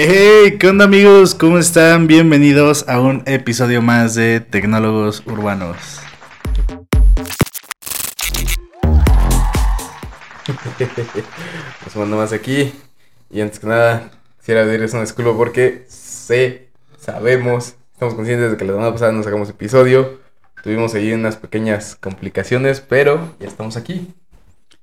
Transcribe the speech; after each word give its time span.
Hey, 0.00 0.58
¿qué 0.60 0.68
onda 0.68 0.84
amigos? 0.84 1.34
¿Cómo 1.34 1.58
están? 1.58 2.06
Bienvenidos 2.06 2.88
a 2.88 3.00
un 3.00 3.24
episodio 3.26 3.82
más 3.82 4.14
de 4.14 4.38
Tecnólogos 4.38 5.24
Urbanos. 5.26 5.76
Nos 11.84 11.96
mando 11.96 12.16
más 12.16 12.32
aquí. 12.32 12.72
Y 13.28 13.40
antes 13.40 13.58
que 13.58 13.66
nada, 13.66 14.12
quisiera 14.38 14.62
pedirles 14.62 14.92
una 14.92 15.02
disculpa 15.02 15.36
porque 15.36 15.84
sé, 15.88 16.68
sabemos, 17.00 17.74
estamos 17.92 18.14
conscientes 18.14 18.52
de 18.52 18.56
que 18.56 18.66
la 18.66 18.74
semana 18.74 18.92
pasada 18.92 19.10
no 19.10 19.24
sacamos 19.24 19.50
episodio. 19.50 20.20
Tuvimos 20.62 20.94
ahí 20.94 21.12
unas 21.12 21.38
pequeñas 21.38 21.96
complicaciones, 21.96 22.80
pero 22.80 23.34
ya 23.40 23.48
estamos 23.48 23.76
aquí. 23.76 24.14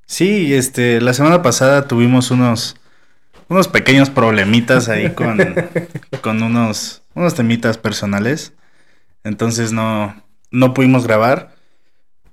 Sí, 0.05 0.53
este, 0.53 0.99
la 0.99 1.13
semana 1.13 1.41
pasada 1.41 1.87
tuvimos 1.87 2.31
unos, 2.31 2.75
unos 3.47 3.67
pequeños 3.67 4.09
problemitas 4.09 4.89
ahí 4.89 5.09
con, 5.15 5.39
con 6.21 6.41
unos, 6.41 7.03
unos 7.13 7.35
temitas 7.35 7.77
personales. 7.77 8.53
Entonces 9.23 9.71
no, 9.71 10.23
no 10.51 10.73
pudimos 10.73 11.05
grabar. 11.05 11.55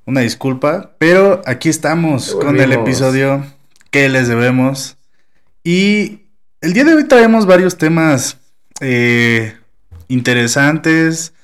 Una 0.04 0.20
disculpa, 0.20 0.96
pero 0.98 1.42
aquí 1.46 1.68
estamos 1.68 2.34
con 2.34 2.58
el 2.58 2.72
episodio 2.72 3.44
que 3.90 4.08
les 4.08 4.26
debemos. 4.26 4.96
Y 5.62 6.22
el 6.60 6.72
día 6.72 6.84
de 6.84 6.94
hoy 6.94 7.04
traemos 7.04 7.46
varios 7.46 7.78
temas 7.78 8.38
eh, 8.80 9.56
interesantes 10.08 11.34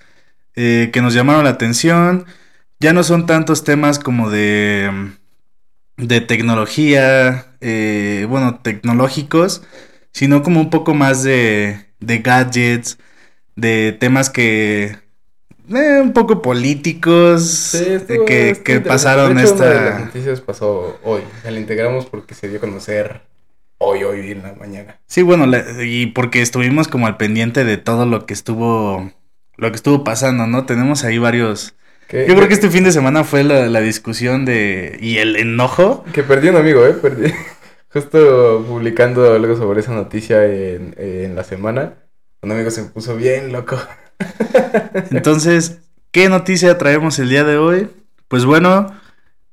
eh, 0.57 0.91
que 0.93 1.01
nos 1.01 1.15
llamaron 1.15 1.45
la 1.45 1.51
atención. 1.51 2.27
Ya 2.81 2.93
no 2.93 3.05
son 3.05 3.27
tantos 3.27 3.63
temas 3.63 4.01
como 4.01 4.29
de, 4.29 5.13
de 5.99 6.21
tecnología, 6.23 7.47
eh, 7.61 8.27
bueno, 8.29 8.61
tecnológicos, 8.63 9.63
sino 10.13 10.43
como 10.43 10.61
un 10.61 10.71
poco 10.71 10.95
más 10.95 11.23
de, 11.25 11.87
de 12.01 12.19
gadgets, 12.21 12.99
de 13.57 13.93
temas 13.99 14.31
que... 14.31 14.99
eh, 15.75 16.01
un 16.03 16.13
poco 16.13 16.43
políticos 16.43 17.75
Sí, 17.75 17.79
eh, 17.85 18.25
que, 18.27 18.63
que 18.65 18.81
pasaron 18.81 19.37
De 19.37 19.45
hecho, 19.45 19.55
una 19.55 19.71
de 19.71 19.81
las 19.81 19.95
esta... 19.95 19.99
noticias 19.99 20.41
pasó 20.41 20.99
hoy. 21.05 21.23
O 21.39 21.43
sea, 21.43 21.51
la 21.51 21.61
integramos 21.61 22.07
porque 22.07 22.35
se 22.35 22.49
dio 22.49 22.59
a 22.59 22.61
conocer 22.61 23.23
hoy, 23.79 24.05
hoy 24.05 24.31
en 24.33 24.43
la 24.43 24.55
mañana. 24.55 25.01
Sí, 25.07 25.23
bueno, 25.23 25.47
la- 25.47 25.83
y 25.85 26.07
porque 26.09 26.43
estuvimos 26.43 26.89
como 26.89 27.07
al 27.07 27.17
pendiente 27.17 27.65
de 27.65 27.77
todo 27.79 28.07
lo 28.07 28.27
que 28.27 28.35
estuvo, 28.35 29.13
lo 29.57 29.71
que 29.71 29.77
estuvo 29.77 30.05
pasando, 30.05 30.47
¿no? 30.47 30.67
Tenemos 30.67 31.05
ahí 31.05 31.19
varios... 31.19 31.75
Yo 32.11 32.35
creo 32.35 32.49
que 32.49 32.55
este 32.55 32.71
fin 32.71 32.85
de 32.85 32.93
semana 32.93 33.23
fue 33.23 33.45
la, 33.45 33.67
la 33.67 33.81
discusión 33.81 34.45
de... 34.47 34.97
y 35.01 35.19
el 35.19 35.37
enojo. 35.37 36.05
que 36.13 36.23
perdí 36.23 36.49
un 36.49 36.57
amigo, 36.57 36.87
¿eh? 36.87 36.95
Perdí. 36.95 37.33
Justo 37.93 38.65
publicando 38.67 39.35
algo 39.35 39.57
sobre 39.57 39.81
esa 39.81 39.93
noticia 39.93 40.45
en, 40.47 40.95
en 40.97 41.35
la 41.35 41.45
semana. 41.45 41.95
Un 42.43 42.53
amigo 42.53 42.71
se 42.71 42.83
me 42.83 42.89
puso 42.89 43.17
bien 43.17 43.53
loco. 43.53 43.79
Entonces, 45.11 45.81
¿qué 46.11 46.29
noticia 46.29 46.79
traemos 46.79 47.19
el 47.19 47.29
día 47.29 47.45
de 47.45 47.59
hoy? 47.59 47.91
Pues 48.29 48.45
bueno, 48.45 48.95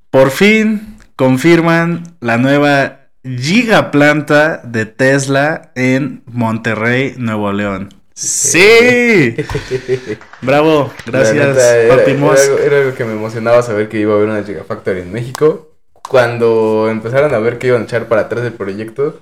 por 0.09 0.31
fin 0.31 0.97
confirman 1.15 2.03
la 2.19 2.37
nueva 2.37 3.09
gigaplanta 3.25 4.57
de 4.57 4.85
Tesla 4.85 5.71
en 5.75 6.23
Monterrey, 6.25 7.15
Nuevo 7.17 7.51
León. 7.51 7.89
¡Sí! 8.15 9.35
Bravo, 10.41 10.91
gracias, 11.05 11.57
era, 11.57 11.95
Papi 11.97 12.11
era 12.11 12.31
algo, 12.31 12.57
era 12.59 12.77
algo 12.77 12.95
que 12.95 13.03
me 13.05 13.11
emocionaba 13.13 13.61
saber 13.61 13.89
que 13.89 13.99
iba 13.99 14.13
a 14.13 14.15
haber 14.17 14.29
una 14.29 14.43
Gigafactory 14.43 15.01
en 15.01 15.11
México. 15.11 15.71
Cuando 16.07 16.87
empezaron 16.89 17.33
a 17.33 17.39
ver 17.39 17.57
que 17.57 17.67
iban 17.67 17.81
a 17.81 17.85
echar 17.85 18.07
para 18.07 18.21
atrás 18.23 18.45
el 18.45 18.53
proyecto, 18.53 19.19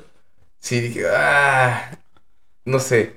sí 0.59 0.81
dije, 0.81 1.05
ah, 1.11 1.91
no 2.65 2.79
sé. 2.79 3.13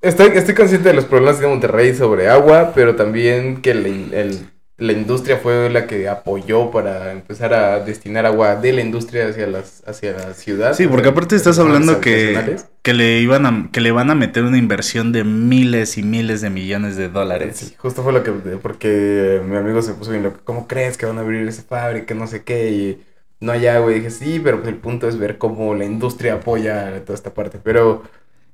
Estoy, 0.00 0.28
estoy 0.34 0.54
consciente 0.54 0.88
de 0.90 0.94
los 0.94 1.04
problemas 1.06 1.40
de 1.40 1.48
Monterrey 1.48 1.94
sobre 1.94 2.28
agua, 2.28 2.72
pero 2.74 2.96
también 2.96 3.60
que 3.62 3.72
el- 3.72 4.50
la 4.80 4.92
industria 4.92 5.36
fue 5.36 5.68
la 5.70 5.86
que 5.86 6.08
apoyó 6.08 6.70
para 6.70 7.12
empezar 7.12 7.54
a 7.54 7.80
destinar 7.80 8.26
agua 8.26 8.56
de 8.56 8.72
la 8.72 8.80
industria 8.80 9.28
hacia, 9.28 9.46
las, 9.46 9.82
hacia 9.86 10.12
la 10.12 10.34
ciudad. 10.34 10.74
Sí, 10.74 10.86
porque 10.86 11.08
aparte 11.08 11.36
estás 11.36 11.58
hablando 11.58 12.00
que, 12.00 12.56
que 12.82 12.94
le 12.94 13.20
iban 13.20 13.46
a, 13.46 13.68
que 13.72 13.80
le 13.80 13.92
van 13.92 14.10
a 14.10 14.14
meter 14.14 14.42
una 14.44 14.56
inversión 14.58 15.12
de 15.12 15.22
miles 15.24 15.98
y 15.98 16.02
miles 16.02 16.40
de 16.40 16.50
millones 16.50 16.96
de 16.96 17.08
dólares. 17.08 17.56
Sí, 17.58 17.74
justo 17.76 18.02
fue 18.02 18.12
lo 18.12 18.22
que, 18.22 18.32
porque 18.32 19.40
mi 19.46 19.56
amigo 19.56 19.82
se 19.82 19.92
puso 19.94 20.10
bien 20.12 20.22
loco, 20.22 20.38
¿cómo 20.44 20.66
crees 20.66 20.96
que 20.96 21.06
van 21.06 21.18
a 21.18 21.20
abrir 21.20 21.46
esa 21.46 21.62
fábrica? 21.62 22.14
No 22.14 22.26
sé 22.26 22.42
qué, 22.42 22.70
y 22.70 23.02
no 23.40 23.52
hay 23.52 23.66
agua, 23.66 23.92
y 23.92 23.96
dije, 23.96 24.10
sí, 24.10 24.40
pero 24.42 24.58
pues 24.58 24.68
el 24.68 24.76
punto 24.76 25.08
es 25.08 25.18
ver 25.18 25.38
cómo 25.38 25.74
la 25.74 25.84
industria 25.84 26.34
apoya 26.34 27.02
toda 27.04 27.14
esta 27.14 27.32
parte, 27.34 27.58
pero... 27.62 28.02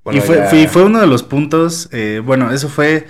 bueno, 0.05 0.19
y 0.19 0.23
fue, 0.23 0.37
ya- 0.37 0.69
fue 0.69 0.85
uno 0.85 1.01
de 1.01 1.07
los 1.07 1.23
puntos, 1.23 1.89
eh, 1.93 2.21
bueno, 2.25 2.53
eso 2.53 2.69
fue, 2.69 3.07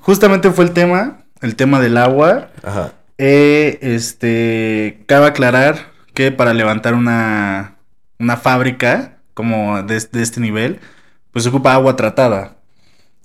justamente 0.00 0.50
fue 0.50 0.64
el 0.64 0.72
tema, 0.72 1.25
el 1.42 1.56
tema 1.56 1.80
del 1.80 1.96
agua. 1.96 2.48
Ajá, 2.62 2.92
Eh, 3.18 3.78
este, 3.80 5.02
cabe 5.06 5.26
aclarar 5.26 5.92
que 6.12 6.32
para 6.32 6.52
levantar 6.52 6.94
una, 6.94 7.76
una 8.18 8.36
fábrica 8.36 9.18
como 9.34 9.82
de, 9.82 10.02
de 10.12 10.22
este 10.22 10.40
nivel, 10.40 10.80
pues 11.32 11.44
se 11.44 11.48
ocupa 11.50 11.74
agua 11.74 11.96
tratada. 11.96 12.56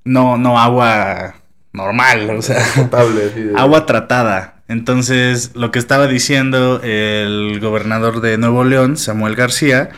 No, 0.03 0.37
no 0.37 0.59
agua 0.59 1.35
normal, 1.73 2.29
o 2.31 2.41
sea, 2.41 2.63
potable, 2.75 3.31
agua 3.55 3.85
tratada. 3.85 4.55
Entonces, 4.67 5.51
lo 5.53 5.71
que 5.71 5.79
estaba 5.79 6.07
diciendo 6.07 6.79
el 6.83 7.59
gobernador 7.59 8.21
de 8.21 8.37
Nuevo 8.37 8.63
León, 8.63 8.97
Samuel 8.97 9.35
García, 9.35 9.89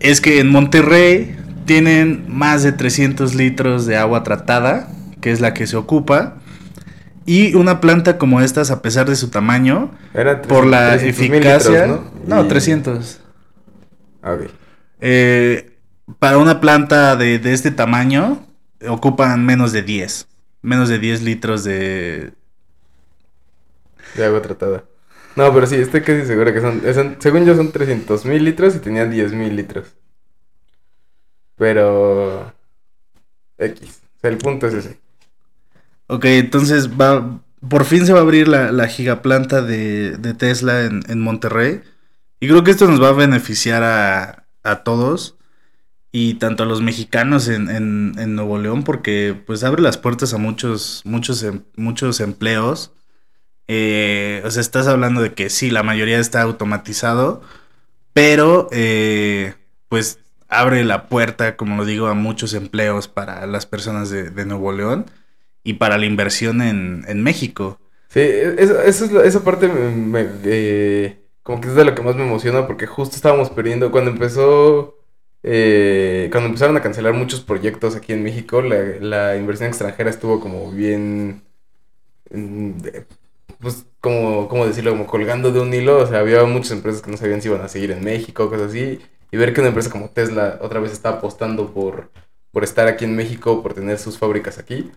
es 0.00 0.20
que 0.20 0.40
en 0.40 0.50
Monterrey 0.50 1.36
tienen 1.66 2.24
más 2.26 2.62
de 2.62 2.72
300 2.72 3.34
litros 3.34 3.84
de 3.86 3.96
agua 3.96 4.22
tratada, 4.22 4.88
que 5.20 5.30
es 5.30 5.40
la 5.40 5.52
que 5.52 5.66
se 5.66 5.76
ocupa. 5.76 6.36
Y 7.26 7.54
una 7.54 7.80
planta 7.80 8.18
como 8.18 8.40
estas, 8.40 8.70
a 8.70 8.82
pesar 8.82 9.08
de 9.08 9.16
su 9.16 9.28
tamaño, 9.30 9.90
Eran 10.14 10.42
por 10.42 10.66
la 10.66 10.96
300,000 10.98 11.34
eficacia... 11.34 11.86
litros, 11.86 12.12
¿no? 12.26 12.36
¿no? 12.36 12.44
Y- 12.44 12.48
300. 12.48 13.20
Ah, 14.22 14.32
ok. 14.34 14.50
Eh, 15.00 15.78
para 16.18 16.38
una 16.38 16.60
planta 16.60 17.16
de, 17.16 17.38
de 17.38 17.52
este 17.52 17.70
tamaño, 17.70 18.44
ocupan 18.88 19.44
menos 19.46 19.72
de 19.72 19.82
10. 19.82 20.26
Menos 20.62 20.88
de 20.88 20.98
10 20.98 21.22
litros 21.22 21.64
de, 21.64 22.32
De 24.16 24.24
agua 24.24 24.42
tratada. 24.42 24.84
No, 25.36 25.54
pero 25.54 25.66
sí, 25.66 25.76
estoy 25.76 26.02
casi 26.02 26.26
seguro 26.26 26.52
que 26.52 26.60
son, 26.60 26.82
son- 26.92 27.16
según 27.20 27.44
yo 27.46 27.54
son 27.54 27.70
300 27.70 28.24
mil 28.26 28.44
litros 28.44 28.74
y 28.74 28.80
tenían 28.80 29.10
10 29.10 29.32
mil 29.32 29.54
litros. 29.54 29.86
Pero... 31.56 32.52
X. 33.58 34.00
O 34.16 34.20
sea, 34.20 34.30
el 34.30 34.38
punto 34.38 34.66
es 34.66 34.74
ese. 34.74 34.98
Ok, 36.12 36.24
entonces 36.24 36.90
va, 37.00 37.40
por 37.68 37.84
fin 37.84 38.04
se 38.04 38.12
va 38.12 38.18
a 38.18 38.22
abrir 38.22 38.48
la, 38.48 38.72
la 38.72 38.88
gigaplanta 38.88 39.62
de, 39.62 40.16
de 40.18 40.34
Tesla 40.34 40.82
en, 40.84 41.02
en 41.08 41.20
Monterrey. 41.20 41.82
Y 42.40 42.48
creo 42.48 42.64
que 42.64 42.72
esto 42.72 42.88
nos 42.88 43.00
va 43.00 43.10
a 43.10 43.12
beneficiar 43.12 43.84
a, 43.84 44.48
a 44.64 44.82
todos. 44.82 45.36
Y 46.12 46.34
tanto 46.34 46.64
a 46.64 46.66
los 46.66 46.82
mexicanos 46.82 47.48
en, 47.48 47.70
en, 47.70 48.34
Nuevo 48.34 48.58
León, 48.58 48.82
porque 48.82 49.40
pues 49.46 49.62
abre 49.62 49.82
las 49.82 49.98
puertas 49.98 50.34
a 50.34 50.38
muchos, 50.38 51.02
muchos, 51.04 51.44
em- 51.44 51.62
muchos 51.76 52.18
empleos. 52.18 52.92
Eh, 53.68 54.42
o 54.44 54.50
sea, 54.50 54.62
estás 54.62 54.88
hablando 54.88 55.22
de 55.22 55.34
que 55.34 55.50
sí, 55.50 55.70
la 55.70 55.84
mayoría 55.84 56.18
está 56.18 56.42
automatizado, 56.42 57.42
pero 58.14 58.68
eh, 58.72 59.54
pues 59.88 60.18
abre 60.48 60.84
la 60.84 61.08
puerta, 61.08 61.56
como 61.56 61.76
lo 61.76 61.84
digo, 61.84 62.08
a 62.08 62.14
muchos 62.14 62.54
empleos 62.54 63.06
para 63.08 63.46
las 63.46 63.66
personas 63.66 64.10
de 64.10 64.46
Nuevo 64.46 64.72
León 64.72 65.06
y 65.64 65.74
para 65.74 65.98
la 65.98 66.06
inversión 66.06 66.62
en, 66.62 67.04
en 67.08 67.22
México. 67.22 67.78
Sí, 68.08 68.20
eso, 68.20 68.80
eso 68.82 69.04
es 69.04 69.12
esa 69.26 69.44
parte 69.44 69.68
me, 69.68 70.26
eh, 70.44 71.22
como 71.42 71.60
que 71.60 71.68
es 71.68 71.74
de 71.76 71.84
lo 71.84 71.94
que 71.94 72.02
más 72.02 72.16
me 72.16 72.24
emociona 72.24 72.66
porque 72.66 72.86
justo 72.86 73.14
estábamos 73.16 73.50
perdiendo 73.50 73.92
cuando 73.92 74.10
empezó 74.10 74.96
eh, 75.44 76.28
cuando 76.32 76.48
empezaron 76.48 76.76
a 76.76 76.82
cancelar 76.82 77.14
muchos 77.14 77.40
proyectos 77.40 77.94
aquí 77.94 78.12
en 78.12 78.24
México 78.24 78.62
la, 78.62 78.76
la 79.00 79.36
inversión 79.36 79.68
extranjera 79.68 80.10
estuvo 80.10 80.40
como 80.40 80.72
bien 80.72 81.42
mm, 82.30 82.72
pues 83.60 83.86
como 84.00 84.48
cómo 84.48 84.66
decirlo 84.66 84.92
como 84.92 85.06
colgando 85.06 85.52
de 85.52 85.60
un 85.60 85.72
hilo 85.74 85.98
o 85.98 86.06
sea 86.06 86.20
había 86.20 86.44
muchas 86.44 86.72
empresas 86.72 87.02
que 87.02 87.10
no 87.10 87.16
sabían 87.16 87.42
si 87.42 87.48
iban 87.48 87.60
a 87.62 87.68
seguir 87.68 87.90
en 87.92 88.04
México 88.04 88.48
cosas 88.48 88.68
así 88.70 89.00
y 89.30 89.36
ver 89.36 89.52
que 89.54 89.60
una 89.60 89.68
empresa 89.68 89.90
como 89.90 90.10
Tesla 90.10 90.58
otra 90.62 90.80
vez 90.80 90.92
está 90.92 91.10
apostando 91.10 91.72
por 91.72 92.10
por 92.52 92.64
estar 92.64 92.88
aquí 92.88 93.04
en 93.04 93.16
México 93.16 93.62
por 93.62 93.74
tener 93.74 93.98
sus 93.98 94.18
fábricas 94.18 94.58
aquí 94.58 94.90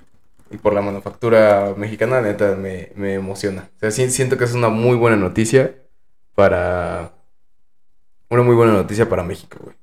y 0.54 0.58
por 0.58 0.74
la 0.74 0.82
manufactura 0.82 1.74
mexicana, 1.76 2.22
neta, 2.22 2.56
me, 2.56 2.92
me 2.96 3.16
emociona. 3.16 3.70
O 3.76 3.80
sea, 3.80 3.92
sí, 3.92 4.10
siento 4.12 4.38
que 4.38 4.44
es 4.46 4.54
una 4.54 4.70
muy 4.70 4.96
buena 4.96 5.18
noticia 5.18 5.76
para... 6.36 7.12
Una 8.30 8.44
muy 8.44 8.56
buena 8.56 8.74
noticia 8.74 9.10
para 9.10 9.24
México, 9.24 9.58
güey. 9.62 9.76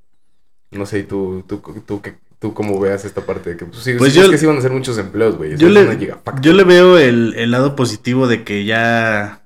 No 0.71 0.87
sé, 0.87 1.01
¿y 1.01 1.03
tú, 1.05 1.45
tú, 1.47 1.61
tú, 1.87 2.01
qué- 2.01 2.17
tú 2.39 2.55
cómo 2.55 2.79
veas 2.81 3.05
esta 3.05 3.21
parte 3.21 3.51
de 3.51 3.57
que, 3.57 3.65
pues, 3.67 3.83
sí, 3.83 3.95
Pues 3.99 4.15
yo- 4.15 4.31
que 4.31 4.39
sí 4.39 4.47
van 4.47 4.59
a 4.59 4.61
ser 4.61 4.71
muchos 4.73 4.97
empleos, 4.99 5.37
güey. 5.37 5.57
Yo 5.57 5.69
le, 5.69 5.99
yo 6.41 6.53
le 6.53 6.65
veo 6.65 6.99
el, 6.99 7.35
el 7.37 7.51
lado 7.51 7.77
positivo 7.77 8.27
de 8.29 8.45
que 8.45 8.65
ya 8.65 9.40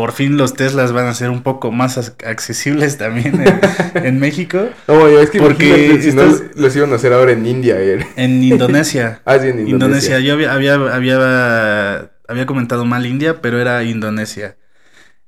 por 0.00 0.12
fin 0.12 0.38
los 0.38 0.54
Teslas 0.54 0.92
van 0.92 1.08
a 1.08 1.12
ser 1.12 1.28
un 1.28 1.42
poco 1.42 1.70
más 1.72 2.16
accesibles 2.24 2.96
también 2.96 3.44
en, 3.92 4.18
México. 4.18 4.70
No, 4.88 5.06
es 5.06 5.28
que 5.28 5.38
porque 5.38 6.00
si 6.00 6.12
no 6.12 6.22
los 6.54 6.74
iban 6.74 6.90
a 6.94 6.96
hacer 6.96 7.12
ahora 7.12 7.32
en 7.32 7.44
India. 7.44 7.76
Eh. 7.78 7.98
En 8.16 8.42
Indonesia. 8.42 9.20
ah, 9.26 9.38
sí, 9.38 9.48
en 9.48 9.68
Indonesia. 9.68 10.18
Yo 10.18 10.32
había, 10.32 10.54
había, 10.54 10.72
había, 10.76 12.12
había 12.26 12.46
comentado 12.46 12.86
mal 12.86 13.04
India, 13.04 13.42
pero 13.42 13.60
era 13.60 13.84
Indonesia. 13.84 14.56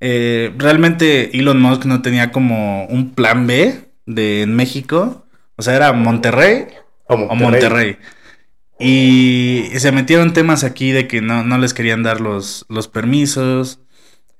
Eh, 0.00 0.54
realmente 0.56 1.38
Elon 1.38 1.60
Musk 1.60 1.84
no 1.84 2.00
tenía 2.00 2.32
como 2.32 2.86
un 2.86 3.12
plan 3.12 3.46
B 3.46 3.74
de 4.06 4.40
en 4.40 4.56
México. 4.56 5.26
O 5.56 5.62
sea, 5.62 5.76
era 5.76 5.92
Monterrey 5.92 6.68
o 7.08 7.18
Monterrey. 7.34 7.98
Y 8.78 9.64
se 9.76 9.92
metieron 9.92 10.32
temas 10.32 10.64
aquí 10.64 10.92
de 10.92 11.06
que 11.08 11.20
no, 11.20 11.44
no 11.44 11.58
les 11.58 11.74
querían 11.74 12.02
dar 12.02 12.22
los, 12.22 12.64
los 12.70 12.88
permisos. 12.88 13.81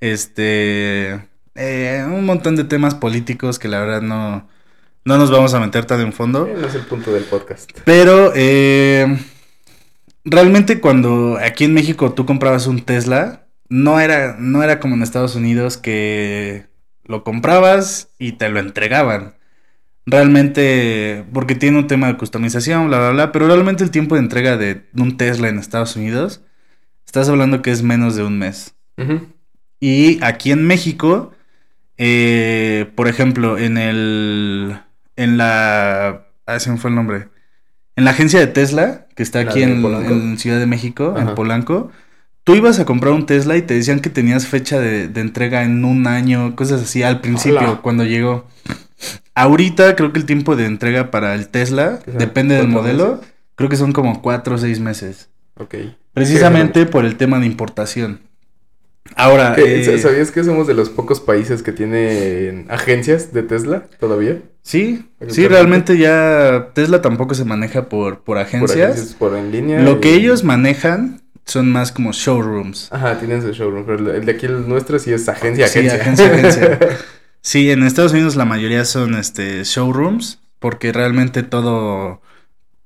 Este. 0.02 1.28
Eh, 1.54 2.04
un 2.04 2.24
montón 2.24 2.56
de 2.56 2.64
temas 2.64 2.96
políticos 2.96 3.60
que 3.60 3.68
la 3.68 3.78
verdad 3.78 4.02
no, 4.02 4.48
no 5.04 5.16
nos 5.16 5.30
vamos 5.30 5.54
a 5.54 5.60
meter 5.60 5.84
tan 5.84 6.00
en 6.00 6.12
fondo. 6.12 6.50
No 6.52 6.66
es 6.66 6.74
el 6.74 6.82
punto 6.82 7.12
del 7.12 7.22
podcast. 7.22 7.70
Pero 7.84 8.32
eh, 8.34 9.06
realmente 10.24 10.80
cuando 10.80 11.38
aquí 11.40 11.62
en 11.62 11.74
México 11.74 12.14
tú 12.14 12.26
comprabas 12.26 12.66
un 12.66 12.80
Tesla, 12.80 13.46
no 13.68 14.00
era, 14.00 14.34
no 14.40 14.64
era 14.64 14.80
como 14.80 14.96
en 14.96 15.04
Estados 15.04 15.36
Unidos 15.36 15.76
que 15.76 16.66
lo 17.04 17.22
comprabas 17.22 18.08
y 18.18 18.32
te 18.32 18.48
lo 18.48 18.58
entregaban. 18.58 19.34
Realmente, 20.04 21.24
porque 21.32 21.54
tiene 21.54 21.78
un 21.78 21.86
tema 21.86 22.08
de 22.08 22.16
customización, 22.16 22.88
bla, 22.88 22.98
bla, 22.98 23.10
bla, 23.10 23.30
pero 23.30 23.46
realmente 23.46 23.84
el 23.84 23.92
tiempo 23.92 24.16
de 24.16 24.22
entrega 24.22 24.56
de 24.56 24.84
un 24.96 25.16
Tesla 25.16 25.48
en 25.48 25.60
Estados 25.60 25.94
Unidos, 25.94 26.42
estás 27.06 27.28
hablando 27.28 27.62
que 27.62 27.70
es 27.70 27.84
menos 27.84 28.16
de 28.16 28.24
un 28.24 28.36
mes. 28.36 28.74
Y 29.82 30.22
aquí 30.22 30.52
en 30.52 30.64
México, 30.64 31.32
eh, 31.98 32.88
por 32.94 33.08
ejemplo, 33.08 33.58
en 33.58 33.76
el, 33.76 34.78
en 35.16 35.36
la, 35.36 36.28
ah, 36.46 36.60
se 36.60 36.70
me 36.70 36.76
fue 36.76 36.90
el 36.90 36.94
nombre, 36.94 37.30
en 37.96 38.04
la 38.04 38.12
agencia 38.12 38.38
de 38.38 38.46
Tesla, 38.46 39.08
que 39.16 39.24
está 39.24 39.40
aquí 39.40 39.64
en, 39.64 40.38
Ciudad 40.38 40.60
de 40.60 40.66
México, 40.66 41.16
en 41.18 41.34
Polanco, 41.34 41.90
tú 42.44 42.54
ibas 42.54 42.78
a 42.78 42.84
comprar 42.84 43.12
un 43.12 43.26
Tesla 43.26 43.56
y 43.56 43.62
te 43.62 43.74
decían 43.74 43.98
que 43.98 44.08
tenías 44.08 44.46
fecha 44.46 44.78
de, 44.78 45.10
entrega 45.20 45.64
en 45.64 45.84
un 45.84 46.06
año, 46.06 46.54
cosas 46.54 46.82
así, 46.82 47.02
al 47.02 47.20
principio, 47.20 47.82
cuando 47.82 48.04
llegó. 48.04 48.46
Ahorita 49.34 49.96
creo 49.96 50.12
que 50.12 50.20
el 50.20 50.26
tiempo 50.26 50.54
de 50.54 50.66
entrega 50.66 51.10
para 51.10 51.34
el 51.34 51.48
Tesla, 51.48 51.98
depende 52.06 52.54
del 52.54 52.68
modelo, 52.68 53.20
creo 53.56 53.68
que 53.68 53.76
son 53.76 53.92
como 53.92 54.22
cuatro 54.22 54.54
o 54.54 54.58
seis 54.58 54.78
meses. 54.78 55.28
Ok. 55.56 55.74
Precisamente 56.12 56.86
por 56.86 57.04
el 57.04 57.16
tema 57.16 57.40
de 57.40 57.46
importación. 57.46 58.20
Ahora, 59.16 59.54
eh, 59.58 59.98
¿sabías 59.98 60.30
que 60.30 60.44
somos 60.44 60.66
de 60.66 60.74
los 60.74 60.88
pocos 60.88 61.20
países 61.20 61.62
que 61.62 61.72
tienen 61.72 62.66
agencias 62.68 63.32
de 63.32 63.42
Tesla 63.42 63.84
todavía? 63.98 64.38
Sí, 64.62 65.04
sí, 65.28 65.48
realmente 65.48 65.98
ya 65.98 66.68
Tesla 66.72 67.02
tampoco 67.02 67.34
se 67.34 67.44
maneja 67.44 67.88
por, 67.88 68.20
por 68.20 68.38
agencias. 68.38 69.16
Por, 69.18 69.36
en 69.36 69.50
línea. 69.50 69.80
Lo 69.80 70.00
que 70.00 70.14
ellos 70.14 70.44
manejan 70.44 71.20
son 71.44 71.70
más 71.70 71.90
como 71.90 72.12
showrooms. 72.12 72.88
Ajá, 72.92 73.18
tienen 73.18 73.42
su 73.42 73.52
showroom, 73.52 73.84
pero 73.84 74.14
el 74.14 74.24
de 74.24 74.32
aquí 74.32 74.46
el 74.46 74.68
nuestro 74.68 74.98
sí 74.98 75.12
es 75.12 75.28
agencia, 75.28 75.66
agencia. 75.66 75.96
Sí, 75.96 76.00
agencia, 76.00 76.26
agencia. 76.26 76.78
sí, 77.40 77.70
en 77.70 77.82
Estados 77.82 78.12
Unidos 78.12 78.36
la 78.36 78.44
mayoría 78.44 78.84
son 78.84 79.16
este 79.16 79.64
showrooms, 79.64 80.40
porque 80.60 80.92
realmente 80.92 81.42
todo 81.42 82.22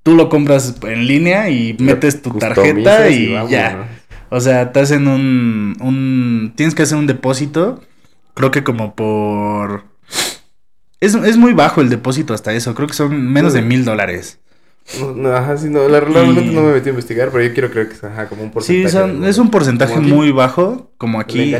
tú 0.03 0.15
lo 0.15 0.29
compras 0.29 0.77
en 0.83 1.07
línea 1.07 1.51
y 1.51 1.77
metes 1.81 2.23
tu 2.23 2.31
tarjeta 2.39 3.11
y, 3.11 3.33
ya. 3.51 3.89
O 4.37 4.41
sea, 4.43 4.71
te 4.71 4.81
hacen 4.81 5.09
un, 5.09 5.79
un 5.81 6.53
tienes 6.57 6.75
que 6.75 6.83
hacer 6.83 6.99
un 6.99 7.07
depósito, 7.07 7.81
creo 8.35 8.51
que 8.51 8.65
como 8.65 8.95
por 8.95 9.85
es, 11.01 11.15
es 11.15 11.39
muy 11.39 11.55
bajo 11.55 11.81
el 11.81 11.89
depósito 11.89 12.35
hasta 12.35 12.53
eso, 12.53 12.75
creo 12.75 12.87
que 12.87 12.93
son 12.93 13.33
menos 13.33 13.55
de 13.55 13.63
mil 13.63 13.87
dólares. 13.87 14.39
No, 15.17 15.35
ajá, 15.35 15.57
sí, 15.57 15.71
no, 15.71 15.89
la, 15.89 16.01
realmente 16.01 16.53
no 16.53 16.65
me 16.65 16.75
metí 16.75 16.91
a 16.91 16.91
investigar, 16.91 17.31
pero 17.31 17.45
yo 17.45 17.55
quiero 17.55 17.71
creer 17.71 17.89
que 17.89 17.95
es 17.95 18.05
ajá, 18.05 18.29
como 18.29 18.43
un 18.43 18.51
porcentaje. 18.51 19.11
Sí, 19.11 19.25
es 19.25 19.39
un 19.39 19.51
porcentaje 19.51 20.01
muy 20.01 20.31
bajo, 20.33 20.93
como 20.99 21.19
aquí. 21.19 21.55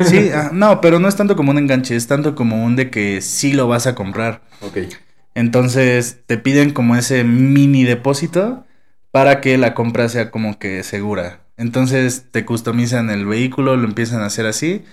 Sí, 0.00 0.30
ah, 0.34 0.50
no, 0.52 0.80
pero 0.80 0.98
no 0.98 1.06
es 1.06 1.14
tanto 1.14 1.36
como 1.36 1.52
un 1.52 1.58
enganche, 1.58 1.94
es 1.94 2.08
tanto 2.08 2.34
como 2.34 2.64
un 2.64 2.74
de 2.74 2.90
que 2.90 3.20
sí 3.20 3.52
lo 3.52 3.68
vas 3.68 3.86
a 3.86 3.94
comprar. 3.94 4.42
Ok. 4.62 4.78
Entonces 5.36 6.22
te 6.26 6.38
piden 6.38 6.72
como 6.72 6.96
ese 6.96 7.22
mini 7.22 7.84
depósito 7.84 8.64
para 9.12 9.40
que 9.40 9.56
la 9.58 9.74
compra 9.74 10.08
sea 10.08 10.32
como 10.32 10.58
que 10.58 10.82
segura. 10.82 11.45
Entonces 11.56 12.26
te 12.30 12.44
customizan 12.44 13.10
el 13.10 13.26
vehículo, 13.26 13.76
lo 13.76 13.86
empiezan 13.86 14.22
a 14.22 14.26
hacer 14.26 14.46
así 14.46 14.84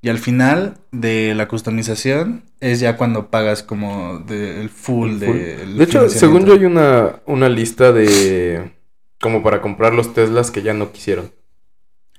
y 0.00 0.10
al 0.10 0.18
final 0.18 0.78
de 0.92 1.34
la 1.34 1.48
customización 1.48 2.44
es 2.60 2.78
ya 2.80 2.96
cuando 2.96 3.30
pagas 3.30 3.62
como 3.62 4.20
de, 4.20 4.60
el 4.60 4.68
full, 4.68 5.18
de... 5.18 5.66
De 5.66 5.84
hecho, 5.84 6.08
según 6.08 6.46
yo 6.46 6.54
hay 6.54 6.64
una, 6.64 7.20
una 7.26 7.48
lista 7.48 7.92
de... 7.92 8.72
como 9.20 9.42
para 9.42 9.60
comprar 9.60 9.94
los 9.94 10.14
Teslas 10.14 10.52
que 10.52 10.62
ya 10.62 10.72
no 10.72 10.92
quisieron. 10.92 11.32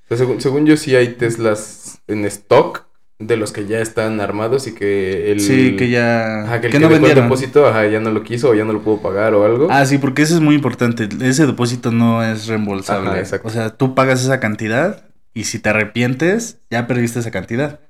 según, 0.10 0.42
según 0.42 0.66
yo 0.66 0.76
sí 0.76 0.96
hay 0.96 1.16
Teslas 1.16 2.02
en 2.08 2.26
stock 2.26 2.89
de 3.20 3.36
los 3.36 3.52
que 3.52 3.68
ya 3.68 3.80
están 3.80 4.22
armados 4.22 4.66
y 4.68 4.74
que 4.74 5.32
el... 5.32 5.42
Sí, 5.42 5.76
que 5.76 5.90
ya... 5.90 6.44
Ajá, 6.44 6.62
que 6.62 6.68
el 6.68 6.72
que, 6.72 6.80
no 6.80 6.88
vendieron. 6.88 7.18
el 7.18 7.24
depósito, 7.26 7.68
ajá, 7.68 7.86
ya 7.88 8.00
no 8.00 8.12
lo 8.12 8.24
quiso 8.24 8.50
o 8.50 8.56
ya 8.56 8.64
no 8.64 8.72
lo 8.72 8.82
pudo 8.82 9.02
pagar 9.02 9.34
o 9.34 9.44
algo. 9.44 9.68
Ah, 9.70 9.86
sí, 9.86 9.98
porque 9.98 10.22
eso 10.22 10.36
es 10.36 10.42
muy 10.42 10.56
importante. 10.56 11.10
Ese 11.22 11.46
depósito 11.46 11.92
no 11.92 12.24
es 12.24 12.48
reembolsable. 12.48 13.10
Ajá, 13.10 13.20
exacto. 13.20 13.48
O 13.50 13.52
sea, 13.52 13.72
tú 13.72 13.94
pagas 13.94 14.24
esa 14.24 14.40
cantidad 14.40 15.04
y 15.34 15.44
si 15.44 15.60
te 15.60 15.70
arrepientes, 15.70 16.62
ya 16.72 16.88
perdiste 16.88 17.20
esa 17.20 17.30
cantidad. 17.30 17.82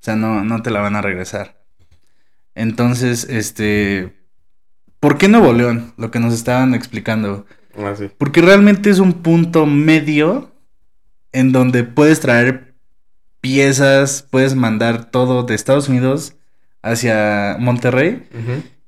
O 0.00 0.04
sea, 0.04 0.14
no, 0.14 0.44
no 0.44 0.62
te 0.62 0.70
la 0.70 0.80
van 0.80 0.94
a 0.94 1.02
regresar. 1.02 1.60
Entonces, 2.54 3.26
este... 3.28 4.14
¿Por 5.00 5.18
qué 5.18 5.26
Nuevo 5.26 5.52
León? 5.52 5.94
Lo 5.96 6.12
que 6.12 6.20
nos 6.20 6.32
estaban 6.32 6.74
explicando. 6.74 7.44
Ah, 7.76 7.94
sí. 7.98 8.08
Porque 8.16 8.40
realmente 8.40 8.88
es 8.90 9.00
un 9.00 9.14
punto 9.14 9.66
medio 9.66 10.52
en 11.32 11.50
donde 11.50 11.82
puedes 11.82 12.20
traer 12.20 12.65
piezas, 13.46 14.26
puedes 14.28 14.56
mandar 14.56 15.08
todo 15.08 15.44
de 15.44 15.54
Estados 15.54 15.88
Unidos 15.88 16.34
hacia 16.82 17.56
Monterrey 17.60 18.26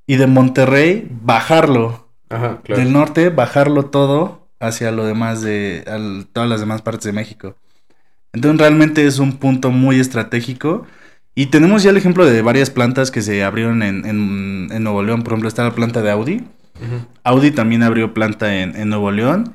y 0.04 0.16
de 0.16 0.26
Monterrey 0.26 1.06
bajarlo. 1.22 2.08
Ajá, 2.28 2.60
claro. 2.64 2.82
Del 2.82 2.92
norte 2.92 3.30
bajarlo 3.30 3.84
todo 3.84 4.48
hacia 4.58 4.90
lo 4.90 5.06
demás 5.06 5.42
de 5.42 5.84
todas 6.32 6.50
las 6.50 6.58
demás 6.58 6.82
partes 6.82 7.04
de 7.04 7.12
México. 7.12 7.54
Entonces 8.32 8.60
realmente 8.60 9.06
es 9.06 9.20
un 9.20 9.36
punto 9.36 9.70
muy 9.70 10.00
estratégico. 10.00 10.86
Y 11.36 11.46
tenemos 11.46 11.84
ya 11.84 11.90
el 11.90 11.96
ejemplo 11.96 12.26
de 12.26 12.42
varias 12.42 12.68
plantas 12.68 13.12
que 13.12 13.22
se 13.22 13.44
abrieron 13.44 13.84
en, 13.84 14.04
en, 14.04 14.82
Nuevo 14.82 15.04
León. 15.04 15.22
Por 15.22 15.34
ejemplo, 15.34 15.48
está 15.48 15.62
la 15.62 15.70
planta 15.76 16.02
de 16.02 16.10
Audi. 16.10 16.42
Audi 17.22 17.52
también 17.52 17.84
abrió 17.84 18.12
planta 18.12 18.56
en, 18.56 18.74
en, 18.74 18.88
Nuevo 18.88 19.12
León. 19.12 19.54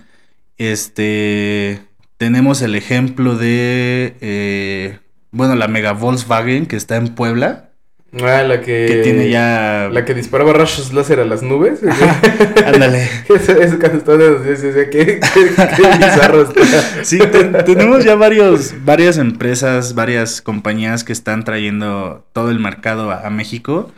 Este. 0.58 1.82
Tenemos 2.24 2.62
el 2.62 2.76
ejemplo 2.76 3.36
de. 3.36 4.16
Eh, 4.22 4.98
bueno, 5.32 5.56
la 5.56 5.68
Mega 5.68 5.92
Volkswagen 5.92 6.68
que 6.68 6.78
está 6.78 6.96
en 6.96 7.16
Puebla. 7.16 7.72
Ah, 8.14 8.44
la 8.44 8.62
que. 8.62 8.86
Que 8.88 9.02
tiene 9.04 9.30
ya. 9.30 9.90
La 9.92 10.06
que 10.06 10.14
disparaba 10.14 10.54
rayos 10.54 10.94
láser 10.94 11.20
a 11.20 11.26
las 11.26 11.44
nubes. 11.44 11.82
Ándale. 12.66 13.10
es, 13.28 13.50
es 13.50 13.76
cuando 13.76 13.98
está. 13.98 14.14
¿Qué, 14.16 14.90
qué, 14.90 15.20
qué 15.20 15.98
bizarro 15.98 16.44
está. 16.44 16.62
Sí, 17.04 17.20
tenemos 17.66 18.06
ya 18.06 18.16
varios, 18.16 18.74
varias 18.86 19.18
empresas, 19.18 19.94
varias 19.94 20.42
compañías 20.42 21.04
que 21.04 21.12
están 21.12 21.44
trayendo 21.44 22.26
todo 22.32 22.52
el 22.52 22.60
mercado 22.60 23.12
a, 23.12 23.30
México. 23.32 23.92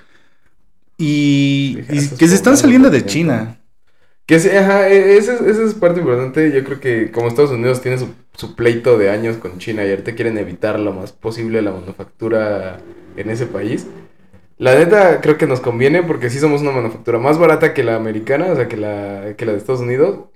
Y, 0.98 1.76
que 2.18 2.28
se 2.28 2.34
están 2.34 2.58
saliendo 2.58 2.90
de 2.90 3.06
China. 3.06 3.60
Que 4.26 4.40
sí, 4.40 4.50
ajá, 4.50 4.88
esa, 4.88 5.34
esa 5.34 5.64
es 5.64 5.74
parte 5.76 6.00
importante. 6.00 6.52
Yo 6.52 6.64
creo 6.64 6.80
que 6.80 7.12
como 7.12 7.28
Estados 7.28 7.52
Unidos 7.52 7.82
tiene 7.82 7.98
su, 7.98 8.10
su 8.36 8.56
pleito 8.56 8.98
de 8.98 9.10
años 9.10 9.38
con 9.38 9.60
China 9.60 9.86
y 9.86 9.92
ahorita 9.92 10.16
quieren 10.16 10.38
evitar 10.38 10.80
lo 10.80 10.94
más 10.94 11.12
posible 11.12 11.62
la 11.62 11.72
manufactura 11.72 12.80
en 13.16 13.30
ese 13.30 13.46
país 13.46 13.88
la 14.58 14.76
neta 14.76 15.20
creo 15.22 15.38
que 15.38 15.48
nos 15.48 15.60
conviene 15.60 16.04
porque 16.04 16.30
sí 16.30 16.40
somos 16.40 16.62
una 16.62 16.72
manufactura 16.72 17.20
más 17.20 17.38
barata 17.38 17.74
que 17.74 17.84
la 17.84 17.96
americana, 17.96 18.48
o 18.48 18.56
sea, 18.56 18.68
que 18.68 18.78
la, 18.78 19.34
que 19.36 19.46
la 19.46 19.52
de 19.52 19.58
Estados 19.58 19.82
Unidos. 19.82 20.30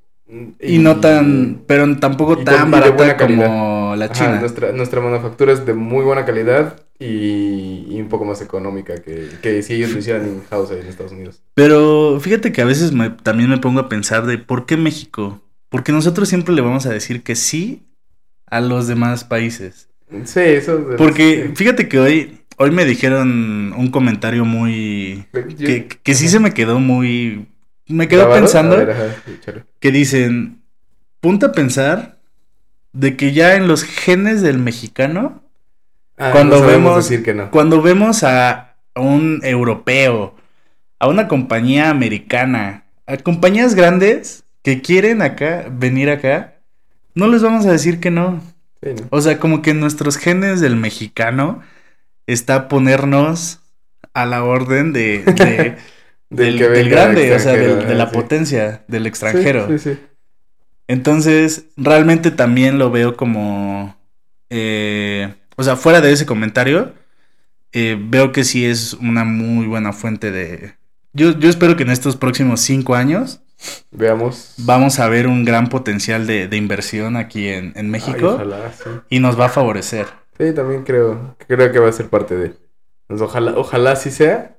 Y, 0.59 0.77
no 0.77 0.99
tan, 0.99 1.63
pero 1.65 1.97
tampoco 1.97 2.37
tan 2.37 2.69
barata 2.69 3.17
como 3.17 3.95
la 3.95 4.11
China. 4.11 4.39
nuestra, 4.39 4.71
nuestra 4.73 5.01
manufactura 5.01 5.53
es 5.53 5.65
de 5.65 5.73
muy 5.73 6.03
buena 6.03 6.25
calidad 6.25 6.75
y, 6.99 7.85
y 7.89 8.01
un 8.01 8.09
poco 8.09 8.25
más 8.25 8.41
económica 8.41 9.01
que, 9.01 9.29
que 9.41 9.63
si 9.63 9.75
ellos 9.75 9.91
lo 9.91 9.99
hicieran 9.99 10.27
in-house 10.27 10.71
en 10.71 10.85
Estados 10.85 11.13
Unidos. 11.13 11.41
Pero 11.53 12.19
fíjate 12.19 12.51
que 12.51 12.61
a 12.61 12.65
veces 12.65 12.91
me, 12.91 13.09
también 13.09 13.49
me 13.49 13.57
pongo 13.57 13.79
a 13.79 13.89
pensar 13.89 14.25
de 14.25 14.37
por 14.37 14.65
qué 14.65 14.77
México. 14.77 15.41
Porque 15.69 15.91
nosotros 15.91 16.27
siempre 16.27 16.53
le 16.53 16.61
vamos 16.61 16.85
a 16.85 16.91
decir 16.91 17.23
que 17.23 17.35
sí 17.35 17.83
a 18.47 18.59
los 18.59 18.87
demás 18.87 19.23
países. 19.23 19.87
Sí, 20.25 20.39
eso. 20.39 20.83
Porque 20.97 21.51
fíjate 21.55 21.87
que 21.87 21.99
hoy 21.99 22.39
Hoy 22.61 22.71
me 22.71 22.83
dijeron 22.83 23.71
un 23.71 23.89
comentario 23.89 24.43
muy... 24.43 25.25
que, 25.31 25.87
que 25.87 26.13
sí 26.13 26.27
se 26.27 26.41
me 26.41 26.53
quedó 26.53 26.77
muy... 26.77 27.47
Me 27.87 28.09
quedó 28.09 28.29
pensando 28.29 28.75
que 29.79 29.91
dicen, 29.93 30.61
punta 31.21 31.47
a 31.47 31.51
pensar 31.53 32.19
de 32.91 33.15
que 33.15 33.31
ya 33.31 33.55
en 33.55 33.69
los 33.69 33.85
genes 33.85 34.41
del 34.41 34.59
mexicano 34.59 35.41
Ah, 36.19 36.31
cuando 36.33 36.59
no 36.59 36.67
vemos 36.67 36.95
decir 36.97 37.23
que 37.23 37.33
no. 37.33 37.49
cuando 37.49 37.81
vemos 37.81 38.23
a 38.23 38.75
un 38.95 39.39
europeo, 39.43 40.35
a 40.99 41.07
una 41.07 41.27
compañía 41.27 41.89
americana, 41.89 42.83
a 43.07 43.17
compañías 43.17 43.73
grandes 43.73 44.43
que 44.61 44.81
quieren 44.81 45.21
acá 45.21 45.67
venir 45.71 46.09
acá, 46.09 46.55
no 47.15 47.27
les 47.27 47.41
vamos 47.41 47.65
a 47.65 47.71
decir 47.71 47.99
que 47.99 48.11
no. 48.11 48.41
Sí, 48.83 48.89
¿no? 48.99 49.07
O 49.09 49.21
sea, 49.21 49.39
como 49.39 49.61
que 49.61 49.73
nuestros 49.73 50.17
genes 50.17 50.59
del 50.61 50.75
mexicano 50.75 51.61
está 52.27 52.67
ponernos 52.67 53.61
a 54.13 54.25
la 54.25 54.43
orden 54.43 54.93
de, 54.93 55.23
de- 55.23 55.77
del, 56.29 56.89
grande, 56.89 57.33
o 57.33 57.39
sea, 57.39 57.53
del- 57.53 57.87
de 57.87 57.95
la 57.95 58.07
sí. 58.09 58.13
potencia, 58.13 58.83
del 58.87 59.07
extranjero. 59.07 59.67
Sí, 59.67 59.79
sí, 59.79 59.93
sí. 59.95 59.99
Entonces, 60.87 61.65
realmente 61.77 62.31
también 62.31 62.79
lo 62.79 62.89
veo 62.91 63.15
como, 63.15 63.95
eh, 64.49 65.33
o 65.59 65.63
sea, 65.63 65.75
fuera 65.75 66.01
de 66.01 66.11
ese 66.11 66.25
comentario, 66.25 66.93
eh, 67.73 67.97
veo 67.99 68.31
que 68.31 68.43
sí 68.43 68.65
es 68.65 68.93
una 68.95 69.23
muy 69.25 69.67
buena 69.67 69.93
fuente 69.93 70.31
de... 70.31 70.75
Yo, 71.13 71.37
yo 71.39 71.49
espero 71.49 71.75
que 71.77 71.83
en 71.83 71.91
estos 71.91 72.17
próximos 72.17 72.61
cinco 72.61 72.95
años 72.95 73.41
Veamos. 73.91 74.55
vamos 74.57 74.99
a 74.99 75.09
ver 75.09 75.27
un 75.27 75.45
gran 75.45 75.69
potencial 75.69 76.27
de, 76.27 76.47
de 76.47 76.57
inversión 76.57 77.17
aquí 77.17 77.47
en, 77.49 77.73
en 77.75 77.89
Ay, 77.91 77.91
México 77.91 78.27
ojalá, 78.27 78.71
sí. 78.73 78.89
y 79.09 79.19
nos 79.19 79.39
va 79.39 79.45
a 79.47 79.49
favorecer. 79.49 80.07
Sí, 80.37 80.53
también 80.53 80.83
creo, 80.83 81.35
creo 81.47 81.71
que 81.71 81.79
va 81.79 81.89
a 81.89 81.91
ser 81.91 82.09
parte 82.09 82.35
de. 82.35 82.55
Pues 83.07 83.21
ojalá, 83.21 83.53
ojalá 83.57 83.95
sí 83.95 84.11
sea. 84.11 84.57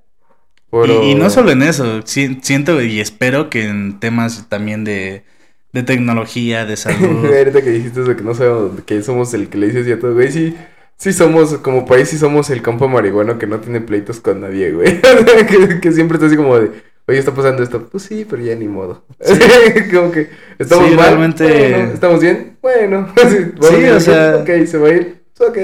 Pero... 0.70 1.02
Y, 1.04 1.10
y 1.12 1.14
no 1.14 1.30
solo 1.30 1.50
en 1.50 1.62
eso, 1.62 2.02
si- 2.04 2.40
siento 2.42 2.80
y 2.82 3.00
espero 3.00 3.50
que 3.50 3.66
en 3.66 4.00
temas 4.00 4.48
también 4.48 4.84
de, 4.84 5.24
de 5.72 5.82
tecnología, 5.82 6.64
de 6.64 6.76
salud. 6.76 7.26
Ahorita 7.36 7.62
que 7.62 7.70
dijiste 7.70 8.00
eso 8.00 8.08
de 8.10 8.16
que 8.16 8.22
no 8.22 8.34
sabemos, 8.34 8.80
que 8.82 9.02
somos 9.02 9.32
el 9.34 9.48
que 9.48 9.58
le 9.58 9.66
dices 9.66 9.86
y 9.86 9.92
a 9.92 9.98
todo, 10.00 10.14
güey, 10.14 10.30
sí, 10.32 10.56
sí 11.00 11.12
somos, 11.14 11.54
como 11.58 11.86
país, 11.86 12.08
sí 12.10 12.18
somos 12.18 12.50
el 12.50 12.60
campo 12.62 12.86
marihuano 12.88 13.38
que 13.38 13.46
no 13.46 13.58
tiene 13.60 13.80
pleitos 13.80 14.20
con 14.20 14.40
nadie, 14.42 14.70
güey. 14.72 15.00
que, 15.48 15.80
que 15.80 15.92
siempre 15.92 16.16
está 16.16 16.26
así 16.26 16.36
como 16.36 16.58
de, 16.58 16.70
oye, 17.08 17.18
está 17.18 17.34
pasando 17.34 17.62
esto. 17.62 17.86
Pues 17.90 18.04
sí, 18.04 18.26
pero 18.28 18.42
ya 18.42 18.54
ni 18.54 18.68
modo. 18.68 19.04
como 19.94 20.12
que 20.12 20.28
estamos 20.58 20.88
Sí, 20.90 20.94
mal. 20.94 21.06
realmente- 21.06 21.44
Bueno, 21.44 21.92
¿Estamos 21.94 22.20
bien? 22.20 22.56
Bueno. 22.62 23.08
sí, 23.28 23.38
Sí, 23.60 23.84
o 23.88 24.00
sea- 24.00 24.36
Ok, 24.42 24.66
se 24.66 24.78
va 24.78 24.88
a 24.88 24.92
ir. 24.92 25.22
Ok. 25.40 25.56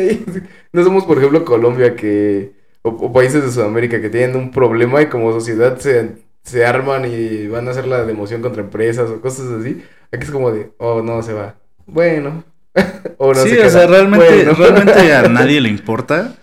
No 0.73 0.83
somos, 0.83 1.05
por 1.05 1.19
ejemplo, 1.19 1.45
Colombia 1.45 1.95
que... 1.97 2.55
O, 2.83 2.89
o 2.91 3.13
países 3.13 3.43
de 3.45 3.51
Sudamérica 3.51 4.01
que 4.01 4.09
tienen 4.11 4.37
un 4.37 4.51
problema 4.53 5.03
y 5.03 5.07
como 5.07 5.33
sociedad 5.33 5.77
se, 5.79 6.13
se 6.45 6.65
arman 6.65 7.05
y 7.05 7.47
van 7.49 7.67
a 7.69 7.73
hacer 7.73 7.87
la 7.87 8.05
democión 8.05 8.41
contra 8.43 8.63
empresas 8.63 9.11
o 9.11 9.21
cosas 9.21 9.47
así. 9.61 9.83
Aquí 10.13 10.23
es 10.25 10.31
como 10.31 10.51
de, 10.53 10.71
oh, 10.79 11.03
no, 11.03 11.21
se 11.23 11.33
va. 11.33 11.57
Bueno. 11.87 12.45
o 13.19 13.35
no 13.35 13.43
sí, 13.43 13.51
se 13.51 13.67
o 13.67 13.71
sea, 13.71 13.87
realmente, 13.87 14.27
Bueno. 14.45 14.53
realmente 14.59 15.15
a 15.15 15.29
nadie 15.29 15.61
le 15.61 15.69
importa 15.69 16.35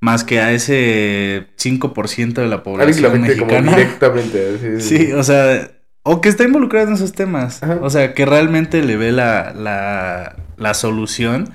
más 0.00 0.22
que 0.24 0.40
a 0.40 0.52
ese 0.52 1.46
5% 1.56 2.34
de 2.34 2.46
la 2.46 2.62
población 2.62 3.20
mexicana. 3.20 3.72
directamente. 3.76 4.58
Sí, 4.80 4.80
sí, 4.80 5.06
Sí, 5.06 5.12
o 5.12 5.22
sea, 5.24 5.70
o 6.02 6.20
que 6.20 6.28
está 6.28 6.44
involucrado 6.44 6.88
en 6.88 6.94
esos 6.94 7.12
temas. 7.12 7.62
Ajá. 7.62 7.78
O 7.82 7.90
sea, 7.90 8.14
que 8.14 8.24
realmente 8.24 8.82
le 8.82 8.96
ve 8.96 9.12
la, 9.12 9.52
la, 9.54 10.36
la 10.56 10.74
solución 10.74 11.50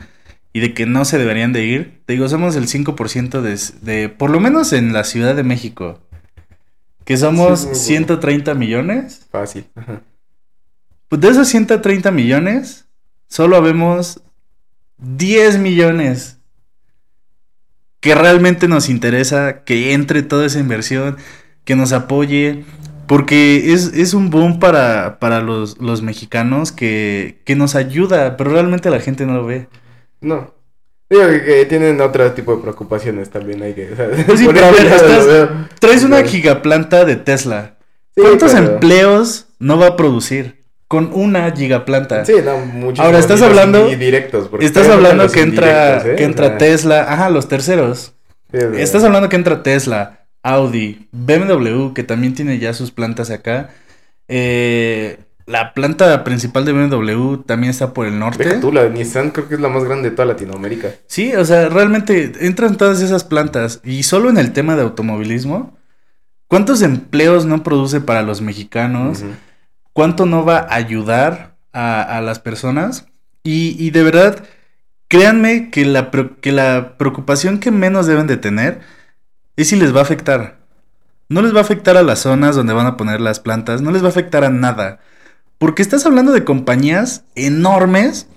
y 0.51 0.59
de 0.59 0.73
que 0.73 0.85
no 0.85 1.05
se 1.05 1.17
deberían 1.17 1.53
de 1.53 1.63
ir. 1.63 2.01
Te 2.05 2.13
digo, 2.13 2.27
somos 2.29 2.55
el 2.55 2.67
5% 2.67 3.41
de, 3.41 3.57
de, 3.81 4.09
por 4.09 4.29
lo 4.29 4.39
menos 4.39 4.73
en 4.73 4.93
la 4.93 5.03
Ciudad 5.05 5.35
de 5.35 5.43
México, 5.43 5.99
que 7.05 7.17
somos 7.17 7.61
Sí, 7.61 7.65
bueno. 7.67 7.79
130 7.79 8.53
millones. 8.53 9.25
Fácil. 9.31 9.65
Ajá. 9.75 10.01
Pues 11.07 11.21
de 11.21 11.29
esos 11.29 11.47
130 11.47 12.11
millones, 12.11 12.85
solo 13.33 13.55
habemos 13.55 14.21
10 14.99 15.57
millones 15.57 16.37
que 17.99 18.13
realmente 18.13 18.67
nos 18.67 18.89
interesa 18.89 19.63
que 19.63 19.93
entre 19.93 20.21
toda 20.21 20.45
esa 20.45 20.59
inversión, 20.59 21.17
que 21.63 21.75
nos 21.75 21.93
apoye, 21.93 22.63
porque 23.07 23.73
es, 23.73 23.87
es 23.95 24.13
un 24.13 24.29
boom 24.29 24.59
para, 24.59 25.17
para 25.17 25.41
los, 25.41 25.79
los 25.81 26.03
mexicanos 26.03 26.71
que, 26.71 27.41
que 27.43 27.55
nos 27.55 27.73
ayuda, 27.73 28.37
pero 28.37 28.51
realmente 28.51 28.91
la 28.91 28.99
gente 28.99 29.25
no 29.25 29.33
lo 29.33 29.47
ve. 29.47 29.67
No. 30.21 30.53
Digo 31.09 31.27
que, 31.27 31.41
que 31.43 31.65
tienen 31.65 32.01
otro 32.01 32.31
tipo 32.33 32.55
de 32.55 32.61
preocupaciones 32.61 33.31
también. 33.31 33.63
Hay 33.63 33.73
que. 33.73 33.93
o 33.93 33.95
sea, 33.95 34.09
sí, 34.37 34.45
pero 34.45 34.59
estás-. 34.69 35.69
Traes 35.79 36.03
una 36.03 36.23
gigaplanta 36.23 37.03
de 37.03 37.15
Tesla. 37.15 37.77
Sí, 38.15 38.21
¿Cuántos 38.21 38.53
pero- 38.53 38.73
empleos 38.73 39.47
no 39.57 39.79
va 39.79 39.87
a 39.87 39.95
producir 39.95 40.62
con 40.93 41.09
una 41.11 41.49
gigaplanta? 41.49 42.23
Sí, 42.23 42.33
no, 42.45 42.59
muchos. 42.67 43.03
Ahora, 43.03 43.17
estás 43.17 43.41
hablando- 43.41 43.87
Directos. 43.87 44.47
porque 44.47 44.63
Estás 44.63 44.87
hablando 44.89 45.27
que 45.27 45.41
entra, 45.41 45.97
¿eh? 46.05 46.15
que 46.17 46.23
entra 46.23 46.59
Tesla, 46.59 47.11
ajá, 47.11 47.31
los 47.31 47.47
terceros. 47.47 48.13
sí, 48.51 48.59
Estás 48.77 49.03
hablando 49.03 49.27
que 49.27 49.35
entra 49.35 49.63
Tesla, 49.63 50.27
Audi, 50.43 51.07
BMW, 51.11 51.93
que 51.95 52.03
también 52.03 52.35
tiene 52.35 52.59
ya 52.59 52.75
sus 52.75 52.91
plantas 52.91 53.31
acá. 53.31 53.71
Eh, 54.27 55.17
la 55.47 55.73
planta 55.73 56.23
principal 56.23 56.63
de 56.63 56.73
BMW 56.73 57.37
también 57.37 57.71
está 57.71 57.91
por 57.91 58.05
el 58.05 58.19
norte. 58.19 58.43
Deja 58.43 58.59
tú, 58.59 58.71
la 58.71 58.83
de 58.83 58.91
Nissan 58.91 59.31
creo 59.31 59.49
que 59.49 59.55
es 59.55 59.61
la 59.61 59.69
más 59.69 59.83
grande 59.85 60.11
de 60.11 60.15
toda 60.15 60.27
Latinoamérica. 60.27 60.89
Sí, 61.07 61.33
o 61.35 61.43
sea, 61.43 61.69
realmente 61.69 62.33
entran 62.41 62.77
todas 62.77 63.01
esas 63.01 63.23
plantas. 63.23 63.81
Y 63.83 64.03
solo 64.03 64.29
en 64.29 64.37
el 64.37 64.53
tema 64.53 64.75
de 64.75 64.83
automovilismo, 64.83 65.75
¿cuántos 66.47 66.83
empleos 66.83 67.47
no 67.47 67.63
produce 67.63 67.99
para 67.99 68.21
los 68.21 68.41
mexicanos? 68.41 69.21
Ujú. 69.21 69.31
¿Cuánto 69.93 70.25
no 70.25 70.43
va 70.43 70.57
a 70.57 70.75
ayudar 70.75 71.55
a, 71.71 72.19
las 72.21 72.39
personas? 72.39 73.05
Y, 73.43 73.91
de 73.91 74.03
verdad, 74.03 74.43
créanme 75.07 75.69
que 75.69 75.85
la, 75.85 76.09
que 76.41 76.51
la 76.51 76.97
preocupación 76.97 77.59
que 77.59 77.69
menos 77.69 78.07
deben 78.07 78.25
de 78.25 78.37
tener 78.37 78.81
es 79.55 79.69
si 79.69 79.75
les 79.75 79.95
va 79.95 79.99
a 79.99 80.03
afectar. 80.03 80.57
No 81.29 81.41
les 81.41 81.53
va 81.53 81.59
a 81.59 81.63
afectar 81.63 81.95
a 81.95 82.03
las 82.03 82.19
zonas 82.19 82.55
donde 82.55 82.73
van 82.73 82.87
a 82.87 82.97
poner 82.97 83.21
las 83.21 83.39
plantas, 83.39 83.81
no 83.81 83.91
les 83.91 84.01
va 84.01 84.07
a 84.07 84.09
afectar 84.09 84.43
a 84.43 84.49
nada. 84.49 84.99
Porque 85.59 85.83
estás 85.83 86.05
hablando 86.05 86.31
de 86.31 86.43
compañías 86.43 87.23
enormes 87.35 88.27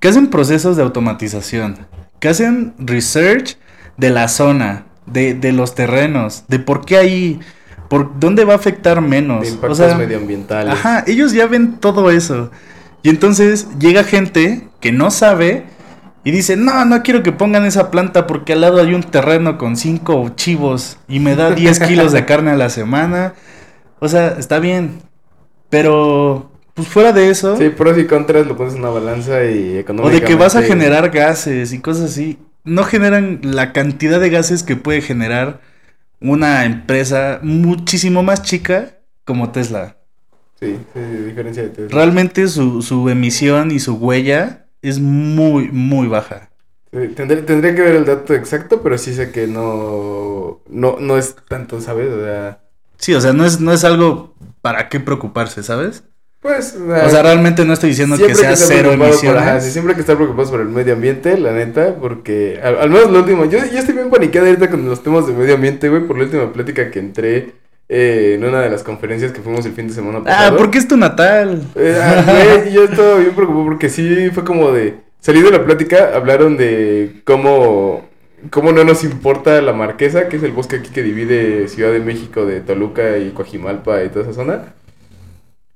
que 0.00 0.08
hacen 0.08 0.28
procesos 0.28 0.76
de 0.76 0.82
automatización, 0.82 1.86
que 2.20 2.28
hacen 2.28 2.74
research 2.78 3.56
de 3.96 4.10
la 4.10 4.28
zona, 4.28 4.84
de, 5.06 5.34
de 5.34 5.52
los 5.52 5.74
terrenos, 5.74 6.44
de 6.48 6.58
por 6.58 6.84
qué 6.84 6.98
ahí, 6.98 7.40
por 7.88 8.18
dónde 8.18 8.44
va 8.44 8.54
a 8.54 8.56
afectar 8.56 9.00
menos. 9.00 9.42
De 9.42 9.48
O 9.48 9.54
impactos 9.54 9.78
sea, 9.78 9.96
medioambientales. 9.96 10.72
Ajá, 10.72 11.04
ellos 11.06 11.32
ya 11.32 11.46
ven 11.46 11.78
todo 11.80 12.10
eso. 12.10 12.50
Y 13.02 13.10
entonces 13.10 13.68
llega 13.78 14.04
gente 14.04 14.68
que 14.80 14.90
no 14.92 15.10
sabe 15.10 15.64
y 16.24 16.30
dice, 16.30 16.56
no, 16.56 16.84
no 16.86 17.02
quiero 17.02 17.22
que 17.22 17.32
pongan 17.32 17.66
esa 17.66 17.90
planta 17.90 18.26
porque 18.26 18.54
al 18.54 18.62
lado 18.62 18.80
hay 18.80 18.94
un 18.94 19.02
terreno 19.02 19.58
con 19.58 19.76
cinco 19.76 20.30
chivos 20.34 20.98
y 21.06 21.20
me 21.20 21.36
da 21.36 21.50
10 21.50 21.80
kilos 21.88 22.12
de 22.12 22.24
carne 22.24 22.50
a 22.52 22.56
la 22.56 22.70
semana. 22.70 23.34
O 23.98 24.08
sea, 24.08 24.28
está 24.38 24.58
bien. 24.58 25.02
Pero, 25.68 26.50
pues 26.74 26.88
fuera 26.88 27.12
de 27.12 27.30
eso, 27.30 27.56
Sí, 27.56 27.68
pros 27.70 27.98
y 27.98 28.06
contras 28.06 28.46
lo 28.46 28.56
pones 28.56 28.74
en 28.74 28.80
una 28.80 28.90
balanza 28.90 29.44
y 29.44 29.76
o 29.76 29.80
económicamente. 29.80 30.20
de 30.20 30.26
que 30.26 30.34
vas 30.34 30.56
a 30.56 30.62
generar 30.62 31.10
gases 31.10 31.72
y 31.72 31.80
cosas 31.80 32.10
así, 32.12 32.38
no 32.64 32.84
generan 32.84 33.40
la 33.42 33.72
cantidad 33.72 34.20
de 34.20 34.30
gases 34.30 34.62
que 34.62 34.76
puede 34.76 35.02
generar 35.02 35.60
una 36.24 36.64
empresa 36.64 37.40
muchísimo 37.42 38.22
más 38.22 38.42
chica 38.42 38.98
como 39.24 39.52
Tesla. 39.52 39.96
Sí, 40.58 40.78
sí, 40.92 41.00
diferencia 41.00 41.62
de 41.64 41.68
Tesla. 41.70 41.88
Realmente 41.96 42.48
su, 42.48 42.82
su 42.82 43.08
emisión 43.08 43.70
y 43.70 43.80
su 43.80 43.94
huella 43.96 44.66
es 44.82 44.98
muy, 45.00 45.70
muy 45.70 46.06
baja. 46.08 46.50
Sí, 46.92 46.98
tendré- 47.16 47.42
tendría 47.44 47.74
que 47.74 47.82
ver 47.82 47.96
el 47.96 48.04
dato 48.04 48.34
exacto, 48.34 48.80
pero 48.82 48.96
sí 48.98 49.12
sé 49.14 49.32
que 49.32 49.46
no, 49.48 50.60
no, 50.68 50.96
no 51.00 51.18
es 51.18 51.34
tanto, 51.48 51.80
¿sabes? 51.80 52.08
O 52.12 52.22
sea, 52.24 52.60
Sí, 52.98 53.14
o 53.14 53.20
sea, 53.20 53.32
no 53.32 53.44
es, 53.44 53.60
no 53.60 53.72
es 53.72 53.84
algo 53.84 54.34
para 54.62 54.88
qué 54.88 55.00
preocuparse, 55.00 55.62
¿sabes? 55.62 56.04
Pues... 56.44 56.76
O 56.76 57.08
sea, 57.08 57.22
realmente 57.22 57.64
no 57.64 57.72
estoy 57.72 57.88
diciendo 57.90 58.18
que 58.18 58.34
sea 58.34 58.54
cero 58.54 58.90
preocupado 58.90 58.98
por- 58.98 59.08
emisiones. 59.08 59.42
ajá, 59.42 59.60
sí, 59.62 59.70
siempre 59.70 59.92
hay 59.92 59.94
que 59.94 60.00
estar 60.02 60.16
preocupados 60.16 60.50
por 60.50 60.60
el 60.60 60.68
medio 60.68 60.92
ambiente, 60.92 61.38
la 61.38 61.52
neta, 61.52 61.94
porque 61.98 62.60
al, 62.62 62.78
al 62.78 62.90
menos 62.90 63.10
lo 63.10 63.20
último, 63.20 63.46
yo, 63.46 63.58
yo 63.58 63.78
estoy 63.78 63.94
bien 63.94 64.10
paniqueado 64.10 64.46
ahorita 64.48 64.68
con 64.68 64.84
los 64.86 65.02
temas 65.02 65.26
de 65.26 65.32
medio 65.32 65.54
ambiente, 65.54 65.88
güey, 65.88 66.02
por 66.06 66.18
la 66.18 66.24
última 66.24 66.52
plática 66.52 66.90
que 66.90 66.98
entré 66.98 67.52
eh, 67.88 68.34
en 68.36 68.44
una 68.44 68.60
de 68.60 68.68
las 68.68 68.82
conferencias 68.82 69.32
que 69.32 69.40
fuimos 69.40 69.64
el 69.64 69.72
fin 69.72 69.88
de 69.88 69.94
semana 69.94 70.18
Ah, 70.18 70.24
pasado. 70.24 70.56
porque 70.58 70.76
es 70.78 70.86
tu 70.86 70.96
natal. 70.98 71.62
Eh, 71.76 71.98
ah, 71.98 72.24
güey, 72.60 72.72
yo 72.74 72.84
estaba 72.84 73.16
bien 73.16 73.34
preocupado 73.34 73.64
porque 73.64 73.88
sí 73.88 74.28
fue 74.34 74.44
como 74.44 74.70
de. 74.70 74.96
Salí 75.20 75.40
de 75.40 75.50
la 75.50 75.64
plática, 75.64 76.10
hablaron 76.14 76.58
de 76.58 77.22
cómo, 77.24 78.06
cómo 78.50 78.72
no 78.72 78.84
nos 78.84 79.02
importa 79.04 79.62
la 79.62 79.72
Marquesa, 79.72 80.28
que 80.28 80.36
es 80.36 80.42
el 80.42 80.52
bosque 80.52 80.76
aquí 80.76 80.90
que 80.90 81.02
divide 81.02 81.66
Ciudad 81.68 81.90
de 81.92 82.00
México 82.00 82.44
de 82.44 82.60
Toluca 82.60 83.16
y 83.16 83.30
Coajimalpa 83.30 84.04
y 84.04 84.10
toda 84.10 84.24
esa 84.26 84.34
zona. 84.34 84.74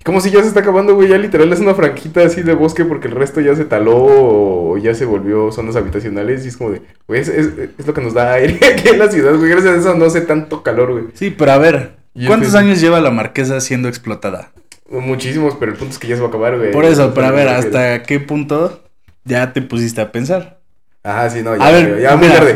Como 0.09 0.23
si 0.23 0.31
ya 0.31 0.41
se 0.41 0.49
está 0.49 0.61
acabando, 0.61 0.95
güey, 0.95 1.09
ya 1.11 1.19
literal 1.19 1.53
es 1.53 1.61
una 1.61 1.75
franjita 1.75 2.23
así 2.23 2.41
de 2.41 2.55
bosque 2.55 2.87
porque 2.87 3.09
el 3.09 3.15
resto 3.15 3.43
ya 3.43 3.55
se 3.55 3.67
taló 3.67 3.95
o 3.95 4.79
ya 4.79 4.95
se 4.95 5.05
volvió 5.05 5.53
zonas 5.53 5.77
habitacionales 5.77 6.47
y 6.47 6.49
es 6.49 6.57
como 6.57 6.71
de, 6.71 6.81
güey, 7.07 7.21
es, 7.21 7.29
es- 7.29 7.51
es 7.79 7.87
lo 7.87 7.93
que 7.93 8.01
nos 8.01 8.15
da 8.15 8.33
aire 8.33 8.59
aquí 8.73 8.89
en 8.89 8.99
la 9.01 9.11
ciudad, 9.11 9.35
güey, 9.37 9.51
gracias 9.51 9.75
a 9.75 9.79
eso 9.81 9.95
no 9.97 10.07
hace 10.07 10.23
tanto 10.23 10.63
calor, 10.63 10.93
güey. 10.93 11.05
Sí, 11.13 11.29
pero 11.29 11.53
a 11.53 11.59
ver, 11.59 11.97
Y 12.15 12.27
¿cuántos 12.27 12.49
este- 12.49 12.59
años 12.59 12.81
lleva 12.81 13.01
la 13.03 13.11
marquesa 13.11 13.61
siendo 13.61 13.87
explotada? 13.89 14.51
Muchísimos, 14.91 15.57
pero 15.61 15.73
el 15.73 15.77
punto 15.77 15.93
es 15.93 15.99
que 15.99 16.09
ya 16.09 16.15
se 16.17 16.23
va 16.23 16.29
a 16.29 16.31
acabar, 16.31 16.57
güey. 16.57 16.71
Por 16.73 16.87
eso, 16.87 17.13
pero 17.13 17.27
a 17.27 17.31
ver, 17.31 17.47
¿hasta 17.49 18.03
qué 18.05 18.19
punto 18.19 18.83
ya 19.25 19.53
te 19.53 19.61
pusiste 19.61 20.01
a 20.01 20.11
pensar? 20.11 20.59
Ajá, 21.03 21.29
sí, 21.29 21.43
no, 21.43 21.55
ya, 21.55 21.67
A 21.67 21.71
ver, 21.71 22.01
ya 22.01 22.17
muy 22.17 22.29
mira, 22.29 22.39
tarde. 22.41 22.55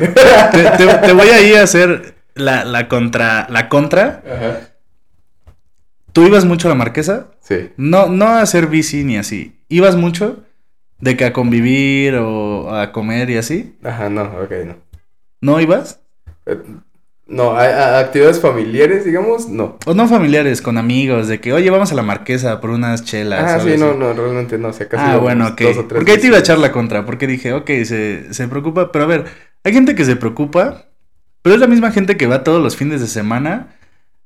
Te, 0.79 0.85
te- 0.87 0.95
te 1.07 1.13
voy 1.13 1.29
a 1.29 1.43
ir 1.43 1.59
a 1.59 1.65
hacer 1.65 2.15
la, 2.35 2.65
la 2.65 2.89
contra. 2.89 3.47
La 3.51 3.69
contra. 3.69 4.23
Ajá. 4.27 4.61
¿Tú 6.13 6.27
ibas 6.27 6.45
mucho 6.45 6.69
a 6.69 6.71
la 6.71 6.75
marquesa? 6.75 7.29
Sí. 7.41 7.71
No, 7.77 8.09
no 8.09 8.27
a 8.27 8.41
hacer 8.43 8.67
bici 8.67 9.05
ni 9.05 9.17
así. 9.17 9.59
¿Ibas 9.69 9.97
mucho? 9.97 10.45
De 11.01 11.17
que 11.17 11.25
a 11.25 11.33
convivir 11.33 12.15
o 12.17 12.75
a 12.75 12.93
comer 12.93 13.31
y 13.31 13.37
así. 13.37 13.77
Ajá, 13.83 14.09
no, 14.09 14.23
ok, 14.23 14.53
no. 14.67 14.75
¿No 15.41 15.61
ibas? 15.61 16.01
Eh, 16.47 16.59
No, 17.27 17.53
a, 17.53 17.65
a- 17.65 17.99
actividades 18.01 18.41
familiares, 18.41 19.05
digamos, 19.07 19.49
no. 19.49 19.79
O 19.87 19.95
no 19.95 20.07
familiares, 20.07 20.61
con 20.61 20.77
amigos, 20.77 21.29
de 21.29 21.41
que, 21.41 21.53
oye, 21.55 21.71
vamos 21.71 21.91
a 21.91 21.95
la 21.95 22.03
marquesa 22.03 22.61
por 22.61 22.71
unas 22.71 23.05
chelas. 23.05 23.51
Ah, 23.53 23.57
o 23.57 23.67
sí, 23.67 23.77
no, 23.79 23.95
no, 23.95 24.13
realmente 24.13 24.59
no, 24.59 24.73
si 24.73 24.83
acaso 24.83 25.03
Ah, 25.03 25.07
íbamos 25.13 25.23
bueno, 25.23 25.47
ok. 25.49 25.61
dos 25.63 25.77
o 25.79 25.85
tres 25.87 25.97
Porque 25.99 26.13
ahí 26.13 26.19
te 26.19 26.27
iba 26.27 26.37
a 26.37 26.41
echar 26.41 26.59
la 26.59 26.73
contra, 26.73 27.07
porque 27.07 27.27
dije, 27.27 27.53
ok, 27.55 27.67
se, 27.85 28.35
se 28.35 28.49
preocupa, 28.49 28.93
pero 28.93 29.05
a 29.05 29.09
ver, 29.09 29.25
hay 29.65 29.73
gente 29.73 29.95
que 29.95 30.05
se 30.05 30.17
preocupa, 30.17 30.89
pero 31.41 31.55
es 31.55 31.61
la 31.61 31.69
misma 31.69 31.91
gente 31.91 32.17
que 32.19 32.27
va 32.27 32.45
todos 32.45 32.63
los 32.63 32.77
fines 32.77 33.01
de 33.01 33.07
semana 33.07 33.69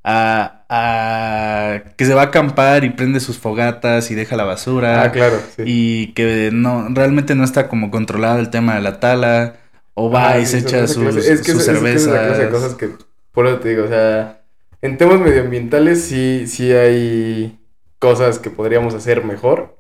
a, 0.08 0.64
a 0.70 1.82
que 1.96 2.04
se 2.06 2.14
va 2.14 2.22
a 2.22 2.24
acampar 2.26 2.84
y 2.84 2.90
prende 2.90 3.18
sus 3.20 3.38
fogatas 3.38 4.10
y 4.12 4.14
deja 4.14 4.36
la 4.36 4.44
basura 4.44 5.02
Ah, 5.02 5.10
claro, 5.12 5.36
sí. 5.56 5.62
y 5.66 6.06
que 6.14 6.50
no, 6.52 6.86
realmente 6.90 7.34
no 7.34 7.44
está 7.44 7.68
como 7.68 7.90
controlado 7.90 8.38
el 8.38 8.50
tema 8.50 8.76
de 8.76 8.82
la 8.82 9.00
tala, 9.00 9.56
o 9.94 10.10
va 10.10 10.30
Ajá, 10.30 10.40
y 10.40 10.46
se 10.46 10.58
echa 10.58 10.86
sus, 10.86 11.16
clase- 11.16 11.32
es 11.32 11.42
que 11.42 11.52
sus 11.52 11.62
es- 11.62 11.68
es 11.68 11.80
que 11.92 11.94
es 11.94 12.06
la 12.06 12.20
clase 12.26 12.44
de 12.44 12.50
cervezas. 12.50 12.50
cosas 12.50 12.74
que, 12.76 12.90
por 13.32 13.46
eso 13.48 13.58
te 13.60 13.70
digo, 13.70 13.84
o 13.84 13.88
sea, 13.88 14.42
en 14.82 14.96
temas 14.98 15.20
medioambientales 15.20 16.02
sí, 16.04 16.46
sí 16.46 16.72
hay 16.72 17.58
cosas 17.98 18.38
que 18.38 18.50
podríamos 18.50 18.94
hacer 18.94 19.24
mejor. 19.24 19.76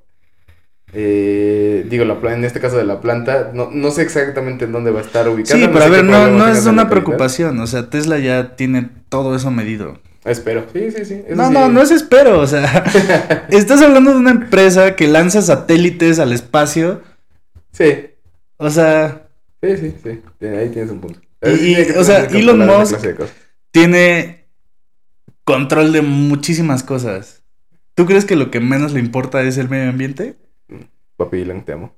Eh, 0.92 1.84
digo, 1.90 2.04
la, 2.04 2.14
en 2.32 2.44
este 2.44 2.60
caso 2.60 2.76
de 2.78 2.84
la 2.84 3.00
planta, 3.00 3.50
no, 3.52 3.70
no 3.72 3.90
sé 3.90 4.02
exactamente 4.02 4.64
en 4.64 4.72
dónde 4.72 4.90
va 4.92 5.00
a 5.00 5.02
estar 5.02 5.28
ubicada. 5.28 5.58
Sí, 5.60 5.66
no 5.66 5.72
pero 5.72 5.84
a 5.84 5.88
sé 5.88 5.90
qué 5.90 5.96
ver, 5.96 6.04
no, 6.04 6.28
no 6.28 6.48
es 6.48 6.64
una 6.66 6.88
preocupación, 6.88 7.58
o 7.60 7.66
sea, 7.66 7.90
Tesla 7.90 8.18
ya 8.18 8.56
tiene 8.56 8.88
todo 9.08 9.34
eso 9.36 9.50
medido. 9.50 9.98
Espero, 10.26 10.66
sí, 10.72 10.90
sí, 10.90 11.04
sí. 11.04 11.22
eso 11.26 11.36
No, 11.36 11.48
sí. 11.48 11.54
no, 11.54 11.68
no 11.68 11.82
es 11.82 11.90
espero, 11.90 12.40
o 12.40 12.46
sea, 12.46 13.46
estás 13.50 13.80
hablando 13.80 14.10
de 14.12 14.16
una 14.18 14.32
empresa 14.32 14.96
que 14.96 15.06
lanza 15.08 15.40
satélites 15.42 16.18
al 16.18 16.32
espacio, 16.32 17.02
Sí, 17.72 18.06
o 18.56 18.70
sea, 18.70 19.28
sí, 19.62 19.76
sí, 19.76 19.94
sí, 20.02 20.46
ahí 20.46 20.70
tienes 20.70 20.90
un 20.90 21.00
punto. 21.00 21.20
Y- 21.42 21.76
o 21.96 22.02
sea, 22.04 22.24
Elon 22.24 22.58
Musk- 22.60 23.28
tiene 23.70 24.46
control 25.44 25.92
de 25.92 26.00
muchísimas 26.02 26.82
cosas. 26.82 27.42
¿Tú 27.94 28.06
crees 28.06 28.24
que 28.24 28.34
lo 28.34 28.50
que 28.50 28.60
menos 28.60 28.92
le 28.92 29.00
importa 29.00 29.42
es 29.42 29.58
el 29.58 29.68
medio 29.68 29.90
ambiente? 29.90 30.36
Papi 31.18 31.42
Elon, 31.42 31.64
te 31.64 31.72
amo. 31.74 31.94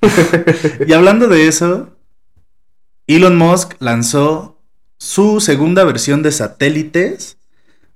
Y 0.86 0.92
hablando 0.92 1.26
de 1.28 1.48
eso, 1.48 1.96
Elon 3.06 3.36
Musk 3.36 3.74
lanzó 3.80 4.62
su 4.98 5.40
segunda 5.40 5.84
versión 5.84 6.22
de 6.22 6.32
satélites 6.32 7.38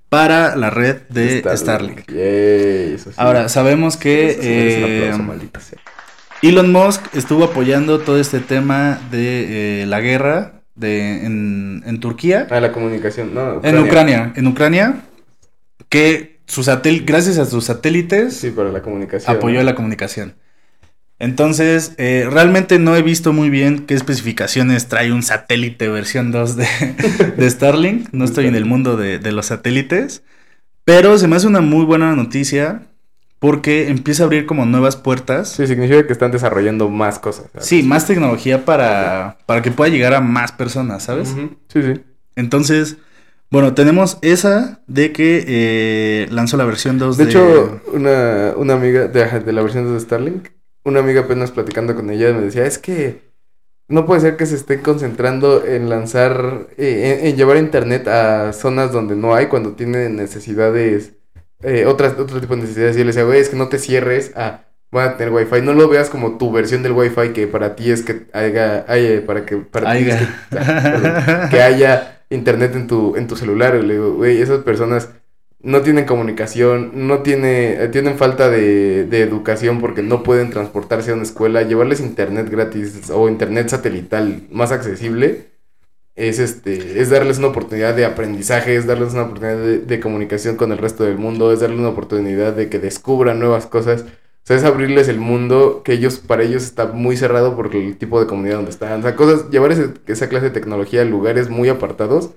para 0.09 0.55
la 0.55 0.69
red 0.69 0.97
de 1.09 1.43
Starlink. 1.55 2.11
Yay, 2.11 2.93
eso 2.95 3.09
sí. 3.11 3.15
Ahora, 3.17 3.47
sabemos 3.49 3.95
que 3.97 4.31
Eso 4.31 4.41
sí 4.41 4.47
merece 4.49 4.77
un 4.79 4.83
aplauso, 5.21 5.45
eh, 5.45 5.59
sea. 5.61 5.79
Elon 6.41 6.71
Musk 6.71 7.01
estuvo 7.15 7.43
apoyando 7.43 7.99
todo 7.99 8.19
este 8.19 8.39
tema 8.39 8.99
de 9.11 9.81
eh, 9.83 9.85
la 9.85 9.99
guerra 10.01 10.61
de, 10.75 11.25
en, 11.25 11.83
en 11.85 11.99
Turquía, 11.99 12.47
Ah, 12.49 12.59
la 12.61 12.71
comunicación, 12.71 13.33
no. 13.33 13.61
en 13.63 13.77
Ucrania, 13.79 14.31
en 14.35 14.47
Ucrania, 14.47 15.01
que 15.89 16.39
su 16.47 16.63
satel- 16.63 17.03
gracias 17.05 17.37
a 17.37 17.45
sus 17.45 17.65
satélites 17.65 18.35
Sí, 18.37 18.51
para 18.51 18.71
la 18.71 18.81
comunicación. 18.81 19.35
apoyó 19.35 19.59
¿no? 19.59 19.65
la 19.65 19.75
comunicación. 19.75 20.35
Entonces, 21.19 21.93
eh, 21.97 22.27
realmente 22.31 22.79
no 22.79 22.95
he 22.95 23.01
visto 23.01 23.33
muy 23.33 23.49
bien 23.49 23.85
qué 23.85 23.93
especificaciones 23.93 24.87
trae 24.87 25.11
un 25.11 25.21
satélite 25.21 25.89
versión 25.89 26.31
2 26.31 26.55
de, 26.55 26.67
de 27.37 27.49
Starlink. 27.49 28.07
No 28.13 28.23
estoy 28.23 28.47
en 28.47 28.55
el 28.55 28.65
mundo 28.65 28.95
de, 28.95 29.19
de 29.19 29.31
los 29.33 29.47
satélites. 29.47 30.23
Pero 30.85 31.17
se 31.17 31.27
me 31.27 31.35
hace 31.35 31.47
una 31.47 31.61
muy 31.61 31.85
buena 31.85 32.15
noticia 32.15 32.83
porque 33.39 33.89
empieza 33.89 34.23
a 34.23 34.25
abrir 34.25 34.45
como 34.45 34.65
nuevas 34.65 34.95
puertas. 34.95 35.49
Sí, 35.49 35.67
significa 35.67 36.05
que 36.07 36.13
están 36.13 36.31
desarrollando 36.31 36.89
más 36.89 37.19
cosas. 37.19 37.45
¿sabes? 37.51 37.67
Sí, 37.67 37.83
más 37.83 38.07
tecnología 38.07 38.65
para, 38.65 39.37
para 39.45 39.61
que 39.61 39.71
pueda 39.71 39.89
llegar 39.91 40.13
a 40.13 40.21
más 40.21 40.51
personas, 40.51 41.03
¿sabes? 41.03 41.35
Sí, 41.67 41.81
sí. 41.81 42.01
Entonces, 42.35 42.97
bueno, 43.49 43.73
tenemos 43.73 44.17
esa 44.21 44.81
de 44.87 45.11
que 45.11 45.45
eh, 45.47 46.27
lanzó 46.31 46.57
la 46.57 46.65
versión 46.65 46.99
2 46.99 47.17
De 47.17 47.25
de... 47.25 47.29
hecho, 47.29 47.81
una, 47.93 48.53
una 48.57 48.73
amiga 48.73 49.07
de, 49.07 49.39
de 49.39 49.53
la 49.53 49.61
versión 49.61 49.91
de 49.91 49.99
Starlink, 49.99 50.49
una 50.89 50.99
amiga 51.01 51.21
apenas 51.21 51.51
platicando 51.51 51.95
con 51.95 52.09
ella 52.09 52.33
me 52.33 52.41
decía, 52.41 52.65
es 52.65 52.77
que 52.79 53.21
no 53.87 54.05
puede 54.05 54.21
ser 54.21 54.37
que 54.37 54.45
se 54.45 54.55
estén 54.55 54.81
concentrando 54.81 55.65
en 55.65 55.89
lanzar, 55.89 56.67
eh, 56.77 57.19
en, 57.21 57.27
en 57.27 57.35
llevar 57.37 57.57
internet 57.57 58.07
a 58.07 58.53
zonas 58.53 58.91
donde 58.91 59.15
no 59.15 59.35
hay 59.35 59.47
cuando 59.47 59.73
tienen 59.75 60.15
necesidades, 60.15 61.13
eh, 61.63 61.85
otras, 61.85 62.17
otro 62.19 62.39
tipo 62.41 62.55
de 62.55 62.61
necesidades. 62.63 62.95
Y 62.95 62.99
yo 62.99 63.05
le 63.05 63.09
decía, 63.09 63.23
güey, 63.23 63.39
es 63.41 63.49
que 63.49 63.55
no 63.57 63.69
te 63.69 63.79
cierres 63.79 64.31
a, 64.35 64.65
van 64.91 65.09
a 65.09 65.17
tener 65.17 65.33
wifi, 65.33 65.61
no 65.61 65.73
lo 65.73 65.87
veas 65.89 66.09
como 66.09 66.37
tu 66.37 66.51
versión 66.51 66.83
del 66.83 66.93
wifi 66.93 67.33
que 67.33 67.47
para 67.47 67.75
ti 67.75 67.91
es 67.91 68.03
que 68.03 68.27
haya, 68.33 68.85
haya- 68.87 69.25
para 69.25 69.45
que, 69.45 69.57
para 69.57 69.89
ti 69.91 70.07
es 70.07 70.15
que, 70.17 70.27
perdón, 70.89 71.23
que 71.49 71.61
haya 71.61 72.23
internet 72.29 72.75
en 72.75 72.87
tu, 72.87 73.15
en 73.15 73.27
tu 73.27 73.35
celular. 73.35 73.75
Y 73.75 73.83
le 73.85 73.93
digo, 73.95 74.13
güey, 74.13 74.41
esas 74.41 74.63
personas 74.63 75.09
no 75.61 75.81
tienen 75.81 76.05
comunicación, 76.05 76.91
no 77.07 77.21
tiene, 77.21 77.83
eh, 77.83 77.87
tienen 77.89 78.17
falta 78.17 78.49
de, 78.49 79.05
de 79.05 79.21
educación 79.21 79.79
porque 79.81 80.01
no 80.03 80.23
pueden 80.23 80.49
transportarse 80.51 81.11
a 81.11 81.15
una 81.15 81.23
escuela, 81.23 81.63
llevarles 81.63 81.99
internet 81.99 82.49
gratis 82.49 83.09
o 83.11 83.27
internet 83.29 83.69
satelital 83.69 84.43
más 84.51 84.71
accesible. 84.71 85.49
Es, 86.15 86.39
este, 86.39 86.99
es 87.01 87.09
darles 87.09 87.37
una 87.39 87.47
oportunidad 87.47 87.95
de 87.95 88.05
aprendizaje, 88.05 88.75
es 88.75 88.85
darles 88.85 89.13
una 89.13 89.23
oportunidad 89.23 89.57
de, 89.85 89.99
comunicación 90.01 90.57
con 90.57 90.71
el 90.73 90.77
resto 90.77 91.05
del 91.05 91.17
mundo, 91.17 91.53
es 91.53 91.61
darles 91.61 91.79
una 91.79 91.89
oportunidad 91.89 92.53
de 92.53 92.69
que 92.69 92.79
descubran 92.79 93.39
nuevas 93.39 93.67
cosas. 93.67 94.01
O 94.03 94.47
sea, 94.49 94.57
es 94.57 94.63
abrirles 94.65 95.07
el 95.07 95.19
mundo 95.19 95.81
que 95.83 95.93
ellos, 95.93 96.19
para 96.19 96.43
ellos 96.43 96.63
está 96.63 96.87
muy 96.87 97.15
cerrado 97.15 97.55
por 97.55 97.73
el 97.75 97.97
tipo 97.97 98.19
de 98.19 98.27
comunidad 98.27 98.55
donde 98.57 98.71
están. 98.71 98.99
O 98.99 99.03
sea, 99.03 99.15
cosas, 99.15 99.49
llevar 99.49 99.71
ese- 99.71 99.93
esa 100.07 100.27
clase 100.27 100.47
de 100.47 100.51
tecnología 100.51 101.01
a 101.01 101.05
lugares 101.05 101.49
muy 101.49 101.69
apartados, 101.69 102.31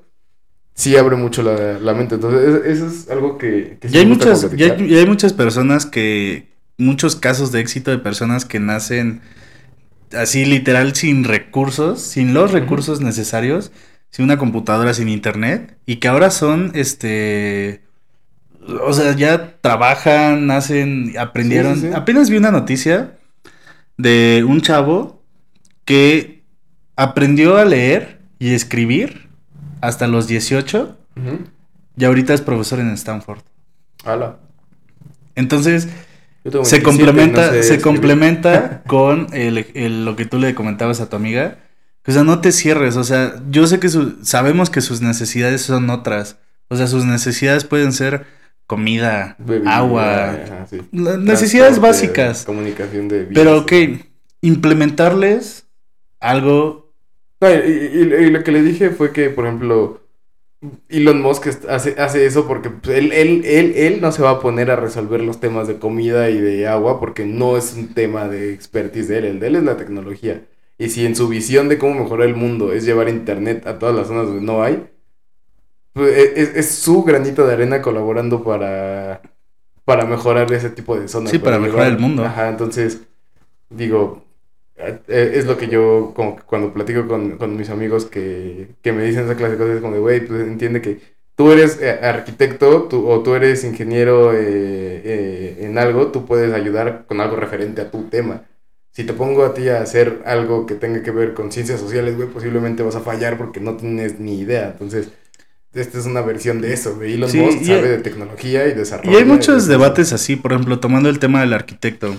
sí 0.74 0.96
abre 0.96 1.16
mucho 1.16 1.42
la, 1.42 1.78
la 1.78 1.94
mente. 1.94 2.14
Entonces, 2.16 2.62
es- 2.64 2.78
eso 2.78 2.86
es 2.86 3.10
algo 3.10 3.38
que... 3.38 3.78
que 3.80 3.88
sí 3.88 3.94
Ya 3.94 4.00
hay 4.00 4.06
muchas, 4.06 4.50
ya 4.56 4.66
hay, 4.74 5.06
muchas 5.06 5.32
personas 5.32 5.86
que, 5.86 6.48
muchos 6.78 7.16
casos 7.16 7.52
de 7.52 7.60
éxito 7.60 7.90
de 7.90 7.98
personas 7.98 8.44
que 8.44 8.60
nacen 8.60 9.20
así 10.16 10.44
literal 10.44 10.94
sin 10.94 11.24
recursos, 11.24 12.00
sin 12.02 12.34
los 12.34 12.52
recursos 12.52 13.00
necesarios, 13.00 13.72
sin 14.10 14.24
una 14.26 14.38
computadora, 14.38 14.94
sin 14.94 15.08
internet, 15.08 15.78
y 15.86 15.96
que 15.96 16.08
ahora 16.08 16.30
son, 16.30 16.72
este, 16.74 17.82
o 18.82 18.92
sea, 18.92 19.16
ya 19.16 19.58
trabajan, 19.60 20.46
nacen, 20.46 21.14
aprendieron. 21.18 21.74
Sí, 21.76 21.80
sí, 21.82 21.88
sí. 21.88 21.94
Apenas 21.96 22.30
vi 22.30 22.36
una 22.36 22.50
noticia 22.50 23.18
de 23.98 24.44
un 24.48 24.60
chavo 24.62 25.22
que 25.84 26.44
aprendió 26.96 27.56
a 27.58 27.64
leer 27.64 28.20
y 28.38 28.54
escribir 28.54 29.28
hasta 29.82 30.06
los 30.06 30.26
18 30.26 30.96
Ujú. 31.16 31.38
y 31.98 32.04
ahorita 32.06 32.32
es 32.32 32.40
profesor 32.40 32.80
en 32.80 32.90
Stanford. 32.92 33.40
Ala. 34.04 34.38
Entonces, 35.34 35.88
se 36.44 36.50
27 36.50 36.76
y 36.78 36.82
complementa, 36.82 37.46
no 37.48 37.52
sé 37.52 37.62
se 37.62 37.80
complementa 37.80 38.82
con 38.86 39.26
el- 39.32 39.66
el- 39.74 40.04
lo 40.06 40.16
que 40.16 40.24
tú 40.24 40.38
le 40.38 40.54
comentabas 40.54 41.00
a 41.00 41.08
tu 41.10 41.16
amiga. 41.16 41.58
O 42.06 42.10
sea, 42.10 42.24
no 42.24 42.40
te 42.40 42.50
cierres. 42.50 42.96
O 42.96 43.04
sea, 43.04 43.34
yo 43.50 43.66
sé 43.66 43.78
que 43.78 43.88
su- 43.88 44.24
sabemos 44.24 44.70
que 44.70 44.80
sus 44.80 45.02
necesidades 45.02 45.62
son 45.62 45.88
otras. 45.90 46.38
O 46.68 46.76
sea, 46.76 46.86
sus 46.88 47.04
necesidades 47.04 47.64
pueden 47.64 47.92
ser 47.92 48.24
comida, 48.66 49.36
Bebida, 49.38 49.76
agua, 49.76 50.30
ajá, 50.32 50.66
sí. 50.68 50.80
la- 50.92 51.16
necesidades 51.18 51.78
básicas. 51.78 52.44
Comunicación 52.44 53.06
de 53.08 53.20
vías, 53.24 53.32
Pero, 53.34 53.58
sí. 53.68 53.94
ok, 53.98 54.04
implementarles 54.40 55.66
algo. 56.20 56.81
No, 57.42 57.50
y, 57.50 57.54
y- 57.54 58.14
y 58.26 58.30
lo 58.30 58.44
que 58.44 58.52
le 58.52 58.62
dije 58.62 58.90
fue 58.90 59.12
que, 59.12 59.28
por 59.30 59.46
ejemplo, 59.46 60.00
Elon 60.88 61.20
Musk 61.22 61.48
hace, 61.68 61.96
hace 62.00 62.26
eso 62.26 62.46
porque 62.48 62.70
pues, 62.70 62.96
él, 62.98 63.12
él, 63.12 63.42
él, 63.44 63.74
él 63.76 64.00
no 64.00 64.12
se 64.12 64.22
va 64.22 64.30
a 64.30 64.40
poner 64.40 64.70
a 64.70 64.76
resolver 64.76 65.20
los 65.22 65.40
temas 65.40 65.68
de 65.68 65.78
comida 65.78 66.30
y 66.30 66.40
de 66.40 66.68
agua 66.68 67.00
porque 67.00 67.26
no 67.26 67.56
es 67.56 67.74
un 67.74 67.94
tema 67.94 68.28
de 68.28 68.52
expertise 68.54 69.08
de 69.08 69.18
él. 69.18 69.24
El 69.26 69.40
de 69.40 69.48
él 69.48 69.56
es 69.56 69.64
la 69.64 69.76
tecnología. 69.76 70.42
Y 70.78 70.90
si 70.90 71.06
en 71.06 71.16
su 71.16 71.28
visión 71.28 71.68
de 71.68 71.78
cómo 71.78 71.94
mejorar 72.02 72.28
el 72.28 72.36
mundo 72.36 72.72
es 72.72 72.84
llevar 72.84 73.08
internet 73.08 73.66
a 73.66 73.78
todas 73.78 73.94
las 73.96 74.08
zonas 74.08 74.26
donde 74.26 74.42
no 74.42 74.62
hay, 74.62 74.84
pues, 75.92 76.16
e- 76.16 76.40
es, 76.40 76.56
es 76.56 76.70
su 76.76 77.02
granito 77.02 77.46
de 77.46 77.54
arena 77.54 77.82
colaborando 77.82 78.42
para, 78.44 79.20
para 79.84 80.06
mejorar 80.06 80.52
ese 80.52 80.70
tipo 80.70 80.98
de 80.98 81.08
zonas. 81.08 81.30
Sí, 81.30 81.38
para 81.38 81.58
mejorar 81.58 81.88
el 81.92 81.98
mundo. 81.98 82.24
Ajá, 82.24 82.48
entonces, 82.48 83.00
digo, 83.70 84.24
es 85.08 85.46
lo 85.46 85.56
que 85.56 85.68
yo, 85.68 86.12
como 86.14 86.36
que 86.36 86.42
cuando 86.42 86.72
platico 86.72 87.06
con, 87.06 87.36
con 87.38 87.56
mis 87.56 87.70
amigos 87.70 88.06
que, 88.06 88.68
que 88.82 88.92
me 88.92 89.04
dicen 89.04 89.24
esa 89.24 89.36
clase 89.36 89.52
de 89.52 89.58
cosas, 89.58 89.76
es 89.76 89.80
como 89.82 89.94
de, 89.94 90.00
güey, 90.00 90.26
pues 90.26 90.40
entiende 90.42 90.80
que 90.82 91.00
tú 91.36 91.52
eres 91.52 91.80
eh, 91.80 91.90
arquitecto 92.02 92.84
tú- 92.88 93.06
o 93.08 93.22
tú 93.22 93.34
eres 93.34 93.64
ingeniero 93.64 94.32
eh, 94.32 94.38
eh, 95.04 95.56
en 95.60 95.78
algo, 95.78 96.08
tú 96.08 96.26
puedes 96.26 96.52
ayudar 96.52 97.04
con 97.06 97.20
algo 97.20 97.36
referente 97.36 97.80
a 97.82 97.90
tu 97.90 98.04
tema. 98.08 98.42
si 98.94 99.04
te 99.04 99.14
pongo 99.14 99.44
a 99.44 99.54
ti 99.54 99.68
a 99.70 99.80
hacer 99.80 100.20
algo 100.26 100.66
que 100.66 100.74
tenga 100.74 101.02
que 101.02 101.10
ver 101.10 101.32
con 101.34 101.50
ciencias 101.50 101.80
sociales, 101.80 102.14
güey, 102.16 102.28
posiblemente 102.28 102.82
vas 102.82 102.94
a 102.96 103.00
fallar 103.00 103.38
porque 103.38 103.58
no 103.60 103.76
tienes 103.76 104.20
ni 104.20 104.38
idea. 104.40 104.68
Entonces, 104.72 105.08
esta 105.72 105.98
es 105.98 106.04
una 106.04 106.20
versión 106.20 106.60
de 106.60 106.74
eso, 106.74 106.96
güey. 106.96 107.14
Elon 107.14 107.30
Sí, 107.30 107.38
Musk 107.38 107.62
sabe 107.64 107.88
de 107.88 107.98
tecnología 107.98 108.66
y 108.68 108.74
desarrollo. 108.74 109.10
Y 109.12 109.16
hay 109.16 109.24
muchos 109.24 109.66
debates 109.66 110.12
así, 110.12 110.36
por 110.36 110.52
ejemplo, 110.52 110.78
tomando 110.78 111.08
el 111.08 111.18
tema 111.18 111.40
del 111.40 111.54
arquitecto. 111.54 112.14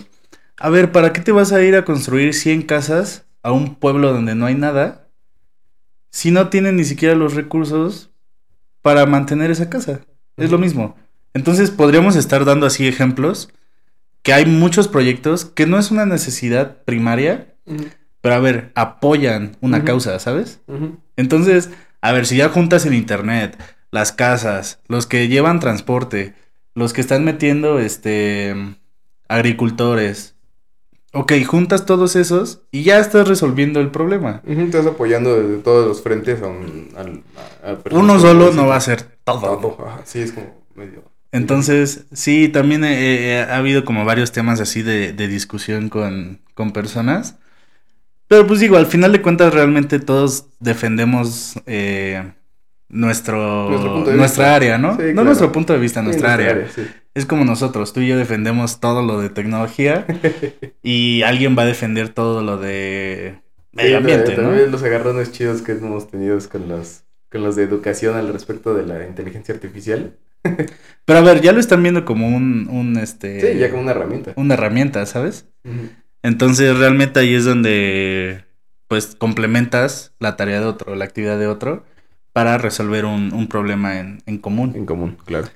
A 0.60 0.70
ver, 0.70 0.92
¿para 0.92 1.14
qué 1.14 1.22
te 1.22 1.32
vas 1.32 1.52
a 1.52 1.62
ir 1.64 1.76
a 1.76 1.86
construir 1.86 2.34
100 2.34 2.64
casas 2.64 3.26
a 3.42 3.52
un 3.52 3.76
pueblo 3.76 4.14
donde 4.14 4.36
no 4.36 4.46
hay 4.46 4.56
nada 4.56 5.08
si 6.12 6.32
no 6.32 6.50
tienen 6.50 6.76
ni 6.76 6.84
siquiera 6.84 7.16
los 7.16 7.34
recursos 7.34 8.12
para 8.82 9.06
mantener 9.06 9.52
esa 9.52 9.70
casa? 9.70 10.02
Es 10.38 10.52
lo 10.52 10.58
mismo. 10.58 10.96
Entonces 11.34 11.72
podríamos 11.72 12.16
estar 12.16 12.46
dando 12.46 12.66
así 12.66 12.88
ejemplos 12.88 13.50
que 14.22 14.34
hay 14.34 14.46
muchos 14.46 14.88
proyectos 14.88 15.46
que 15.46 15.66
no 15.66 15.78
es 15.78 15.92
una 15.92 16.06
necesidad 16.06 16.84
primaria, 16.86 17.56
pero 18.22 18.36
a 18.36 18.40
ver, 18.40 18.72
apoyan 18.76 19.58
una 19.60 19.84
causa, 19.84 20.18
¿sabes? 20.20 20.62
Entonces, 21.18 21.72
a 22.02 22.12
ver, 22.14 22.26
si 22.26 22.38
ya 22.38 22.50
juntas 22.50 22.86
el 22.86 22.94
internet, 22.94 23.58
las 23.92 24.12
casas, 24.12 24.80
los 24.88 25.08
que 25.08 25.28
llevan 25.28 25.60
transporte, 25.60 26.36
los 26.74 26.94
que 26.94 27.02
están 27.02 27.26
metiendo, 27.26 27.80
este, 27.80 28.56
agricultores, 29.28 30.33
ok, 31.14 31.32
juntas 31.46 31.86
todos 31.86 32.16
esos 32.16 32.62
y 32.72 32.84
ya 32.84 33.00
estás 33.00 33.28
resolviendo 33.28 33.80
el 33.80 33.90
problema. 33.92 34.42
Ujú, 34.46 34.62
Estás 34.62 34.86
apoyando 34.86 35.42
desde 35.42 35.62
todos 35.64 35.88
los 35.88 36.02
frentes 36.02 36.42
a 36.42 36.48
un... 36.48 36.90
a- 36.96 37.70
a 37.72 37.78
Uno 37.92 38.20
solo 38.20 38.52
no 38.52 38.68
va 38.68 38.76
a 38.76 38.78
hacer 38.78 39.04
todo. 39.24 39.40
Todo, 39.58 40.02
Sí, 40.06 40.20
es 40.22 40.32
como 40.32 40.66
medio... 40.76 41.04
Entonces, 41.32 42.06
sí, 42.14 42.48
también 42.48 42.84
eh, 42.84 43.40
eh, 43.40 43.42
ha 43.42 43.58
habido 43.58 43.86
como 43.86 44.06
varios 44.06 44.32
temas 44.32 44.60
así 44.62 44.84
de, 44.84 45.14
de 45.14 45.28
discusión 45.28 45.90
con, 45.90 46.42
con 46.54 46.72
personas. 46.74 47.38
Pero 48.28 48.48
pues 48.48 48.60
digo, 48.60 48.78
al 48.78 48.86
final 48.88 49.12
de 49.12 49.22
cuentas 49.22 49.54
realmente 49.54 50.00
todos 50.00 50.48
defendemos 50.60 51.56
eh, 51.66 52.34
nuestro, 52.90 53.70
Nuestro 53.70 53.94
punto 53.94 54.10
de 54.12 54.18
nuestra 54.18 54.44
vista. 54.46 54.56
área, 54.56 54.78
¿no? 54.78 54.92
Sí, 54.96 55.02
no 55.04 55.12
claro. 55.14 55.24
nuestro 55.26 55.52
punto 55.52 55.74
de 55.74 55.80
vista, 55.80 56.00
Sí, 56.02 56.06
nuestra 56.06 56.34
área. 56.34 56.68
sí. 56.70 56.88
Es 57.16 57.26
como 57.26 57.46
nosotros, 57.46 57.94
tú 57.94 58.02
y 58.02 58.08
yo 58.08 58.18
defendemos 58.18 58.80
todo 58.80 59.04
lo 59.04 59.20
de 59.20 59.30
tecnología 59.30 60.06
y 60.84 61.22
alguien 61.24 61.56
va 61.58 61.64
a 61.64 61.66
defender 61.66 62.10
todo 62.10 62.42
lo 62.42 62.58
de 62.58 63.40
medio 63.72 63.98
Sí, 63.98 63.98
ambiente, 63.98 64.36
¿no? 64.38 64.44
También 64.44 64.72
los 64.72 64.84
agarrones 64.84 65.32
chidos 65.32 65.62
que 65.62 65.74
hemos 65.74 66.08
tenido 66.10 66.38
con 66.50 66.68
los, 66.68 67.06
con 67.30 67.44
los 67.44 67.56
de 67.56 67.64
educación 67.64 68.16
al 68.16 68.32
respecto 68.32 68.74
de 68.74 68.86
la 68.86 69.06
inteligencia 69.08 69.54
artificial. 69.54 70.18
Pero 71.06 71.20
a 71.20 71.22
ver, 71.22 71.42
ya 71.42 71.52
lo 71.52 71.60
están 71.60 71.84
viendo 71.84 72.06
como 72.06 72.28
un, 72.28 72.68
un 72.70 72.98
este... 72.98 73.54
Sí, 73.54 73.60
ya 73.60 73.70
como 73.70 73.82
una 73.84 73.92
herramienta. 73.92 74.34
una 74.36 74.54
herramienta, 74.56 75.06
¿sabes? 75.06 75.48
Entonces 76.22 76.78
realmente 76.78 77.20
ahí 77.20 77.36
es 77.36 77.46
donde 77.46 78.46
pues 78.88 79.16
complementas 79.16 80.14
la 80.20 80.36
tarea 80.36 80.60
de 80.60 80.68
otro, 80.68 80.96
la 80.96 81.06
actividad 81.06 81.40
de 81.40 81.48
otro, 81.48 81.86
para 82.34 82.58
resolver 82.58 83.06
un, 83.06 83.34
un 83.34 83.48
problema 83.48 84.00
en, 84.00 84.22
en 84.26 84.38
común. 84.38 84.76
En 84.76 84.86
común, 84.86 85.18
claro. 85.26 85.48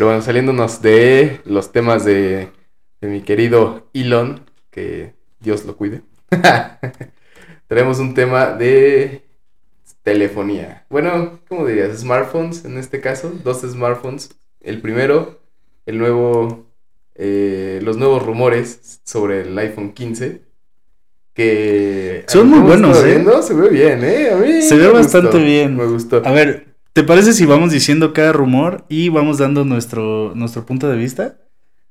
Pero 0.00 0.08
bueno, 0.08 0.22
saliéndonos 0.22 0.80
de 0.80 1.42
los 1.44 1.72
temas 1.72 2.06
de, 2.06 2.48
de 3.02 3.08
mi 3.08 3.20
querido 3.20 3.90
Elon, 3.92 4.46
que 4.70 5.12
Dios 5.40 5.66
lo 5.66 5.76
cuide. 5.76 6.00
Traemos 7.68 7.98
un 7.98 8.14
tema 8.14 8.46
de 8.46 9.26
telefonía. 10.02 10.86
Bueno, 10.88 11.40
¿cómo 11.50 11.66
dirías? 11.66 11.98
Smartphones 11.98 12.64
en 12.64 12.78
este 12.78 13.02
caso, 13.02 13.30
dos 13.44 13.60
smartphones. 13.60 14.30
El 14.62 14.80
primero, 14.80 15.42
el 15.84 15.98
nuevo, 15.98 16.64
eh, 17.14 17.80
los 17.82 17.98
nuevos 17.98 18.24
rumores 18.24 19.02
sobre 19.04 19.42
el 19.42 19.58
iPhone 19.58 19.92
15. 19.92 20.40
Que 21.34 22.24
Son 22.26 22.48
muy 22.48 22.60
¿cómo 22.60 22.68
buenos, 22.68 23.04
¿eh? 23.04 23.06
viendo? 23.06 23.42
Se 23.42 23.52
ve 23.52 23.68
bien, 23.68 24.02
¿eh? 24.02 24.30
A 24.32 24.36
mí 24.36 24.62
Se 24.62 24.76
ve 24.76 24.88
bastante 24.88 25.26
gustó, 25.26 25.44
bien. 25.44 25.76
Me 25.76 25.84
gustó. 25.84 26.22
A 26.24 26.32
ver, 26.32 26.69
¿te 26.92 27.02
parece 27.02 27.32
si 27.32 27.46
vamos 27.46 27.72
diciendo 27.72 28.12
cada 28.12 28.32
rumor 28.32 28.84
y 28.88 29.08
vamos 29.08 29.38
dando 29.38 29.64
nuestro, 29.64 30.32
nuestro 30.34 30.66
punto 30.66 30.88
de 30.88 30.96
vista? 30.96 31.36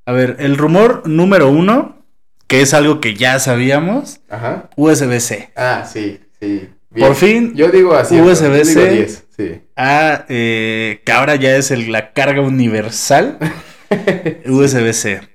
A 0.05 0.11
ver, 0.11 0.37
el 0.39 0.57
rumor 0.57 1.03
número 1.07 1.49
uno, 1.49 2.03
que 2.47 2.61
es 2.61 2.73
algo 2.73 2.99
que 2.99 3.13
ya 3.15 3.39
sabíamos, 3.39 4.21
Ajá. 4.29 4.69
USB-C. 4.75 5.51
Ah, 5.55 5.85
sí, 5.91 6.19
sí. 6.39 6.69
Por 6.97 7.13
fin, 7.15 7.53
Yo 7.55 7.69
digo 7.69 7.93
así. 7.93 8.19
USB-C. 8.19 8.89
10, 8.89 9.25
sí. 9.37 9.61
a, 9.75 10.25
eh, 10.27 11.01
que 11.05 11.11
ahora 11.11 11.35
ya 11.35 11.55
es 11.55 11.69
el- 11.69 11.91
la 11.91 12.13
carga 12.13 12.41
universal 12.41 13.37
USB-C. 14.45 15.28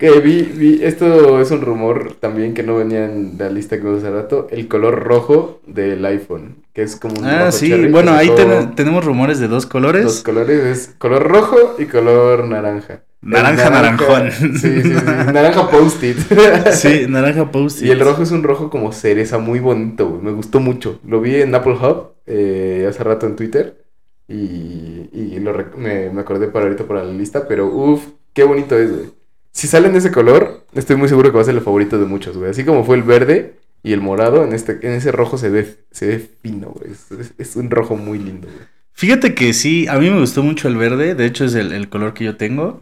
Que 0.00 0.18
vi, 0.20 0.42
vi, 0.42 0.82
esto 0.82 1.40
es 1.42 1.50
un 1.50 1.60
rumor 1.60 2.14
también 2.14 2.54
que 2.54 2.62
no 2.62 2.74
venía 2.74 3.04
en 3.04 3.34
la 3.38 3.50
lista 3.50 3.78
que 3.78 3.86
hace 3.86 4.10
rato, 4.10 4.48
el 4.50 4.66
color 4.66 4.98
rojo 5.04 5.60
del 5.66 6.02
iPhone, 6.06 6.64
que 6.72 6.80
es 6.82 6.96
como 6.96 7.16
un 7.20 7.26
Ah, 7.26 7.40
rojo 7.40 7.52
sí, 7.52 7.68
cherry 7.68 7.92
bueno, 7.92 8.12
ahí 8.12 8.30
ten- 8.34 8.74
tenemos 8.74 9.04
rumores 9.04 9.38
de 9.40 9.48
dos 9.48 9.66
colores. 9.66 10.04
Dos 10.04 10.22
colores, 10.22 10.64
es 10.64 10.94
color 10.96 11.24
rojo 11.28 11.56
y 11.78 11.84
color 11.84 12.46
naranja. 12.48 13.02
Naranja, 13.20 13.68
naranjón. 13.68 14.30
Sí, 14.32 14.58
sí, 14.58 14.82
sí, 14.82 14.90
naranja 15.04 15.68
post-it. 15.70 16.16
Sí, 16.72 17.04
naranja 17.06 17.50
post 17.50 17.82
Y 17.82 17.90
el 17.90 18.00
rojo 18.00 18.22
es 18.22 18.30
un 18.30 18.42
rojo 18.42 18.70
como 18.70 18.92
cereza, 18.92 19.36
muy 19.36 19.60
bonito, 19.60 20.08
güey. 20.08 20.22
Me 20.22 20.32
gustó 20.32 20.60
mucho. 20.60 20.98
Lo 21.06 21.20
vi 21.20 21.34
en 21.42 21.54
Apple 21.54 21.74
Hub 21.74 22.14
eh, 22.26 22.86
hace 22.88 23.04
rato 23.04 23.26
en 23.26 23.36
Twitter. 23.36 23.84
Y, 24.28 25.10
y 25.12 25.38
lo 25.40 25.52
me, 25.76 26.08
me 26.08 26.20
acordé 26.22 26.48
para 26.48 26.64
ahorita 26.64 26.84
para 26.84 27.04
la 27.04 27.12
lista. 27.12 27.46
Pero 27.46 27.66
uff, 27.66 28.06
qué 28.32 28.44
bonito 28.44 28.78
es, 28.78 28.90
güey. 28.90 29.19
Si 29.52 29.66
sale 29.66 29.88
en 29.88 29.96
ese 29.96 30.10
color, 30.12 30.64
estoy 30.74 30.96
muy 30.96 31.08
seguro 31.08 31.30
que 31.30 31.36
va 31.36 31.42
a 31.42 31.44
ser 31.44 31.54
el 31.56 31.60
favorito 31.60 31.98
de 31.98 32.06
muchos, 32.06 32.36
güey. 32.36 32.50
Así 32.50 32.64
como 32.64 32.84
fue 32.84 32.96
el 32.96 33.02
verde 33.02 33.56
y 33.82 33.92
el 33.92 34.00
morado, 34.00 34.44
en 34.44 34.52
este, 34.52 34.78
en 34.86 34.92
ese 34.92 35.10
rojo 35.12 35.38
se 35.38 35.50
ve, 35.50 35.76
se 35.90 36.06
ve 36.06 36.30
fino, 36.42 36.68
güey. 36.68 36.92
Es, 36.92 37.10
es- 37.12 37.34
es 37.38 37.56
un 37.56 37.70
rojo 37.70 37.96
muy 37.96 38.18
lindo, 38.18 38.46
güey. 38.48 38.66
Fíjate 38.92 39.34
que 39.34 39.52
sí, 39.54 39.86
a 39.88 39.98
mí 39.98 40.10
me 40.10 40.20
gustó 40.20 40.42
mucho 40.42 40.68
el 40.68 40.76
verde, 40.76 41.14
de 41.14 41.24
hecho 41.24 41.44
es 41.46 41.54
el, 41.54 41.72
el 41.72 41.88
color 41.88 42.12
que 42.12 42.24
yo 42.24 42.36
tengo. 42.36 42.80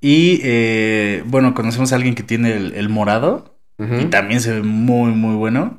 Y 0.00 0.40
eh, 0.42 1.22
bueno, 1.26 1.54
conocemos 1.54 1.92
a 1.92 1.96
alguuen 1.96 2.14
que 2.14 2.22
tiene 2.22 2.54
el, 2.56 2.74
el 2.74 2.88
morado 2.88 3.56
y 3.78 4.04
también 4.06 4.40
se 4.40 4.52
ve 4.52 4.62
muy, 4.62 5.12
muy 5.12 5.34
bueno. 5.36 5.78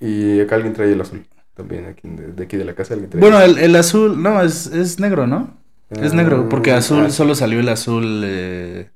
Y 0.00 0.40
acá 0.40 0.54
alguien 0.56 0.72
trae 0.72 0.92
el 0.92 1.00
azul. 1.00 1.24
También 1.54 1.86
aquí 1.86 2.08
de, 2.08 2.28
de 2.32 2.42
aquí 2.44 2.56
de 2.56 2.64
la 2.64 2.74
casa 2.74 2.94
alguien 2.94 3.10
trae 3.10 3.20
Bueno, 3.20 3.40
el, 3.40 3.58
el 3.58 3.76
azul, 3.76 4.20
no, 4.22 4.42
es, 4.42 4.66
es 4.68 4.98
negro, 4.98 5.26
¿no? 5.26 5.56
Es 5.90 6.12
Ah, 6.12 6.16
negro, 6.16 6.48
porque 6.48 6.72
azul 6.72 7.04
ah, 7.06 7.10
solo 7.10 7.34
salió 7.34 7.60
el 7.60 7.68
azul, 7.68 8.22
eh, 8.24 8.88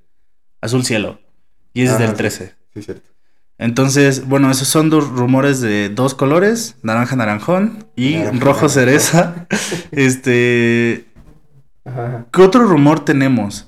azul 0.60 0.84
cielo. 0.84 1.20
Y 1.72 1.82
es 1.82 1.98
del 1.98 2.10
sí. 2.10 2.16
13. 2.16 2.54
Sí, 2.74 2.82
cierto. 2.82 3.10
Entonces, 3.58 4.26
bueno, 4.26 4.50
esos 4.50 4.68
son 4.68 4.88
dos 4.88 5.08
rumores 5.08 5.60
de 5.60 5.88
dos 5.88 6.14
colores, 6.14 6.76
naranja 6.82 7.16
naranjón 7.16 7.86
y 7.96 8.14
Naranja, 8.14 8.44
rojo 8.44 8.68
cereza. 8.68 9.46
este, 9.90 11.06
Ajá, 11.84 12.06
ajá. 12.06 12.26
¿qué 12.32 12.42
otro 12.42 12.64
rumor 12.64 13.04
tenemos? 13.04 13.66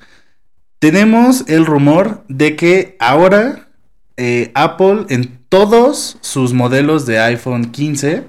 Tenemos 0.79 1.45
el 1.49 1.67
rumor 1.67 2.25
de 2.29 2.55
que 2.57 2.97
ahora 3.01 3.69
eh, 4.17 4.53
Apple 4.55 5.07
en 5.09 5.41
todos 5.49 6.19
sus 6.21 6.53
modelos 6.53 7.05
de 7.07 7.19
iPhone 7.19 7.73
15 7.73 8.25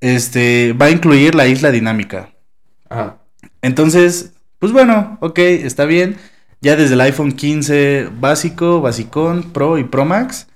este, 0.00 0.72
va 0.72 0.86
a 0.86 0.90
incluir 0.90 1.34
la 1.34 1.46
isla 1.46 1.70
dinámica. 1.70 2.30
Ajá. 2.88 3.18
Entonces, 3.62 4.32
pues 4.58 4.72
bueno, 4.72 5.18
ok, 5.20 5.38
está 5.38 5.84
bien. 5.84 6.16
Ya 6.60 6.74
desde 6.76 6.94
el 6.94 7.00
iPhone 7.02 7.32
15 7.32 8.08
básico, 8.18 8.80
basicón, 8.80 9.44
Pro 9.52 9.78
y 9.78 9.84
Pro 9.84 10.04
Max, 10.04 10.48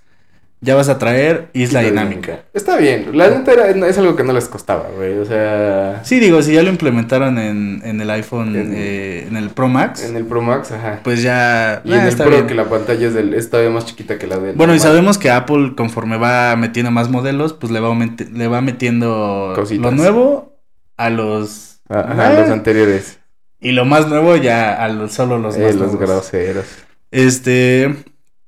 ya 0.62 0.74
vas 0.74 0.88
a 0.90 0.98
traer 0.98 1.48
isla 1.54 1.80
dinámica. 1.80 2.40
Está 2.52 2.76
bien. 2.76 3.10
La 3.16 3.28
neta 3.30 3.52
era- 3.52 3.68
es 3.86 3.96
algo 3.98 4.16
que 4.16 4.24
no 4.24 4.32
les 4.32 4.46
costaba, 4.48 4.88
güey. 4.96 5.18
O 5.18 5.24
sea. 5.24 6.00
Sí, 6.04 6.18
digo, 6.20 6.42
si 6.42 6.52
ya 6.52 6.62
lo 6.62 6.68
implementaron 6.70 7.38
en, 7.38 7.80
en 7.84 8.00
el 8.00 8.10
iPhone, 8.10 8.56
En- 8.56 8.72
eh, 8.74 9.26
en 9.28 9.36
el 9.36 9.50
Pro 9.50 9.68
Max, 9.68 10.02
En 10.04 10.16
el 10.16 10.24
Pro 10.24 10.42
Max, 10.42 10.72
ajá. 10.72 11.00
pues 11.04 11.22
ya... 11.22 11.80
Y 11.84 11.92
ah, 11.92 12.02
en 12.02 12.08
el 12.08 12.16
Pro 12.16 12.28
bien. 12.30 12.46
que 12.46 12.54
la 12.54 12.68
pantalla 12.68 13.06
es, 13.06 13.14
del, 13.14 13.32
es 13.34 13.48
todavía 13.48 13.70
más 13.72 13.86
chiquita 13.86 14.18
que 14.18 14.26
la 14.26 14.38
del. 14.38 14.56
Bueno, 14.56 14.74
y 14.74 14.80
sabemos 14.80 15.16
que 15.16 15.30
Apple, 15.30 15.74
conforme 15.76 16.16
va 16.18 16.56
metiendo 16.56 16.90
más 16.90 17.08
modelos, 17.08 17.52
pues 17.54 17.70
le 17.72 17.80
va, 17.80 17.94
le 18.32 18.48
va 18.48 18.60
metiendo 18.60 19.52
Cositas. 19.54 19.82
lo 19.84 19.90
nuevo 19.92 20.58
a 20.96 21.08
los... 21.10 21.80
Ajá, 21.88 22.28
Ah, 22.28 22.32
los 22.40 22.50
anteriores. 22.50 23.18
Y 23.60 23.72
lo 23.72 23.84
más 23.84 24.08
nuevo 24.08 24.36
ya 24.36 24.72
a 24.82 24.88
los, 24.88 25.12
solo 25.12 25.38
los 25.38 25.56
Eh, 25.56 25.60
más 25.64 25.74
los 25.76 25.92
nuevos. 25.92 26.00
groseros. 26.00 26.64
Este, 27.10 27.94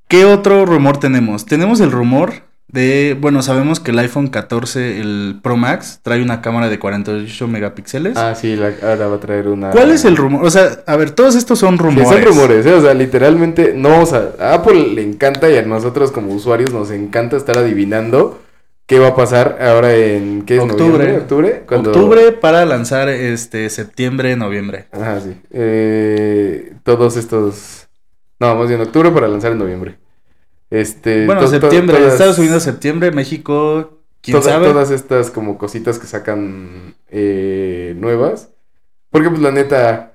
¿qué 0.09 0.25
otro 0.25 0.65
rumor 0.67 0.99
tenemos? 0.99 1.45
Tenemos 1.47 1.81
el 1.81 1.91
rumor 1.91 2.33
de, 2.69 3.15
bueno, 3.21 3.43
sabemos 3.43 3.81
que 3.81 3.91
el 3.91 3.99
iPhone 3.99 4.29
14, 4.29 4.99
el 5.01 5.39
Pro 5.43 5.59
Max, 5.59 6.01
trae 6.03 6.23
una 6.23 6.41
cámara 6.41 6.71
de 6.71 6.79
48 6.79 7.47
megapíxeles. 7.47 8.17
Ah, 8.17 8.35
sí, 8.35 8.57
la- 8.57 8.73
ahora 8.83 9.09
va 9.09 9.17
a 9.17 9.21
traer 9.21 9.49
una. 9.49 9.71
¿Cuál 9.71 9.91
es 9.91 10.07
el 10.07 10.17
rumor? 10.17 10.43
O 10.47 10.51
sea, 10.51 10.79
a 10.87 10.97
ver, 10.97 11.11
todos 11.11 11.35
estos 11.35 11.59
son 11.59 11.77
Sí, 11.77 11.83
rumores. 11.83 12.09
son 12.09 12.23
rumores, 12.25 12.65
¿eh? 12.65 12.73
O 12.73 12.81
sea, 12.81 12.95
literalmente 12.95 13.75
no 13.77 13.91
vamos 13.91 14.15
a... 14.15 14.31
A 14.41 14.55
Apple 14.55 14.95
le 14.95 15.03
encanta 15.03 15.51
y 15.51 15.59
a 15.59 15.63
nosotros 15.63 16.11
como 16.13 16.33
usuarios 16.33 16.73
nos 16.73 16.91
encanta 16.91 17.37
estar 17.37 17.59
adivinando 17.59 18.41
qué 18.87 18.99
va 18.99 19.09
a 19.09 19.17
pasar 19.17 19.59
ahora 19.61 19.95
en... 19.95 20.43
¿Qué 20.43 20.57
es? 20.57 20.63
Octubre. 20.63 21.17
¿Octubre? 21.19 21.63
Cuando- 21.67 21.91
Octubre 21.91 22.33
para 22.33 22.65
lanzar 22.67 23.09
este 23.09 23.71
septiembre, 23.71 24.37
noviembre. 24.37 24.87
Ajá, 24.93 25.21
sí. 25.21 25.37
Eh, 25.51 26.75
todos 26.83 27.17
estos... 27.17 27.89
No, 28.39 28.57
más 28.57 28.69
bien 28.69 28.81
octubre 28.81 29.11
para 29.13 29.29
lanzar 29.29 29.53
en 29.53 29.59
noviembre. 29.59 29.99
Este, 30.71 31.27
Bueno, 31.27 31.43
to- 31.43 31.49
septiembre, 31.49 31.99
todas- 31.99 32.13
Estados 32.15 32.39
Unidos, 32.39 32.63
septiembre, 32.63 33.13
México, 33.13 34.01
quién 34.21 34.39
toda- 34.41 34.53
sabe. 34.53 34.67
Todas 34.69 34.91
estas 34.91 35.31
como 35.31 35.59
cositas 35.59 35.99
que 35.99 36.07
sacan 36.07 36.95
eh, 37.09 37.95
nuevas. 37.99 38.49
Porque 39.11 39.29
pues 39.31 39.43
la 39.43 39.53
neta, 39.53 40.12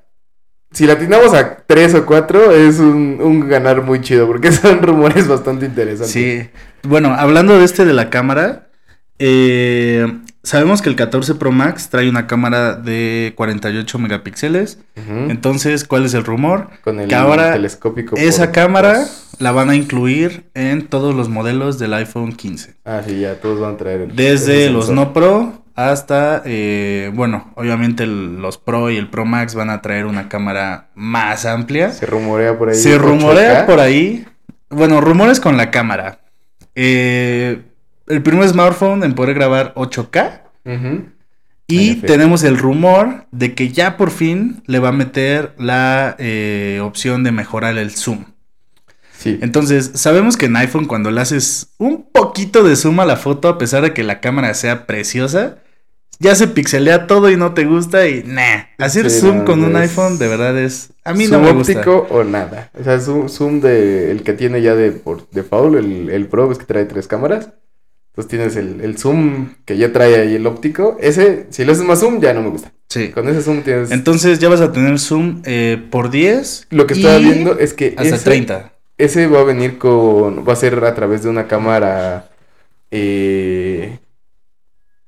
si 0.77 0.85
la 0.85 0.93
atinamos 0.93 1.33
a 1.33 1.57
tres 1.65 1.95
o 1.95 2.05
cuatro, 2.05 2.51
es 2.51 2.77
un, 2.79 3.17
un 3.19 3.47
ganar 3.49 3.81
muy 3.81 3.99
chido, 4.01 4.27
porque 4.27 4.51
son 4.51 4.81
rumores 4.83 5.27
bastante 5.27 5.65
interesantes. 5.65 6.11
Sí. 6.11 6.47
Bueno, 6.83 7.15
hablando 7.17 7.57
de 7.57 7.65
este 7.65 7.83
de 7.83 7.93
la 7.93 8.11
cámara, 8.11 8.67
eh, 9.19 10.05
sabemos 10.43 10.81
que 10.81 10.89
el 10.89 10.95
14 10.95 11.35
Pro 11.35 11.51
Max 11.51 11.89
trae 11.89 12.07
una 12.09 12.27
cámara 12.27 12.75
de 12.75 13.33
48 13.35 13.97
megapíxeles. 13.99 14.79
Entonces, 14.95 15.83
¿cuál 15.83 16.05
es 16.05 16.13
el 16.13 16.23
rumor? 16.23 16.69
Con 16.83 16.99
el 16.99 17.07
que 17.07 17.15
ahora 17.15 17.53
telescópico. 17.53 18.15
Esa 18.15 18.51
cámara 18.51 18.99
dos. 18.99 19.35
la 19.39 19.51
van 19.51 19.69
a 19.71 19.75
incluir 19.75 20.45
en 20.53 20.87
todos 20.87 21.15
los 21.15 21.29
modelos 21.29 21.79
del 21.79 21.93
iPhone 21.95 22.33
15. 22.33 22.75
Ah, 22.85 23.01
sí, 23.05 23.19
ya, 23.21 23.35
todos 23.41 23.59
van 23.59 23.73
a 23.73 23.77
traer. 23.77 24.01
el- 24.01 24.15
Desde 24.15 24.69
los 24.69 24.89
no 24.91 25.13
Pro 25.13 25.63
hasta, 25.77 26.41
eh, 26.43 27.11
bueno, 27.13 27.51
obviamente 27.55 28.03
el- 28.03 28.41
los 28.41 28.57
Pro 28.57 28.89
y 28.89 28.97
el 28.97 29.09
Pro 29.09 29.25
Max 29.25 29.53
van 29.55 29.69
a 29.69 29.81
traer 29.81 30.05
una 30.07 30.27
cámara 30.27 30.89
más 30.95 31.45
amplia. 31.45 31.91
Se 31.91 32.05
rumorea 32.07 32.57
por 32.57 32.69
ahí. 32.69 32.75
Se 32.75 32.97
rumorea 32.97 33.61
8K. 33.61 33.65
por 33.67 33.79
ahí. 33.79 34.25
Bueno, 34.69 34.99
rumores 34.99 35.39
con 35.39 35.55
la 35.55 35.69
cámara. 35.71 36.19
Eh, 36.75 37.61
el 38.07 38.23
primer 38.23 38.49
smartphone 38.49 39.03
en 39.03 39.13
poder 39.13 39.35
grabar 39.35 39.71
8K. 39.75 40.41
Ujú. 40.65 41.05
Y 41.67 41.95
tenemos 41.95 42.43
el 42.43 42.57
rumor 42.57 43.25
de 43.31 43.53
que 43.53 43.69
ya 43.69 43.97
por 43.97 44.09
fin 44.09 44.63
le 44.65 44.79
va 44.79 44.89
a 44.89 44.93
meter 44.93 45.53
la 45.59 46.15
eh, 46.17 46.79
opción 46.81 47.23
de 47.23 47.31
mejorar 47.31 47.77
el 47.77 47.91
zoom. 47.91 48.25
Sí. 49.17 49.37
Entonces, 49.41 49.91
sabemos 49.95 50.37
que 50.37 50.45
en 50.47 50.55
iPhone 50.55 50.85
cuando 50.85 51.11
le 51.11 51.21
haces 51.21 51.73
un 51.77 52.09
poquito 52.11 52.63
de 52.63 52.75
zoom 52.75 52.99
a 52.99 53.05
la 53.05 53.17
foto, 53.17 53.47
a 53.49 53.57
pesar 53.57 53.83
de 53.83 53.93
que 53.93 54.03
la 54.03 54.21
cámara 54.21 54.53
sea 54.53 54.85
preciosa, 54.87 55.57
ya 56.19 56.35
se 56.35 56.47
pixelea 56.47 57.07
todo 57.07 57.29
y 57.29 57.37
no 57.37 57.53
te 57.53 57.65
gusta 57.65 58.07
y 58.07 58.23
nah. 58.23 58.63
Hacer 58.77 59.09
Sí, 59.09 59.19
zoom 59.21 59.37
no, 59.39 59.45
con 59.45 59.63
un 59.63 59.75
es- 59.75 59.89
iPhone 59.91 60.17
de 60.17 60.27
verdad 60.27 60.57
es... 60.57 60.89
A 61.03 61.13
mí 61.13 61.27
no 61.27 61.39
me 61.39 61.51
gusta. 61.53 61.73
óptico 61.73 62.07
o 62.09 62.23
nada. 62.23 62.71
O 62.79 62.83
sea, 62.83 62.99
zoom, 62.99 63.29
zoom 63.29 63.61
de 63.61 64.11
el 64.11 64.23
que 64.23 64.33
tiene 64.33 64.61
ya 64.61 64.75
de 64.75 64.91
por 64.91 65.29
default, 65.29 65.75
el, 65.77 66.09
el 66.09 66.27
Pro, 66.27 66.51
es 66.51 66.57
que 66.57 66.65
trae 66.65 66.85
tres 66.85 67.07
cámaras. 67.07 67.49
Entonces 68.11 68.29
tienes 68.29 68.55
el, 68.55 68.81
el 68.81 68.97
zoom 68.97 69.53
que 69.63 69.77
ya 69.77 69.93
trae 69.93 70.15
ahí 70.19 70.35
el 70.35 70.47
óptico. 70.47 70.97
Ese, 70.99 71.45
si 71.51 71.63
le 71.63 71.71
haces 71.73 71.83
más 71.85 71.99
zoom, 71.99 72.19
ya 72.19 72.33
no 72.33 72.41
me 72.41 72.49
gusta. 72.49 72.73
Sí. 72.89 73.09
Con 73.09 73.29
ese 73.29 73.41
zoom 73.43 73.61
tienes. 73.61 73.91
Entonces 73.91 74.39
ya 74.39 74.49
vas 74.49 74.59
a 74.61 74.71
tener 74.71 74.97
zoom 74.97 75.41
eh, 75.45 75.77
por 75.91 76.09
10. 76.09 76.67
lo 76.71 76.87
que 76.87 76.95
y 76.95 76.97
estaba 76.97 77.19
viendo 77.19 77.59
es 77.59 77.73
que 77.75 77.93
Hasta 77.95 78.15
ese, 78.15 78.23
30. 78.25 78.73
ese 78.97 79.27
va 79.27 79.41
a 79.41 79.43
venir 79.43 79.77
con. 79.77 80.47
Va 80.47 80.53
a 80.53 80.55
ser 80.55 80.83
a 80.83 80.95
través 80.95 81.21
de 81.23 81.29
una 81.29 81.47
cámara. 81.47 82.29
Eh... 82.91 83.99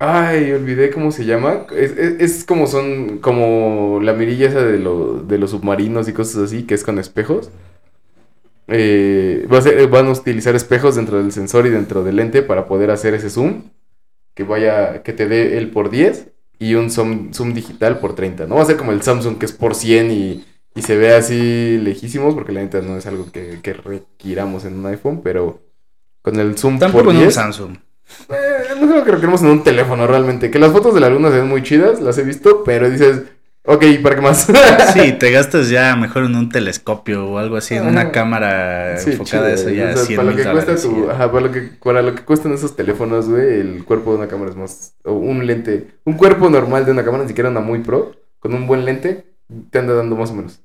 Ay, 0.01 0.51
olvidé 0.53 0.91
cómo 0.91 1.11
se 1.11 1.25
llama. 1.25 1.65
Es, 1.75 1.91
es- 1.91 2.21
es 2.21 2.43
como 2.45 2.67
son. 2.67 3.17
Como 3.19 3.99
la 4.01 4.13
mirilla 4.13 4.47
esa 4.47 4.63
de, 4.63 4.79
lo- 4.79 5.21
de 5.21 5.37
los 5.37 5.51
submarinos 5.51 6.07
y 6.07 6.13
cosas 6.13 6.37
así, 6.43 6.63
que 6.63 6.73
es 6.75 6.83
con 6.83 6.99
espejos. 6.99 7.49
Eh, 8.67 9.47
va 9.51 9.57
a 9.57 9.61
ser- 9.61 9.87
van 9.87 10.07
a 10.07 10.11
utilizar 10.11 10.55
espejos 10.55 10.95
dentro 10.95 11.17
del 11.21 11.31
sensor 11.31 11.65
y 11.65 11.69
dentro 11.69 12.03
del 12.03 12.15
lente 12.17 12.41
para 12.43 12.65
poder 12.67 12.91
hacer 12.91 13.13
ese 13.13 13.29
zoom. 13.29 13.63
Que 14.35 14.43
vaya. 14.43 15.03
Que 15.03 15.11
te 15.13 15.27
dé 15.27 15.57
el 15.57 15.71
por 15.71 15.89
10 15.89 16.29
y 16.59 16.75
un 16.75 16.91
zoom, 16.91 17.33
zoom 17.33 17.53
digital 17.53 17.99
por 17.99 18.15
30. 18.15 18.45
No 18.47 18.55
va 18.55 18.61
a 18.63 18.65
ser 18.65 18.77
como 18.77 18.91
el 18.91 19.01
Samsung 19.01 19.37
que 19.37 19.45
es 19.47 19.51
por 19.51 19.75
100 19.75 20.11
y, 20.11 20.45
y 20.75 20.81
se 20.81 20.97
ve 20.97 21.13
así 21.13 21.77
lejísimos, 21.81 22.35
porque 22.35 22.51
la 22.53 22.61
neta 22.61 22.81
no 22.81 22.95
es 22.97 23.05
algo 23.05 23.31
que, 23.31 23.59
que 23.61 23.73
requiramos 23.73 24.65
en 24.65 24.77
un 24.79 24.85
iPhone, 24.85 25.21
pero 25.23 25.61
con 26.21 26.39
el 26.39 26.57
zoom 26.57 26.79
Tampoco 26.79 27.05
por 27.05 27.13
en 27.13 27.17
un 27.19 27.23
10. 27.23 27.33
Samsung. 27.33 27.77
Eh, 28.29 28.68
no 28.79 28.93
algo 28.93 29.05
que 29.05 29.11
requerimos 29.11 29.41
en 29.41 29.49
un 29.49 29.63
teléfono 29.63 30.07
realmente. 30.07 30.51
Que 30.51 30.59
las 30.59 30.71
fotos 30.71 30.93
de 30.93 30.99
la 31.01 31.09
luna 31.09 31.29
se 31.29 31.37
ven 31.37 31.47
muy 31.47 31.63
chidas, 31.63 32.01
las 32.01 32.17
he 32.17 32.23
visto, 32.23 32.63
pero 32.63 32.89
dices, 32.89 33.23
ok, 33.63 33.83
¿para 34.03 34.15
qué 34.15 34.21
más? 34.21 34.47
Sí, 34.93 35.13
te 35.13 35.31
gastas 35.31 35.69
ya 35.69 35.95
mejor 35.95 36.23
en 36.25 36.35
un 36.35 36.49
telescopio 36.49 37.25
o 37.27 37.37
algo 37.37 37.57
así, 37.57 37.75
en 37.75 37.85
una 37.87 38.01
Ajá. 38.01 38.11
cámara 38.11 38.97
Sí, 38.97 39.11
enfocada 39.11 39.47
a 39.47 39.53
eso 39.53 39.69
chido, 39.69 39.73
ya 39.73 39.91
o 39.93 39.97
sea, 39.97 40.05
100 40.05 40.15
para 40.15 40.31
lo 40.31 40.35
que 40.35 40.47
cuesta 40.47 40.75
dólares. 40.75 40.81
tu, 40.81 41.09
ajá, 41.09 41.31
para 41.31 41.45
lo 41.47 41.51
que, 41.51 41.61
para 41.83 42.01
lo 42.01 42.15
que 42.15 42.23
cuestan 42.23 42.53
esos 42.53 42.75
teléfonos, 42.75 43.29
güey, 43.29 43.59
el 43.61 43.85
cuerpo 43.85 44.11
de 44.11 44.17
una 44.17 44.27
cámara 44.27 44.51
es 44.51 44.57
más, 44.57 44.95
o 45.03 45.13
un 45.13 45.45
lente, 45.45 45.87
un 46.05 46.13
cuerpo 46.15 46.49
normal 46.49 46.85
de 46.85 46.91
una 46.91 47.03
cámara, 47.05 47.23
ni 47.23 47.29
siquiera 47.29 47.49
una 47.49 47.61
muy 47.61 47.79
pro, 47.79 48.13
con 48.39 48.53
un 48.53 48.67
buen 48.67 48.85
lente, 48.85 49.25
te 49.71 49.79
anda 49.79 49.93
dando 49.93 50.15
más 50.15 50.31
o 50.31 50.35
menos. 50.35 50.61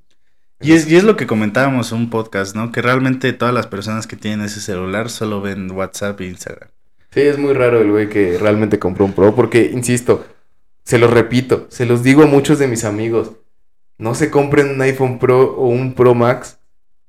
Y 0.60 0.72
es, 0.72 0.88
y 0.88 0.96
es 0.96 1.04
lo 1.04 1.16
que 1.16 1.26
comentábamos 1.26 1.92
en 1.92 1.98
un 1.98 2.10
podcast, 2.10 2.56
¿no? 2.56 2.72
Que 2.72 2.80
realmente 2.80 3.32
todas 3.34 3.52
las 3.52 3.66
personas 3.66 4.06
que 4.06 4.16
tienen 4.16 4.46
ese 4.46 4.60
celular 4.60 5.10
solo 5.10 5.40
ven 5.42 5.70
WhatsApp 5.70 6.20
e 6.20 6.26
Instagram. 6.26 6.70
Sí, 7.14 7.20
es 7.20 7.38
muy 7.38 7.52
raro 7.54 7.80
el 7.80 7.92
güey 7.92 8.08
que 8.08 8.38
realmente 8.38 8.80
compró 8.80 9.04
un 9.04 9.12
Pro, 9.12 9.36
porque, 9.36 9.70
insisto, 9.72 10.24
se 10.84 10.98
los 10.98 11.12
repito, 11.12 11.66
se 11.68 11.86
los 11.86 12.02
digo 12.02 12.24
a 12.24 12.26
muchos 12.26 12.58
de 12.58 12.66
mis 12.66 12.84
amigos, 12.84 13.30
no 13.98 14.16
se 14.16 14.32
compren 14.32 14.70
un 14.70 14.80
iPhone 14.82 15.20
Pro 15.20 15.54
o 15.54 15.68
un 15.68 15.94
Pro 15.94 16.16
Max, 16.16 16.58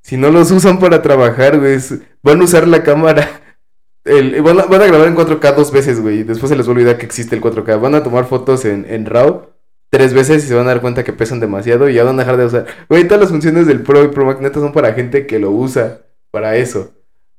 si 0.04 0.16
no 0.16 0.30
los 0.30 0.52
usan 0.52 0.78
para 0.78 1.02
trabajar, 1.02 1.58
güey, 1.60 1.80
van 2.22 2.40
a 2.40 2.44
usar 2.44 2.68
la 2.68 2.84
cámara, 2.84 3.42
el- 4.04 4.40
van, 4.44 4.60
a, 4.60 4.66
grabar 4.68 5.08
en 5.08 5.16
4K 5.16 5.56
dos 5.56 5.72
veces, 5.72 6.00
güey, 6.00 6.22
después 6.22 6.52
se 6.52 6.56
les 6.56 6.68
va 6.68 6.70
a 6.70 6.76
olvidar 6.76 7.00
que 7.00 7.08
existe 7.08 7.36
el 7.36 7.42
4K, 7.42 7.82
van 7.82 7.96
a 7.96 8.04
tomar 8.04 8.26
fotos 8.26 8.64
en, 8.66 9.06
RAW 9.08 9.56
tres 9.90 10.14
veces 10.14 10.44
y 10.44 10.48
se 10.48 10.54
van 10.54 10.66
a 10.68 10.70
dar 10.70 10.82
cuenta 10.82 11.04
que 11.04 11.14
pesan 11.14 11.40
demasiado 11.40 11.90
y 11.90 11.96
ya 11.96 12.04
van 12.04 12.16
a 12.20 12.24
dejar 12.24 12.38
de 12.38 12.46
usar. 12.46 12.66
Güey, 12.90 13.06
todas 13.08 13.22
las 13.22 13.32
funciones 13.32 13.66
del 13.66 13.82
Pro 13.82 14.04
y 14.04 14.10
Pro 14.10 14.26
Max 14.26 14.40
neta 14.40 14.60
son 14.60 14.72
para 14.72 14.94
gente 14.94 15.26
que 15.26 15.40
lo 15.40 15.50
usa 15.50 16.02
para 16.32 16.58
eso. 16.58 16.95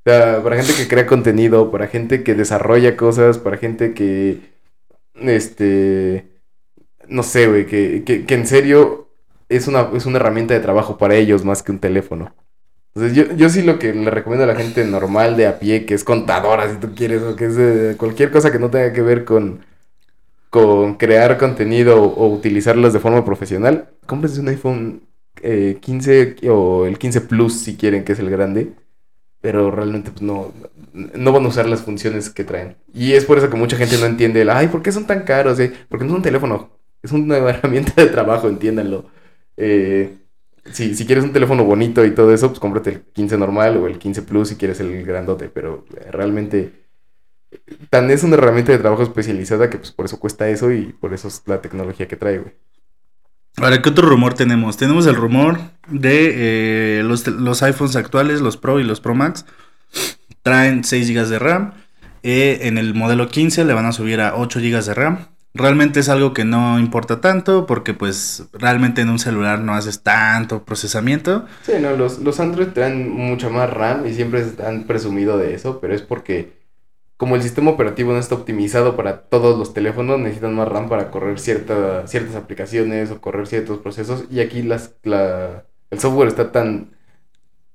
Sea, 0.07 0.41
para 0.41 0.55
gente 0.55 0.73
que 0.73 0.87
crea 0.87 1.05
contenido, 1.05 1.69
para 1.69 1.87
gente 1.87 2.23
que 2.23 2.33
desarrolla 2.33 2.95
cosas, 2.95 3.39
para 3.39 3.57
gente 3.57 3.93
que, 3.93 4.39
este, 5.15 6.29
no 7.09 7.23
sé, 7.23 7.47
güey, 7.47 7.65
que, 7.65 8.05
que, 8.05 8.25
que 8.25 8.33
en 8.35 8.47
serio 8.47 9.09
es 9.49 9.67
una, 9.67 9.89
es 9.93 10.05
una 10.05 10.15
herramienta 10.15 10.53
de 10.53 10.61
trabajo 10.61 10.97
para 10.97 11.15
ellos 11.15 11.43
más 11.43 11.61
que 11.61 11.73
un 11.73 11.79
teléfono. 11.79 12.33
Entonces 12.95 13.17
yo, 13.17 13.35
yo 13.35 13.49
sí 13.49 13.63
lo 13.63 13.79
que 13.79 13.93
le 13.93 14.09
recomiendo 14.09 14.45
a 14.45 14.47
la 14.47 14.55
gente 14.55 14.85
normal 14.85 15.35
de 15.35 15.47
a 15.47 15.59
pie, 15.59 15.85
que 15.85 15.95
es 15.95 16.05
contadora 16.05 16.71
si 16.71 16.77
tú 16.77 16.95
quieres, 16.95 17.21
o 17.23 17.35
que 17.35 17.47
es 17.47 17.97
cualquier 17.97 18.31
cosa 18.31 18.49
que 18.49 18.59
no 18.59 18.69
tenga 18.69 18.93
que 18.93 19.01
ver 19.01 19.25
con, 19.25 19.65
con 20.49 20.95
crear 20.95 21.37
contenido 21.37 22.01
o, 22.01 22.33
utilizarlas 22.33 22.93
de 22.93 22.99
forma 22.99 23.25
profesional, 23.25 23.89
cómprense 24.05 24.39
un 24.39 24.47
iPhone 24.47 25.01
eh, 25.41 25.79
15 25.81 26.37
o 26.49 26.85
el 26.85 26.97
15 26.97 27.19
Plus 27.19 27.59
si 27.59 27.75
quieren, 27.75 28.05
que 28.05 28.13
es 28.13 28.19
el 28.19 28.29
grande 28.29 28.71
pero 29.41 29.71
realmente 29.71 30.11
pues, 30.11 30.21
no, 30.21 30.53
no 30.93 31.31
van 31.31 31.45
a 31.45 31.47
usar 31.49 31.67
las 31.67 31.81
funciones 31.81 32.29
que 32.29 32.43
traen. 32.43 32.77
Y 32.93 33.13
es 33.13 33.25
por 33.25 33.37
eso 33.37 33.49
que 33.49 33.57
mucha 33.57 33.77
gente 33.77 33.97
no 33.97 34.05
entiende 34.05 34.41
el, 34.41 34.49
ay, 34.49 34.67
¿por 34.67 34.81
qué 34.81 34.91
son 34.91 35.05
tan 35.07 35.23
caros? 35.23 35.59
eh? 35.59 35.73
Porque 35.89 36.05
no 36.05 36.11
es 36.11 36.17
un 36.17 36.23
teléfono, 36.23 36.71
es 37.01 37.11
una 37.11 37.37
herramienta 37.49 38.01
de 38.01 38.07
trabajo, 38.09 38.47
entiéndanlo. 38.49 39.05
Eh, 39.57 40.17
si, 40.71 40.95
si 40.95 41.05
quieres 41.05 41.23
un 41.23 41.33
teléfono 41.33 41.63
bonito 41.65 42.05
y 42.05 42.11
todo 42.13 42.33
eso, 42.33 42.49
pues 42.49 42.59
cómprate 42.59 42.89
el 42.91 43.01
15 43.01 43.37
normal 43.37 43.77
o 43.77 43.87
el 43.87 43.97
15 43.99 44.21
Plus 44.23 44.49
si 44.49 44.55
quieres 44.57 44.79
el 44.79 45.03
grandote, 45.05 45.49
pero 45.49 45.85
eh, 45.97 46.11
realmente 46.11 46.73
tan 47.89 48.09
es 48.11 48.23
una 48.23 48.35
herramienta 48.35 48.71
de 48.71 48.77
trabajo 48.79 49.03
especializada 49.03 49.69
que 49.69 49.77
pues 49.77 49.91
por 49.91 50.05
eso 50.05 50.19
cuesta 50.19 50.49
eso 50.49 50.71
y 50.71 50.93
por 50.93 51.13
eso 51.13 51.27
es 51.27 51.43
la 51.45 51.61
tecnología 51.61 52.07
que 52.07 52.15
trae, 52.17 52.39
güey. 52.39 52.53
Ahora, 53.59 53.81
¿qué 53.81 53.89
otro 53.89 54.07
rumor 54.07 54.35
tenemos? 54.35 54.77
Tenemos 54.77 55.07
el 55.07 55.15
rumor 55.15 55.59
de 55.89 56.99
eh, 56.99 57.03
los, 57.03 57.25
los 57.25 57.63
iPhones 57.63 57.95
actuales, 57.95 58.39
los 58.39 58.55
Pro 58.55 58.79
y 58.79 58.83
los 58.83 59.01
Pro 59.01 59.15
Max. 59.15 59.45
Traen 60.43 60.83
6 60.83 61.09
GB 61.09 61.27
de 61.27 61.39
RAM. 61.39 61.73
Eh, 62.21 62.59
en 62.63 62.77
el 62.77 62.93
modelo 62.93 63.29
15 63.29 63.65
le 63.65 63.73
van 63.73 63.87
a 63.87 63.93
subir 63.93 64.21
a 64.21 64.35
8 64.35 64.59
GB 64.59 64.83
de 64.83 64.93
RAM. 64.93 65.27
Realmente 65.55 66.01
es 66.01 66.09
algo 66.09 66.35
que 66.35 66.45
no 66.45 66.77
importa 66.77 67.19
tanto 67.19 67.65
porque 67.65 67.95
pues 67.95 68.43
realmente 68.53 69.01
en 69.01 69.09
un 69.09 69.17
celular 69.17 69.59
no 69.59 69.73
haces 69.73 70.03
tanto 70.03 70.63
procesamiento. 70.63 71.47
Sí, 71.63 71.71
no, 71.81 71.95
los, 71.97 72.19
los 72.19 72.39
Android 72.39 72.67
traen 72.67 73.09
mucha 73.09 73.49
más 73.49 73.71
RAM 73.71 74.05
y 74.05 74.13
siempre 74.13 74.45
han 74.63 74.83
presumido 74.83 75.39
de 75.39 75.55
eso, 75.55 75.79
pero 75.79 75.95
es 75.95 76.03
porque 76.03 76.56
como 77.17 77.35
el 77.35 77.41
sistema 77.41 77.71
operativo 77.71 78.13
no 78.13 78.19
está 78.19 78.35
optimizado 78.35 78.95
para 78.95 79.21
todos 79.21 79.57
los 79.57 79.73
teléfonos, 79.73 80.19
necesitan 80.19 80.53
más 80.55 80.67
RAM 80.67 80.87
para 80.87 81.09
correr 81.09 81.39
cierta, 81.39 82.07
ciertas 82.07 82.35
aplicaciones 82.35 83.09
o 83.09 83.19
correr 83.19 83.47
ciertos 83.47 83.79
procesos 83.79 84.25
y 84.31 84.39
aquí 84.39 84.61
las, 84.61 84.93
la, 85.03 85.65
el 85.89 85.99
software 85.99 86.27
está 86.27 86.51
tan, 86.51 86.91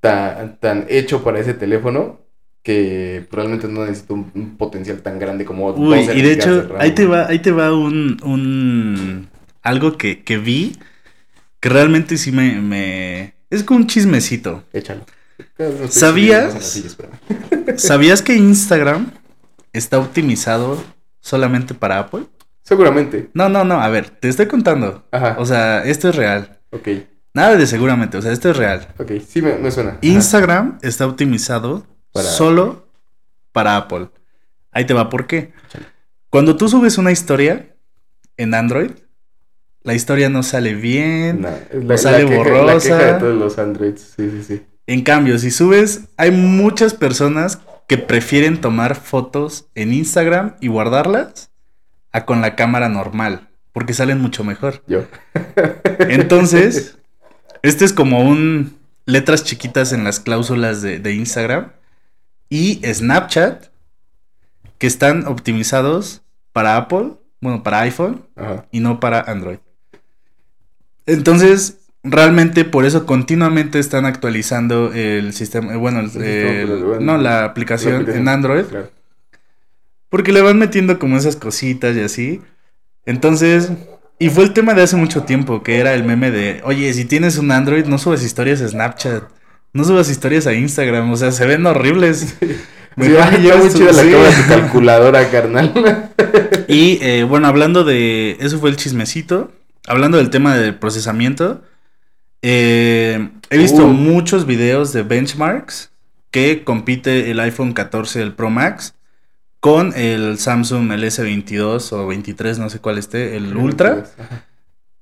tan, 0.01 0.59
tan 0.61 0.87
hecho 0.89 1.25
para 1.25 1.41
ese 1.41 1.55
teléfono 1.55 2.21
que 2.63 3.27
realmente 3.33 3.67
no 3.67 3.85
necesita 3.85 4.15
un, 4.15 4.31
un 4.35 4.57
potencial 4.57 5.03
tan 5.03 5.19
grande 5.19 5.45
como 5.45 5.71
Uy, 5.73 6.07
12 6.07 6.17
y 6.17 6.23
de 6.23 6.33
hecho, 6.33 6.69
ahí 6.79 6.93
te 6.93 7.07
va, 7.07 7.27
ahí 7.27 7.41
te 7.41 7.51
va 7.51 7.77
un, 7.77 8.19
un 8.23 9.29
algo 9.63 9.99
que, 9.99 10.23
que 10.23 10.39
vi 10.39 10.77
que 11.59 11.69
realmente 11.69 12.17
sí 12.17 12.31
me, 12.33 12.61
me... 12.61 13.35
Es 13.49 13.63
como 13.63 13.81
un 13.81 13.87
chismecito. 13.87 14.65
Échalo. 14.73 15.05
¿Sabías? 15.89 16.81
¿Sabías 17.77 18.23
que 18.23 18.35
Instagram 18.35 19.13
está 19.73 19.99
optimizado 19.99 20.83
solamente 21.21 21.75
para 21.75 21.99
Apple? 21.99 22.25
Seguramente. 22.63 23.31
No, 23.35 23.49
no, 23.49 23.65
no, 23.65 23.81
a 23.81 23.89
ver, 23.89 24.11
te 24.11 24.29
estoy 24.29 24.47
contando. 24.47 25.05
Ajá. 25.11 25.37
O 25.39 25.47
sea, 25.47 25.85
esto 25.85 26.09
es 26.09 26.17
real. 26.17 26.59
ok. 26.71 26.89
Nada 27.35 27.57
de 27.57 27.67
seguramente, 27.67 28.19
o 28.19 28.23
sea, 28.23 28.31
esto 28.31 28.51
es 28.51 28.59
real. 28.59 28.89
Ok. 28.99 29.13
Sí 29.27 29.41
me, 29.41 29.57
me 29.57 29.71
suena. 29.71 29.93
Ajá. 29.93 29.99
Instagram 30.03 30.79
está 30.83 31.07
optimizado 31.07 31.87
Solo 32.21 32.89
para 33.53 33.77
Apple. 33.77 34.11
Ahí 34.71 34.85
te 34.87 34.95
va, 34.95 35.09
¿por 35.09 35.27
qué? 35.27 35.53
Cuando 36.31 36.57
tú 36.57 36.69
subes 36.69 36.99
una 36.99 37.13
historia 37.13 37.75
en 38.37 38.55
Android, 38.55 38.91
la 39.83 39.95
historia 39.95 40.29
no 40.29 40.43
sale 40.43 40.75
bien, 40.75 41.43
no, 41.43 41.99
sale 41.99 42.25
borrosa. 42.25 42.97
de 42.97 43.19
todos 43.19 43.37
los 43.37 43.59
Androids, 43.59 44.15
sí, 44.17 44.31
sí, 44.31 44.45
sí. 44.45 44.63
En 44.87 45.03
cambio, 45.03 45.39
si 45.39 45.51
subes, 45.51 46.03
hay 46.17 46.31
muchas 46.31 46.95
personas 46.95 47.61
que 47.89 47.99
prefieren 47.99 48.61
tomar 48.61 48.95
fotos 48.95 49.67
en 49.75 49.93
Instagram 49.93 50.57
y 50.61 50.69
guardarlas 50.69 51.51
a 52.13 52.25
con 52.25 52.41
la 52.41 52.57
cámara 52.57 52.89
normal, 52.89 53.49
porque 53.73 53.95
salen 53.95 54.21
mucho 54.21 54.45
mejor. 54.45 54.83
Yo. 54.87 55.05
Entonces, 55.99 56.99
este 57.63 57.85
es 57.85 57.93
como 57.93 58.23
un 58.23 58.79
letras 59.07 59.45
chiquitas 59.45 59.93
en 59.93 60.05
las 60.05 60.21
cláusulas 60.21 60.83
de, 60.83 61.13
Instagram 61.13 61.73
y 62.49 62.81
Snapchat 62.85 63.67
que 64.79 64.87
están 64.87 65.27
optimizados 65.27 66.23
para 66.53 66.77
Apple, 66.77 67.15
bueno, 67.41 67.63
para 67.63 67.81
iPhone 67.81 68.27
y 68.71 68.81
no 68.81 69.01
para 69.01 69.21
Android. 69.21 69.59
Entonces, 71.07 71.82
realmente 72.03 72.65
por 72.65 72.85
eso 72.85 73.07
continuamente 73.07 73.79
están 73.79 74.05
actualizando 74.05 74.93
el 74.93 75.33
sistema, 75.33 75.75
eh, 75.75 75.77
bueno, 75.77 76.03
no, 77.01 77.19
la 77.19 77.45
aplicación, 77.45 78.09
en 78.11 78.29
Android. 78.29 78.65
Porque 80.09 80.33
le 80.33 80.43
van 80.43 80.59
metiendo 80.59 80.99
como 80.99 81.17
esas 81.17 81.37
cositas 81.37 81.97
y 81.97 82.01
así. 82.01 82.43
Entonces, 83.07 83.73
y 84.19 84.31
fue 84.31 84.45
el 84.45 84.53
tema 84.53 84.75
de 84.75 84.83
hace 84.83 84.97
mucho 84.97 85.23
tiempo, 85.23 85.63
que 85.63 85.79
era 85.79 85.95
el 85.95 86.05
meme 86.05 86.31
de, 86.31 86.61
oye, 86.65 86.93
si 86.93 87.05
tienes 87.05 87.39
un 87.39 87.51
Android, 87.51 87.87
no 87.87 87.99
subas 87.99 88.23
historias 88.23 88.61
a 88.61 88.69
Snapchat, 88.69 89.25
no 89.73 89.85
subas 89.85 90.11
historias 90.11 90.47
a 90.47 90.55
Instagram, 90.55 91.11
o 91.11 91.17
sea, 91.17 91.33
se 91.33 91.47
ven 91.47 91.67
horribles. 91.67 92.37
Sí. 92.93 93.05
muy 93.61 93.71
chida 93.73 93.93
la 93.93 94.03
de 94.03 94.33
calculadora, 94.49 95.31
carnal. 95.31 96.11
y 96.69 96.99
eh, 97.01 97.25
bueno, 97.25 97.49
hablando 97.49 97.85
de, 97.85 98.37
eso 98.41 98.59
fue 98.59 98.69
el 98.69 98.77
chismecito, 98.77 99.51
hablando 99.87 100.19
del 100.19 100.29
tema 100.29 100.55
del 100.57 100.75
procesamiento, 100.75 101.63
eh, 102.43 103.31
he 103.51 103.59
visto 103.59 103.87
uh. 103.87 103.89
muchos 103.89 104.47
videos 104.47 104.93
de 104.93 105.03
benchmarks 105.03 105.93
que 106.31 106.65
compite 106.65 107.31
el 107.31 107.41
iPhone 107.41 107.73
14, 107.73 108.21
el 108.21 108.35
Pro 108.35 108.51
Max, 108.51 108.95
con 109.61 109.93
el 109.95 110.39
Samsung 110.39 110.91
el 110.91 111.05
S22 111.05 111.93
o 111.93 112.07
23, 112.09 112.59
no 112.59 112.69
sé 112.69 112.81
cuál 112.81 112.99
esté, 112.99 113.37
el 113.37 113.57
Ultra, 113.57 114.07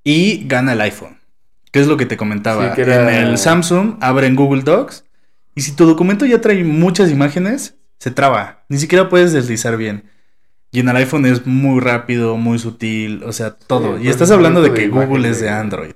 y 0.05 0.46
gana 0.46 0.74
el 0.74 0.81
iPhone. 0.83 1.16
¿Qué 1.72 1.81
es 1.81 1.87
lo 1.87 1.96
que 1.96 2.05
te 2.05 2.16
comentaba? 2.16 2.74
En 2.74 3.09
el 3.09 3.38
Samsung 3.38 3.96
abren 4.00 4.37
Google 4.37 4.62
Docs 4.62 5.05
y 5.55 5.62
si 5.62 5.72
tu 5.72 5.87
documento 5.87 6.26
ya 6.26 6.40
trae 6.40 6.62
muchas 6.64 7.11
imágenes, 7.11 7.76
se 7.98 8.11
traba. 8.11 8.64
Ni 8.68 8.79
siquiera 8.79 9.09
puedes 9.09 9.33
deslizar 9.33 9.76
bien. 9.76 10.11
Y 10.72 10.81
en 10.81 10.88
el 10.88 10.96
iPhone 10.96 11.26
es 11.26 11.46
muy 11.46 11.81
rápido, 11.81 12.37
muy 12.37 12.59
sutil, 12.59 13.22
o 13.24 13.33
sea, 13.33 13.53
todo. 13.55 13.98
y 13.98 14.09
estás 14.09 14.31
hablando 14.31 14.62
de 14.62 14.74
que 14.74 14.88
Google 14.88 15.29
es 15.29 15.40
de 15.40 15.48
Android. 15.48 15.94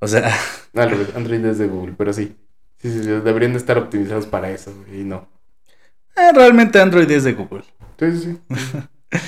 O 0.00 0.08
sea... 0.08 0.34
Android 0.74 1.44
es 1.44 1.58
de 1.58 1.66
Google, 1.66 1.94
pero 1.96 2.12
sí. 2.12 2.36
Sí, 2.78 2.90
sí, 2.90 2.98
deberían 2.98 3.52
de 3.52 3.58
estar 3.58 3.78
optimizados 3.78 4.26
para 4.26 4.50
eso 4.50 4.72
y 4.92 5.04
no. 5.04 5.26
Eh, 6.16 6.32
realmente 6.34 6.80
Android 6.80 7.10
es 7.10 7.24
de 7.24 7.32
Google. 7.32 7.64
Sí, 7.98 8.18
sí. 8.18 8.38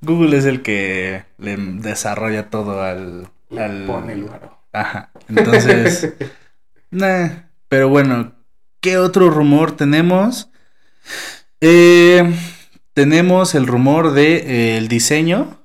Google 0.00 0.36
es 0.36 0.44
el 0.44 0.62
que 0.62 1.24
le 1.38 1.56
desarrolla 1.56 2.50
todo 2.50 2.82
al. 2.82 3.28
al... 3.58 3.84
Pone 3.86 4.12
el 4.12 4.28
Ajá. 4.72 5.10
Entonces. 5.28 6.14
Pero 7.68 7.88
bueno, 7.88 8.32
¿qué 8.80 8.98
otro 8.98 9.30
rumor 9.30 9.76
tenemos? 9.76 10.50
Eh, 11.60 12.32
tenemos 12.92 13.54
el 13.54 13.66
rumor 13.66 14.12
de 14.12 14.36
eh, 14.36 14.78
el 14.78 14.88
diseño. 14.88 15.58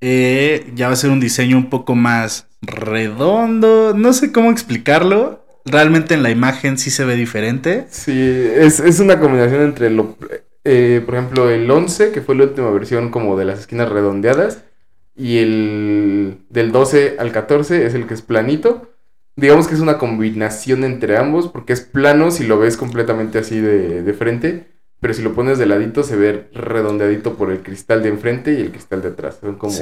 Eh, 0.00 0.72
ya 0.74 0.88
va 0.88 0.94
a 0.94 0.96
ser 0.96 1.10
un 1.10 1.20
diseño 1.20 1.56
un 1.56 1.70
poco 1.70 1.94
más 1.94 2.49
redondo. 2.60 3.94
No 3.94 4.12
sé 4.12 4.32
cómo 4.32 4.50
explicarlo. 4.50 5.44
Realmente 5.64 6.14
en 6.14 6.22
la 6.22 6.30
imagen 6.30 6.78
sí 6.78 6.90
se 6.90 7.04
ve 7.04 7.16
diferente. 7.16 7.86
Sí, 7.90 8.12
es, 8.18 8.80
es 8.80 8.98
una 9.00 9.20
combinación 9.20 9.62
entre 9.62 9.90
lo 9.90 10.16
eh, 10.64 11.02
por 11.04 11.14
ejemplo, 11.14 11.50
el 11.50 11.70
11, 11.70 12.12
que 12.12 12.20
fue 12.20 12.34
la 12.34 12.44
última 12.44 12.70
versión 12.70 13.10
como 13.10 13.36
de 13.38 13.44
las 13.44 13.60
esquinas 13.60 13.88
redondeadas, 13.88 14.64
y 15.16 15.38
el 15.38 16.38
del 16.50 16.72
12 16.72 17.16
al 17.18 17.32
14 17.32 17.86
es 17.86 17.94
el 17.94 18.06
que 18.06 18.14
es 18.14 18.22
planito. 18.22 18.90
Digamos 19.36 19.68
que 19.68 19.74
es 19.74 19.80
una 19.80 19.98
combinación 19.98 20.84
entre 20.84 21.16
ambos, 21.16 21.48
porque 21.48 21.72
es 21.72 21.80
plano 21.80 22.30
si 22.30 22.44
lo 22.46 22.58
ves 22.58 22.76
completamente 22.76 23.38
así 23.38 23.60
de, 23.60 24.14
frente, 24.14 24.66
pero 25.00 25.14
si 25.14 25.22
lo 25.22 25.34
pones 25.34 25.58
de 25.58 25.66
ladito 25.66 26.02
se 26.02 26.16
ve 26.16 26.48
redondeadito 26.52 27.36
por 27.36 27.50
el 27.50 27.62
cristal 27.62 28.02
de 28.02 28.10
enfrente 28.10 28.52
y 28.52 28.60
el 28.60 28.70
cristal 28.70 29.02
de 29.02 29.08
atrás. 29.08 29.38
Son 29.40 29.56
como, 29.56 29.72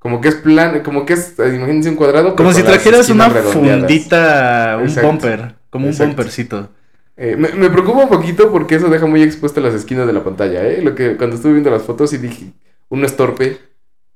como 0.00 0.20
que 0.20 0.28
es 0.28 0.34
plan, 0.34 0.80
como 0.80 1.06
que 1.06 1.12
es, 1.12 1.34
imagínense 1.38 1.90
un 1.90 1.96
cuadrado. 1.96 2.34
Como 2.34 2.52
si 2.52 2.62
trajeras 2.62 3.08
una 3.10 3.30
fundita, 3.30 4.80
un 4.82 4.94
bumper, 4.94 5.54
como 5.68 5.86
un 5.86 5.96
bumpercito. 5.96 6.70
Eh, 7.22 7.36
me, 7.36 7.68
preocupa 7.68 8.04
un 8.04 8.08
poquito 8.08 8.50
porque 8.50 8.76
eso 8.76 8.88
deja 8.88 9.04
muy 9.04 9.22
expuestas 9.22 9.62
las 9.62 9.74
esquinas 9.74 10.06
de 10.06 10.14
la 10.14 10.24
pantalla, 10.24 10.66
¿eh? 10.66 10.80
Lo 10.80 10.94
que 10.94 11.18
cuando 11.18 11.36
estuve 11.36 11.52
viendo 11.52 11.70
las 11.70 11.82
fotos 11.82 12.14
y 12.14 12.18
dije, 12.18 12.46
uno 12.88 13.04
es 13.04 13.14
torpe 13.14 13.58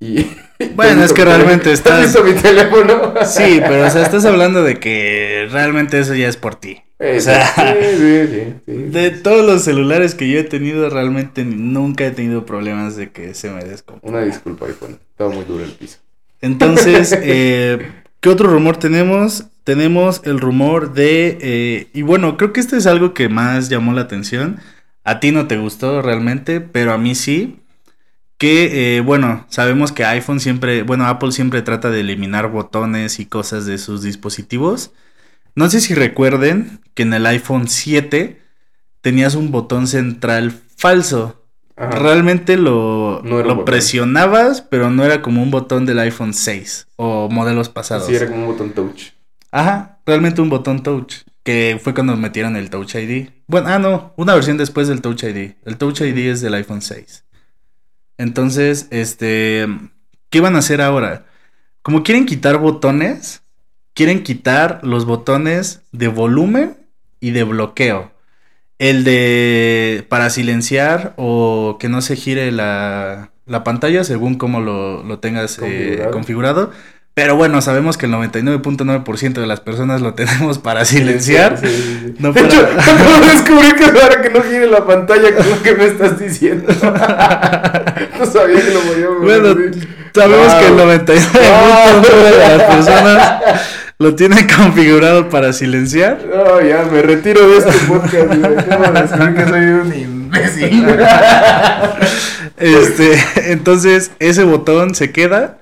y... 0.00 0.26
Bueno, 0.74 1.04
es 1.04 1.12
que 1.12 1.22
realmente 1.22 1.70
estás... 1.70 1.92
¿Has 1.92 2.00
visto 2.04 2.24
mi 2.24 2.32
teléfono? 2.32 3.12
sí, 3.26 3.60
pero 3.60 3.86
o 3.86 3.90
sea, 3.90 4.02
estás 4.02 4.24
hablando 4.24 4.62
de 4.62 4.80
que 4.80 5.48
realmente 5.50 5.98
eso 5.98 6.14
ya 6.14 6.28
es 6.28 6.38
por 6.38 6.54
ti. 6.54 6.82
O 7.16 7.20
sea, 7.20 7.46
sí, 7.54 7.96
sí, 7.96 8.54
sí, 8.66 8.72
de 8.72 9.10
todos 9.10 9.44
los 9.44 9.62
celulares 9.62 10.14
que 10.14 10.28
yo 10.28 10.38
he 10.38 10.44
tenido, 10.44 10.88
realmente 10.90 11.44
nunca 11.44 12.06
he 12.06 12.10
tenido 12.10 12.46
problemas 12.46 12.96
de 12.96 13.10
que 13.10 13.34
se 13.34 13.50
me 13.50 13.64
descomponga. 13.64 14.18
Una 14.18 14.26
disculpa, 14.26 14.66
iPhone. 14.66 14.98
Estaba 15.10 15.30
muy 15.30 15.44
duro 15.44 15.64
el 15.64 15.72
piso. 15.72 15.98
Entonces, 16.40 17.16
eh, 17.22 17.90
¿qué 18.20 18.28
otro 18.28 18.48
rumor 18.48 18.76
tenemos? 18.76 19.46
tenemos 19.64 20.20
el 20.24 20.38
rumor 20.40 20.92
de... 20.92 21.38
Eh, 21.40 21.88
y 21.92 22.02
bueno, 22.02 22.36
creo 22.36 22.52
que 22.52 22.60
este 22.60 22.76
es 22.76 22.86
algo 22.86 23.14
que 23.14 23.28
más 23.28 23.70
llamó 23.70 23.92
la 23.94 24.02
atención. 24.02 24.60
A 25.02 25.20
ti 25.20 25.32
no 25.32 25.46
te 25.46 25.56
gustó 25.56 26.02
realmente, 26.02 26.60
pero 26.60 26.92
a 26.92 26.98
mí 26.98 27.14
sí. 27.14 27.60
Que, 28.36 28.96
eh, 28.96 29.00
bueno, 29.00 29.46
sabemos 29.48 29.90
que 29.92 30.04
iPhone 30.04 30.40
siempre, 30.40 30.82
bueno, 30.82 31.06
Apple 31.06 31.32
siempre 31.32 31.62
trata 31.62 31.90
de 31.90 32.00
eliminar 32.00 32.50
botones 32.50 33.20
y 33.20 33.26
cosas 33.26 33.64
de 33.64 33.78
sus 33.78 34.02
dispositivos. 34.02 34.92
No 35.54 35.70
sé 35.70 35.80
si 35.80 35.94
recuerden 35.94 36.80
que 36.94 37.02
en 37.02 37.14
el 37.14 37.26
iPhone 37.26 37.68
7 37.68 38.40
tenías 39.00 39.34
un 39.34 39.50
botón 39.50 39.86
central 39.86 40.52
falso. 40.76 41.40
Realmente 41.76 42.56
lo, 42.56 43.22
lo 43.22 43.64
presionabas, 43.64 44.62
pero 44.62 44.90
no 44.90 45.04
era 45.04 45.22
como 45.22 45.42
un 45.42 45.50
botón 45.50 45.86
del 45.86 45.98
iPhone 45.98 46.32
6 46.32 46.88
o 46.96 47.28
modelos 47.28 47.68
pasados. 47.68 48.06
Sí, 48.06 48.14
era 48.14 48.28
como 48.28 48.42
un 48.42 48.46
botón 48.46 48.70
touch. 48.70 49.10
Ajá, 49.50 49.98
realmente 50.06 50.40
un 50.40 50.50
botón 50.50 50.82
touch. 50.82 51.22
Que 51.44 51.78
fue 51.80 51.92
cuando 51.92 52.16
metieron 52.16 52.56
el 52.56 52.70
Touch 52.70 52.94
ID. 52.94 53.28
Bueno, 53.46 53.68
ah, 53.68 53.78
no, 53.78 54.14
una 54.16 54.34
versión 54.34 54.56
después 54.56 54.88
del 54.88 55.02
Touch 55.02 55.24
ID. 55.24 55.56
El 55.66 55.76
Touch 55.76 56.00
ID 56.00 56.30
es 56.30 56.40
del 56.40 56.54
iPhone 56.54 56.80
6. 56.80 57.24
Entonces, 58.16 58.88
este. 58.90 59.68
¿Qué 60.30 60.40
van 60.40 60.56
a 60.56 60.60
hacer 60.60 60.80
ahora? 60.80 61.26
Como 61.82 62.02
quieren 62.02 62.24
quitar 62.24 62.56
botones, 62.56 63.42
quieren 63.94 64.22
quitar 64.22 64.80
los 64.82 65.06
botones 65.06 65.82
de 65.92 66.08
volumen 66.08 66.76
y 67.20 67.30
de 67.30 67.44
bloqueo. 67.44 68.10
El 68.78 69.04
de 69.04 70.04
para 70.08 70.30
silenciar 70.30 71.14
o 71.16 71.76
que 71.78 71.88
no 71.88 72.02
se 72.02 72.16
gire 72.16 72.50
la, 72.50 73.30
la 73.46 73.64
pantalla 73.64 74.04
según 74.04 74.34
como 74.34 74.60
lo, 74.60 75.04
lo 75.04 75.20
tengas 75.20 75.60
eh, 75.62 76.06
configurado. 76.12 76.72
Pero 77.14 77.36
bueno, 77.36 77.62
sabemos 77.62 77.96
que 77.96 78.06
el 78.06 78.12
99.9% 78.12 79.34
de 79.34 79.46
las 79.46 79.60
personas 79.60 80.00
lo 80.00 80.14
tenemos 80.14 80.58
para 80.58 80.84
silenciar. 80.84 81.60
Sí, 81.60 81.68
sí, 81.68 82.14
no 82.18 82.32
de 82.32 82.40
hecho, 82.40 82.60
descubrí 83.32 83.72
que 83.74 83.84
ahora 83.84 84.20
que 84.20 84.30
no 84.30 84.42
gire 84.42 84.66
la 84.66 84.84
pantalla 84.84 85.32
con 85.32 85.48
lo 85.48 85.62
que 85.62 85.74
me 85.76 85.84
estás 85.86 86.18
diciendo. 86.18 86.66
no 88.18 88.26
sabía 88.26 88.60
que 88.60 88.74
lo 88.74 88.80
podía 88.80 89.06
Bueno, 89.22 89.54
sabemos 90.12 90.54
que 90.54 90.66
el 90.66 90.74
99.9% 90.74 92.24
de 92.24 92.38
las 92.48 92.62
personas 92.64 93.42
lo 93.98 94.14
tienen 94.14 94.46
configurado 94.56 95.28
para 95.28 95.52
silenciar. 95.52 96.24
No, 96.26 96.60
ya, 96.60 96.84
me 96.90 97.02
retiro 97.02 97.48
de 97.48 97.58
este 97.58 97.72
podcast. 97.86 98.34
Me 99.18 99.34
que 99.34 99.48
soy 99.48 99.64
un 99.64 99.94
imbécil. 99.94 100.86
este, 102.58 103.52
entonces, 103.52 104.10
ese 104.18 104.44
botón 104.44 104.94
se 104.94 105.12
queda 105.12 105.58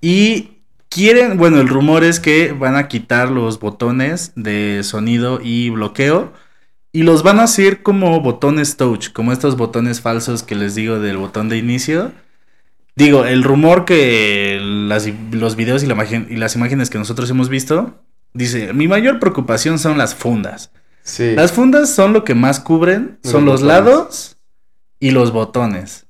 y 0.00 0.52
Quieren, 0.94 1.38
bueno, 1.38 1.58
el 1.58 1.68
rumor 1.68 2.04
es 2.04 2.20
que 2.20 2.52
van 2.52 2.76
a 2.76 2.86
quitar 2.86 3.30
los 3.30 3.58
botones 3.58 4.32
de 4.36 4.82
sonido 4.82 5.40
y 5.42 5.70
bloqueo 5.70 6.34
y 6.92 7.04
los 7.04 7.22
van 7.22 7.40
a 7.40 7.44
hacer 7.44 7.82
como 7.82 8.20
botones 8.20 8.76
touch, 8.76 9.10
como 9.10 9.32
estos 9.32 9.56
botones 9.56 10.02
falsos 10.02 10.42
que 10.42 10.54
les 10.54 10.74
digo 10.74 10.98
del 10.98 11.16
botón 11.16 11.48
de 11.48 11.56
inicio. 11.56 12.12
Digo, 12.94 13.24
el 13.24 13.42
rumor 13.42 13.84
que 13.84 14.58
los 14.60 15.56
videos 15.56 15.82
y, 15.82 15.86
y 15.86 16.36
las 16.36 16.56
imágenes 16.56 16.90
que 16.90 16.98
nosotros 16.98 17.30
hemos 17.30 17.48
visto 17.48 18.02
dice, 18.34 18.72
mi 18.72 18.88
mayor 18.88 19.18
preocupación 19.18 19.78
son 19.78 19.98
las 19.98 20.14
fundas. 20.14 20.72
Sí. 21.02 21.34
Las 21.34 21.52
fundas 21.52 21.94
son 21.94 22.12
lo 22.12 22.24
que 22.24 22.34
más 22.34 22.60
cubren, 22.60 23.18
son 23.22 23.44
los, 23.44 23.62
Los 23.62 23.62
lados 23.62 24.36
y 25.00 25.10
los 25.10 25.32
botones. 25.32 26.06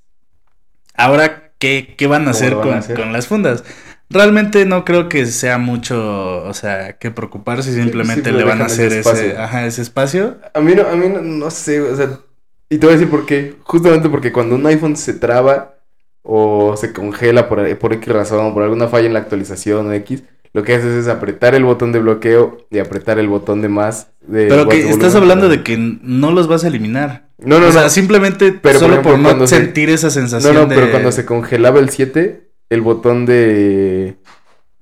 Ahora, 0.94 1.52
¿qué, 1.58 1.94
qué 1.96 2.06
van 2.06 2.28
a 2.28 2.32
¿Cómo 2.32 2.32
hacer 2.32 2.54
van 2.56 2.62
con, 2.62 2.74
a 2.74 2.78
hacer? 2.78 2.96
con 2.96 3.12
las 3.12 3.26
fundas? 3.26 3.64
Realmente 4.10 4.66
no 4.66 4.84
creo 4.84 5.08
que 5.08 5.24
sea 5.24 5.56
mucho, 5.58 6.44
o 6.44 6.52
sea, 6.52 6.98
que 6.98 7.10
preocuparse, 7.10 7.72
simplemente 7.72 8.30
sí, 8.30 8.36
le 8.36 8.44
van 8.44 8.60
a 8.60 8.66
ese 8.66 8.86
hacer 8.86 8.92
ese, 8.92 8.98
espacio. 8.98 9.40
ajá, 9.40 9.66
ese 9.66 9.80
espacio. 9.82 10.38
A 10.52 10.60
mí 10.60 10.74
no, 10.74 10.86
a 10.86 10.94
mí 10.96 11.08
no, 11.08 11.22
no 11.22 11.50
sé, 11.50 11.80
o 11.80 11.96
sea, 11.96 12.20
y 12.68 12.78
te 12.78 12.86
voy 12.86 12.94
a 12.94 12.98
decir 12.98 13.10
por 13.10 13.24
qué. 13.26 13.56
Justamente 13.64 14.08
porque 14.10 14.32
cuando 14.32 14.54
un 14.56 14.66
iPhone 14.66 14.96
se 14.96 15.14
traba 15.14 15.76
o 16.22 16.76
se 16.76 16.92
congela 16.92 17.48
por, 17.48 17.78
por 17.78 17.92
X 17.94 18.08
razón, 18.12 18.54
por 18.54 18.62
alguna 18.62 18.88
falla 18.88 19.06
en 19.06 19.12
la 19.14 19.20
actualización 19.20 19.86
o 19.88 19.92
X, 19.92 20.22
lo 20.52 20.62
que 20.62 20.74
haces 20.74 20.92
es 20.94 21.08
apretar 21.08 21.54
el 21.54 21.64
botón 21.64 21.92
de 21.92 21.98
bloqueo 22.00 22.58
y 22.70 22.78
apretar 22.78 23.18
el 23.18 23.26
botón 23.28 23.62
de 23.62 23.68
más. 23.68 24.08
De 24.20 24.46
Pero 24.48 24.68
que 24.68 24.88
estás 24.90 25.14
hablando 25.14 25.48
de 25.48 25.62
que 25.62 25.76
no 25.78 26.30
los 26.30 26.46
vas 26.46 26.64
a 26.64 26.68
eliminar. 26.68 27.28
No, 27.38 27.58
no, 27.58 27.68
o 27.68 27.72
sea, 27.72 27.84
no. 27.84 27.88
simplemente 27.88 28.52
Pero, 28.52 28.60
por 28.62 28.72
solo 28.74 28.92
ejemplo, 28.94 29.12
por 29.12 29.36
no 29.38 29.46
se- 29.46 29.56
sentir 29.56 29.88
esa 29.90 30.08
No, 30.08 30.10
sensación 30.12 30.54
no, 30.54 30.66
de... 30.66 30.74
pero 30.76 30.90
cuando 30.90 31.10
se 31.10 31.24
congelaba 31.24 31.80
el 31.80 31.88
7, 31.88 32.50
el 32.70 32.80
botón 32.82 33.26
de. 33.26 34.16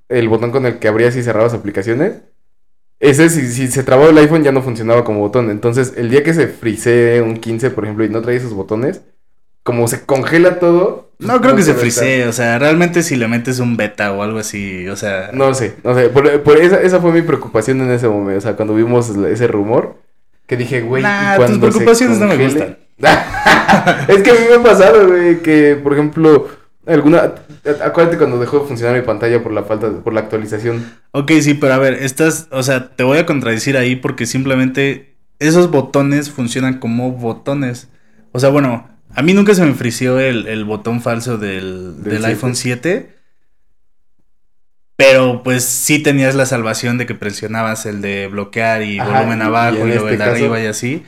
El 0.09 0.27
botón 0.27 0.51
con 0.51 0.65
el 0.65 0.77
que 0.77 0.89
abrías 0.89 1.15
y 1.15 1.23
cerrabas 1.23 1.53
aplicaciones. 1.53 2.15
Ese, 2.99 3.29
si, 3.29 3.47
si 3.47 3.67
se 3.67 3.83
trabó 3.83 4.09
el 4.09 4.17
iPhone, 4.17 4.43
ya 4.43 4.51
no 4.51 4.61
funcionaba 4.61 5.03
como 5.03 5.21
botón. 5.21 5.49
Entonces, 5.49 5.93
el 5.97 6.09
día 6.11 6.21
que 6.23 6.33
se 6.33 6.47
frisee 6.47 7.21
un 7.21 7.37
15, 7.37 7.71
por 7.71 7.85
ejemplo, 7.85 8.05
y 8.05 8.09
no 8.09 8.21
trae 8.21 8.35
esos 8.35 8.53
botones, 8.53 9.01
como 9.63 9.87
se 9.87 10.05
congela 10.05 10.59
todo. 10.59 11.09
No 11.19 11.39
creo 11.39 11.55
que 11.55 11.61
se 11.61 11.75
frisee, 11.75 12.25
o 12.27 12.33
sea, 12.33 12.57
realmente 12.57 13.03
si 13.03 13.15
le 13.15 13.27
metes 13.27 13.59
un 13.59 13.77
beta 13.77 14.11
o 14.11 14.23
algo 14.23 14.39
así, 14.39 14.87
o 14.87 14.95
sea... 14.95 15.29
No 15.33 15.53
sé, 15.53 15.75
no 15.83 15.93
sé. 15.93 16.09
Por, 16.09 16.41
por 16.41 16.57
esa, 16.57 16.81
esa 16.81 16.99
fue 16.99 17.11
mi 17.11 17.21
preocupación 17.21 17.79
en 17.81 17.91
ese 17.91 18.07
momento. 18.07 18.39
O 18.39 18.41
sea, 18.41 18.55
cuando 18.55 18.73
vimos 18.73 19.09
ese 19.09 19.45
rumor, 19.45 19.97
que 20.47 20.57
dije, 20.57 20.81
güey, 20.81 21.01
¿y 21.01 21.05
Nah, 21.05 21.35
cuando 21.37 21.59
tus 21.59 21.75
se 21.75 21.79
preocupaciones 21.79 22.17
no 22.17 22.25
me 22.25 22.37
congele? 22.37 22.59
gustan. 22.59 22.77
es 24.07 24.23
que 24.23 24.31
a 24.31 24.33
mí 24.33 24.39
me 24.49 24.55
ha 24.55 24.63
pasado, 24.63 25.07
güey, 25.07 25.41
que 25.41 25.75
por 25.81 25.93
ejemplo, 25.93 26.47
alguna. 26.87 27.35
Acuérdate 27.83 28.17
cuando 28.17 28.39
dejó 28.39 28.59
de 28.59 28.67
funcionar 28.67 28.95
mi 28.95 29.03
pantalla 29.05 29.43
por 29.43 29.51
la 29.51 29.63
falta, 29.63 29.91
por 30.03 30.13
la 30.13 30.21
actualización. 30.21 30.91
Ok, 31.11 31.31
sí, 31.41 31.53
pero 31.53 31.75
a 31.75 31.77
ver, 31.77 31.93
estás, 31.93 32.47
o 32.51 32.63
sea, 32.63 32.89
te 32.95 33.03
voy 33.03 33.19
a 33.19 33.25
contradecir 33.27 33.77
ahí 33.77 33.95
porque 33.95 34.25
simplemente 34.25 35.15
esos 35.39 35.69
botones 35.69 36.31
funcionan 36.31 36.79
como 36.79 37.11
botones. 37.11 37.89
O 38.31 38.39
sea, 38.39 38.49
bueno, 38.49 38.87
a 39.15 39.21
mí 39.21 39.33
nunca 39.33 39.53
se 39.53 39.65
me 39.65 39.73
frició 39.73 40.19
el, 40.19 40.47
el 40.47 40.63
botón 40.65 41.01
falso 41.01 41.37
del, 41.37 41.95
Del 42.03 42.13
del 42.13 42.19
7. 42.21 42.27
iPhone 42.27 42.55
7. 42.55 43.15
Pero 44.97 45.41
pues 45.43 45.63
sí 45.63 45.99
tenías 45.99 46.35
la 46.35 46.45
salvación 46.45 46.97
de 46.97 47.05
que 47.05 47.15
presionabas 47.15 47.85
el 47.85 48.01
de 48.01 48.27
bloquear 48.27 48.83
y 48.83 48.99
Ajá, 48.99 49.19
volumen 49.19 49.41
abajo 49.41 49.77
y 49.77 49.81
y, 49.81 49.83
luego 49.85 50.09
este 50.09 50.13
el 50.13 50.17
de 50.19 50.25
caso- 50.25 50.31
arriba 50.35 50.59
y 50.61 50.65
así. 50.67 51.03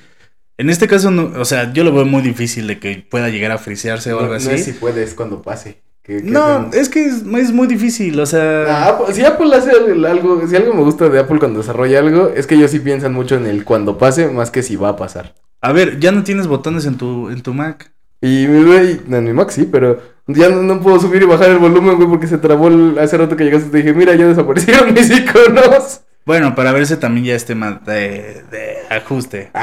En 0.57 0.69
este 0.69 0.87
caso, 0.87 1.09
no, 1.11 1.31
o 1.39 1.45
sea, 1.45 1.73
yo 1.73 1.83
lo 1.83 1.91
veo 1.93 2.05
muy 2.05 2.21
difícil 2.21 2.67
de 2.67 2.79
que 2.79 3.05
pueda 3.09 3.29
llegar 3.29 3.51
a 3.51 3.57
frisearse 3.57 4.13
o 4.13 4.17
No, 4.17 4.21
algo 4.21 4.33
no 4.33 4.37
así. 4.37 4.49
es 4.51 4.65
si 4.65 4.73
puede, 4.73 5.03
es 5.03 5.13
cuando 5.15 5.41
pase. 5.41 5.81
Que- 6.03 6.17
que 6.17 6.23
No, 6.23 6.69
es 6.73 6.89
que 6.89 7.05
es, 7.05 7.23
es 7.23 7.51
muy 7.51 7.65
difícil, 7.67 8.19
o 8.19 8.25
sea... 8.25 8.65
Ah, 8.67 8.89
Apple- 8.89 9.13
si 9.15 9.23
Apple 9.25 9.55
hace 9.55 9.71
algo, 9.71 10.47
si 10.47 10.55
algo 10.55 10.73
me 10.73 10.81
gusta 10.83 11.09
de 11.09 11.19
Apple 11.19 11.39
cuando 11.39 11.59
desarrolla 11.59 11.99
algo, 11.99 12.29
es 12.35 12.45
que 12.45 12.55
ellos 12.55 12.71
sí 12.71 12.79
piensan 12.79 13.13
mucho 13.13 13.35
en 13.35 13.45
el 13.47 13.63
cuando 13.63 13.97
pase 13.97 14.27
más 14.27 14.51
que 14.51 14.61
si 14.63 14.75
va 14.75 14.89
a 14.89 14.95
pasar. 14.95 15.33
A 15.61 15.71
ver, 15.71 15.99
ya 15.99 16.11
no 16.11 16.23
tienes 16.23 16.45
botones 16.47 16.85
en 16.85 16.97
tu, 16.97 17.29
en 17.29 17.41
tu 17.41 17.53
Mac. 17.53 17.92
Y 18.23 18.47
mi 18.47 18.63
güey, 18.63 19.01
en 19.11 19.23
mi 19.25 19.33
Mac 19.33 19.49
sí, 19.51 19.67
pero 19.69 19.99
ya 20.27 20.47
no, 20.49 20.61
no 20.61 20.79
puedo 20.79 20.97
subir 20.99 21.21
y 21.21 21.25
bajar 21.25 21.49
el 21.49 21.57
volumen, 21.57 21.97
güey, 21.97 22.07
porque 22.07 22.27
se 22.27 22.37
trabó 22.37 22.69
el- 22.69 22.97
hace 22.97 23.17
rato 23.17 23.35
que 23.35 23.43
llegaste. 23.43 23.69
Te 23.69 23.77
dije, 23.77 23.93
mira, 23.93 24.15
ya 24.15 24.25
desaparecieron 24.27 24.93
mis 24.95 25.09
iconos. 25.11 26.01
Bueno, 26.25 26.55
para 26.55 26.71
verse 26.71 26.95
también 26.95 27.25
ya 27.25 27.35
es 27.35 27.43
tema 27.43 27.81
de, 27.85 28.43
de 28.49 28.75
ajuste. 28.89 29.51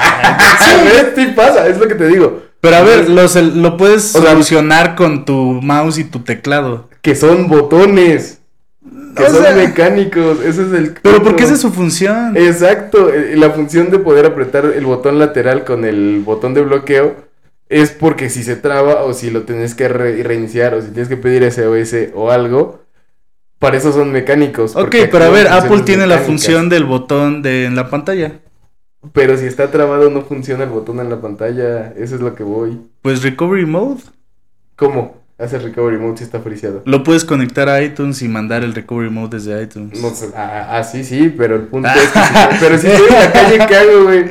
Sí, 0.60 0.70
¿ves? 0.84 1.06
Sí 1.16 1.32
pasa, 1.34 1.66
es 1.68 1.78
lo 1.78 1.88
que 1.88 1.94
te 1.94 2.06
digo. 2.06 2.42
Pero 2.60 2.76
a 2.76 2.82
ver, 2.82 3.08
los- 3.08 3.34
lo 3.36 3.76
puedes 3.78 4.14
O 4.14 4.20
sea- 4.20 4.32
solucionar 4.32 4.94
con 4.94 5.24
tu 5.24 5.34
mouse 5.62 5.96
y 5.98 6.04
tu 6.04 6.18
teclado. 6.20 6.88
Que 7.00 7.14
son 7.14 7.48
botones. 7.48 8.40
Que 9.16 9.22
O 9.24 9.30
son 9.30 9.42
sea- 9.42 9.54
mecánicos. 9.56 10.40
Ese 10.44 10.66
es 10.66 10.72
el. 10.74 10.94
Pero 11.02 11.22
porque 11.22 11.44
esa 11.44 11.54
es 11.54 11.60
su 11.60 11.72
función. 11.72 12.36
Exacto. 12.36 13.10
eh, 13.12 13.32
La 13.36 13.50
función 13.50 13.90
de 13.90 13.98
poder 13.98 14.26
apretar 14.26 14.66
el 14.66 14.84
botón 14.84 15.18
lateral 15.18 15.64
con 15.64 15.86
el 15.86 16.20
botón 16.24 16.52
de 16.52 16.60
bloqueo 16.60 17.29
es 17.70 17.90
porque 17.92 18.28
si 18.28 18.42
se 18.42 18.56
traba 18.56 19.04
o 19.04 19.14
si 19.14 19.30
lo 19.30 19.42
tienes 19.44 19.74
que 19.74 19.88
re- 19.88 20.22
reiniciar 20.22 20.74
o 20.74 20.82
si 20.82 20.88
tienes 20.88 21.08
que 21.08 21.16
pedir 21.16 21.44
SOS 21.50 22.10
o 22.14 22.30
algo, 22.30 22.82
para 23.58 23.76
eso 23.78 23.92
son 23.92 24.12
mecánicos. 24.12 24.76
ok, 24.76 24.94
pero 25.10 25.24
a 25.24 25.28
ver, 25.30 25.48
Apple 25.48 25.80
tiene 25.84 26.06
la 26.06 26.18
función 26.18 26.68
del 26.68 26.84
botón 26.84 27.40
de 27.42 27.64
en 27.66 27.76
la 27.76 27.88
pantalla. 27.88 28.40
Pero 29.14 29.36
si 29.38 29.46
está 29.46 29.70
trabado 29.70 30.10
no 30.10 30.22
funciona 30.22 30.64
el 30.64 30.70
botón 30.70 31.00
en 31.00 31.08
la 31.08 31.20
pantalla. 31.22 31.88
Eso 31.96 32.16
es 32.16 32.20
lo 32.20 32.34
que 32.34 32.42
voy. 32.42 32.78
Pues 33.00 33.22
Recovery 33.22 33.64
Mode. 33.64 34.02
¿Cómo? 34.76 35.19
Hace 35.40 35.58
recovery 35.58 35.96
mode 35.96 36.18
si 36.18 36.24
está 36.24 36.40
friseado. 36.40 36.82
Lo 36.84 37.02
puedes 37.02 37.24
conectar 37.24 37.68
a 37.70 37.80
iTunes 37.82 38.20
y 38.20 38.28
mandar 38.28 38.62
el 38.62 38.74
Recovery 38.74 39.08
Mode 39.08 39.38
desde 39.38 39.62
iTunes. 39.62 39.98
No 40.02 40.10
sé, 40.10 40.28
ah, 40.36 40.68
ah, 40.72 40.84
sí, 40.84 41.02
sí, 41.02 41.32
pero 41.34 41.56
el 41.56 41.62
punto 41.62 41.88
es 41.88 42.08
que 42.08 42.18
si, 42.18 42.56
pero 42.60 42.78
si 42.78 42.86
estoy 42.88 43.06
en 43.08 43.14
la 43.14 43.32
calle, 43.32 43.58
¿qué 43.66 43.76
hago, 43.76 44.02
güey? 44.04 44.24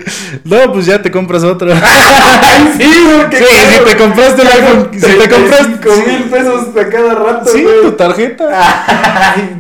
No, 0.44 0.72
pues 0.72 0.86
ya 0.86 1.02
te 1.02 1.10
compras 1.10 1.44
otro. 1.44 1.72
¡Ay, 1.74 2.74
sí, 2.78 2.84
güey! 2.84 3.42
Sí, 3.42 3.46
si 3.80 3.86
te 3.92 3.98
compraste 3.98 4.42
el 4.44 4.48
iPhone, 4.50 4.90
si 4.94 5.00
te 5.00 5.30
compraste- 5.30 5.80
5 5.82 6.04
mil 6.08 6.24
pesos 6.30 6.78
a 6.78 6.90
cada 6.90 7.16
rato, 7.16 7.50
sí, 7.52 7.66
tu 7.82 7.92
tarjeta. 7.94 8.46
Ay, 9.36 9.56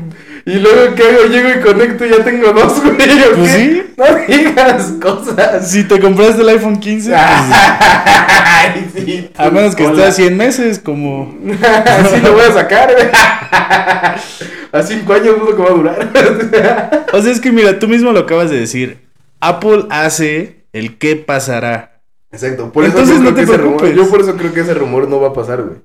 y 0.50 0.60
luego, 0.60 0.96
¿qué 0.96 1.04
hago? 1.04 1.26
Llego 1.26 1.50
y 1.50 1.62
conecto 1.62 2.06
y 2.06 2.10
ya 2.10 2.24
tengo 2.24 2.52
dos, 2.52 2.82
güey. 2.84 2.96
¿o 2.96 3.36
Pues 3.36 3.52
sí. 3.52 3.84
No 3.98 4.06
digas 4.28 4.94
cosas. 5.02 5.70
Si 5.70 5.84
te 5.84 6.00
compraste 6.00 6.42
el 6.42 6.50
iPhone 6.50 6.80
15, 6.80 7.12
pues, 7.12 9.06
sí. 9.06 9.30
a 9.38 9.50
menos 9.50 9.76
que 9.76 9.86
esté 9.86 10.04
a 10.04 10.12
100 10.12 10.38
meses, 10.38 10.80
como... 10.80 11.36
Así 11.86 12.22
lo 12.22 12.34
voy 12.34 12.44
a 12.44 12.54
sacar, 12.54 12.92
güey. 12.94 13.10
A 14.72 14.84
cinco 14.84 15.14
años 15.14 15.36
no 15.40 15.48
sé 15.48 15.54
cómo 15.54 15.64
va 15.64 15.72
a 15.72 15.78
durar. 15.78 17.06
O 17.14 17.22
sea, 17.22 17.32
es 17.32 17.40
que 17.40 17.52
mira, 17.52 17.80
tú 17.80 17.88
mismo 17.88 18.12
lo 18.12 18.20
acabas 18.20 18.52
de 18.52 18.60
decir. 18.60 19.00
Apple 19.40 19.86
hace 19.90 20.66
el 20.74 20.98
qué 20.98 21.16
pasará. 21.16 22.02
Exacto, 22.32 22.72
por 22.72 22.84
eso 22.84 23.00
Entonces 23.00 23.18
yo 23.18 23.24
no 23.24 23.30
te 23.32 23.36
que 23.38 23.42
ese 23.44 23.58
rumor, 23.58 23.78
preocupes. 23.78 24.06
yo 24.06 24.12
por 24.12 24.22
eso 24.22 24.36
creo 24.36 24.54
que 24.54 24.60
ese 24.60 24.76
rumor 24.76 25.08
no 25.08 25.20
va 25.20 25.30
a 25.30 25.34
pasar, 25.34 25.64
güey. 25.64 25.78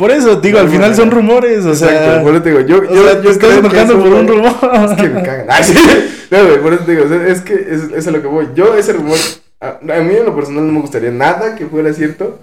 Por 0.00 0.10
eso, 0.10 0.36
digo, 0.40 0.58
No, 0.58 0.64
al 0.64 0.70
final 0.70 0.90
no, 0.90 0.96
son 0.96 1.10
rumores, 1.10 1.64
o 1.64 1.74
sea... 1.74 1.92
Exacto, 1.92 2.22
por 2.24 2.32
eso 2.34 2.42
te 2.42 2.48
digo, 2.50 2.60
yo, 2.62 2.82
yo, 2.92 3.02
sea, 3.04 3.14
yo 3.16 3.20
te 3.20 3.30
estás 3.30 3.58
enojando 3.58 3.98
por 4.00 4.12
un 4.12 4.26
rumor. 4.26 4.54
Es 4.90 4.96
que 5.00 5.08
me 5.10 5.22
cagan. 5.22 5.46
Ay, 5.48 5.62
sí. 5.64 5.74
No, 6.30 6.44
güey, 6.46 6.60
por 6.60 6.72
eso 6.72 6.84
te 6.84 6.92
digo, 6.92 7.08
sea, 7.08 7.26
es 7.28 7.40
que 7.42 7.54
es, 7.54 7.82
es 7.94 8.06
a 8.08 8.10
lo 8.12 8.20
que 8.22 8.28
voy. 8.28 8.48
Yo 8.54 8.74
ese 8.76 8.92
rumor, 8.94 9.18
a, 9.60 9.68
a 9.80 10.00
mí 10.00 10.14
en 10.16 10.24
lo 10.24 10.34
personal 10.34 10.66
no 10.66 10.72
me 10.72 10.80
gustaría 10.80 11.10
nada 11.10 11.54
que 11.56 11.66
fuera 11.66 11.92
cierto, 11.92 12.38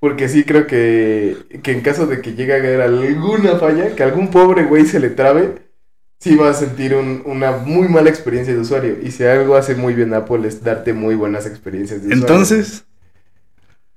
porque 0.00 0.28
sí 0.28 0.44
creo 0.44 0.66
que, 0.66 1.36
que 1.62 1.72
en 1.72 1.80
caso 1.80 2.06
de 2.06 2.20
que 2.20 2.34
llegue 2.34 2.52
a 2.52 2.56
haber 2.56 2.82
alguna 2.82 3.56
falla, 3.56 3.94
que 3.96 4.02
algún 4.02 4.28
pobre 4.30 4.64
güey 4.64 4.84
se 4.86 5.00
le 5.00 5.08
trabe, 5.10 5.54
sí 6.20 6.36
va 6.36 6.50
a 6.50 6.54
sentir 6.54 6.94
un- 6.94 7.22
una 7.24 7.52
muy 7.52 7.88
mala 7.88 8.10
experiencia 8.10 8.52
de 8.54 8.60
usuario. 8.60 8.96
Y 9.02 9.10
si 9.12 9.24
algo 9.24 9.56
hace 9.56 9.74
muy 9.76 9.94
bien 9.94 10.12
Apple 10.14 10.46
es 10.46 10.62
darte 10.62 10.92
muy 10.92 11.14
buenas 11.14 11.46
experiencias 11.46 12.02
de 12.02 12.08
usuario. 12.08 12.26
Entonces, 12.26 12.84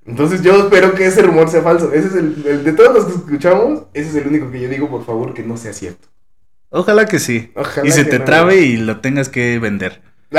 Entonces 0.06 0.42
yo 0.42 0.56
espero 0.56 0.94
que 0.94 1.06
ese 1.06 1.22
rumor 1.22 1.48
sea 1.48 1.62
falso. 1.62 1.92
Ese 1.92 2.08
es 2.08 2.14
el, 2.14 2.44
el- 2.46 2.64
de 2.64 2.72
todos 2.72 2.94
los 2.94 3.04
que 3.06 3.12
escuchamos, 3.14 3.82
ese 3.92 4.10
es 4.10 4.14
el 4.16 4.28
único 4.28 4.50
que 4.50 4.60
yo 4.60 4.68
digo, 4.68 4.88
por 4.88 5.04
favor, 5.04 5.34
que 5.34 5.42
no 5.42 5.56
sea 5.56 5.72
cierto. 5.72 6.08
ojalá 6.70 7.06
que 7.06 7.18
sí. 7.18 7.50
Ojalá 7.56 7.88
y 7.88 7.90
se 7.92 8.04
te 8.04 8.18
no. 8.20 8.24
trabe 8.24 8.56
y 8.60 8.76
lo 8.76 9.00
tengas 9.00 9.28
que 9.28 9.58
vender. 9.58 10.00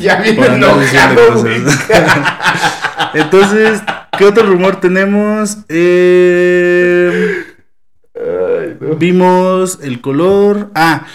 ya 0.00 0.20
viene 0.22 0.46
enojado. 0.46 1.44
Entonces, 3.14 3.80
¿qué 4.18 4.24
otro 4.24 4.44
rumor 4.46 4.80
tenemos? 4.80 5.58
Eh, 5.68 7.44
Ay, 8.14 8.76
no. 8.80 8.94
vimos 8.96 9.78
el 9.82 10.00
color. 10.00 10.70
Ah, 10.74 11.06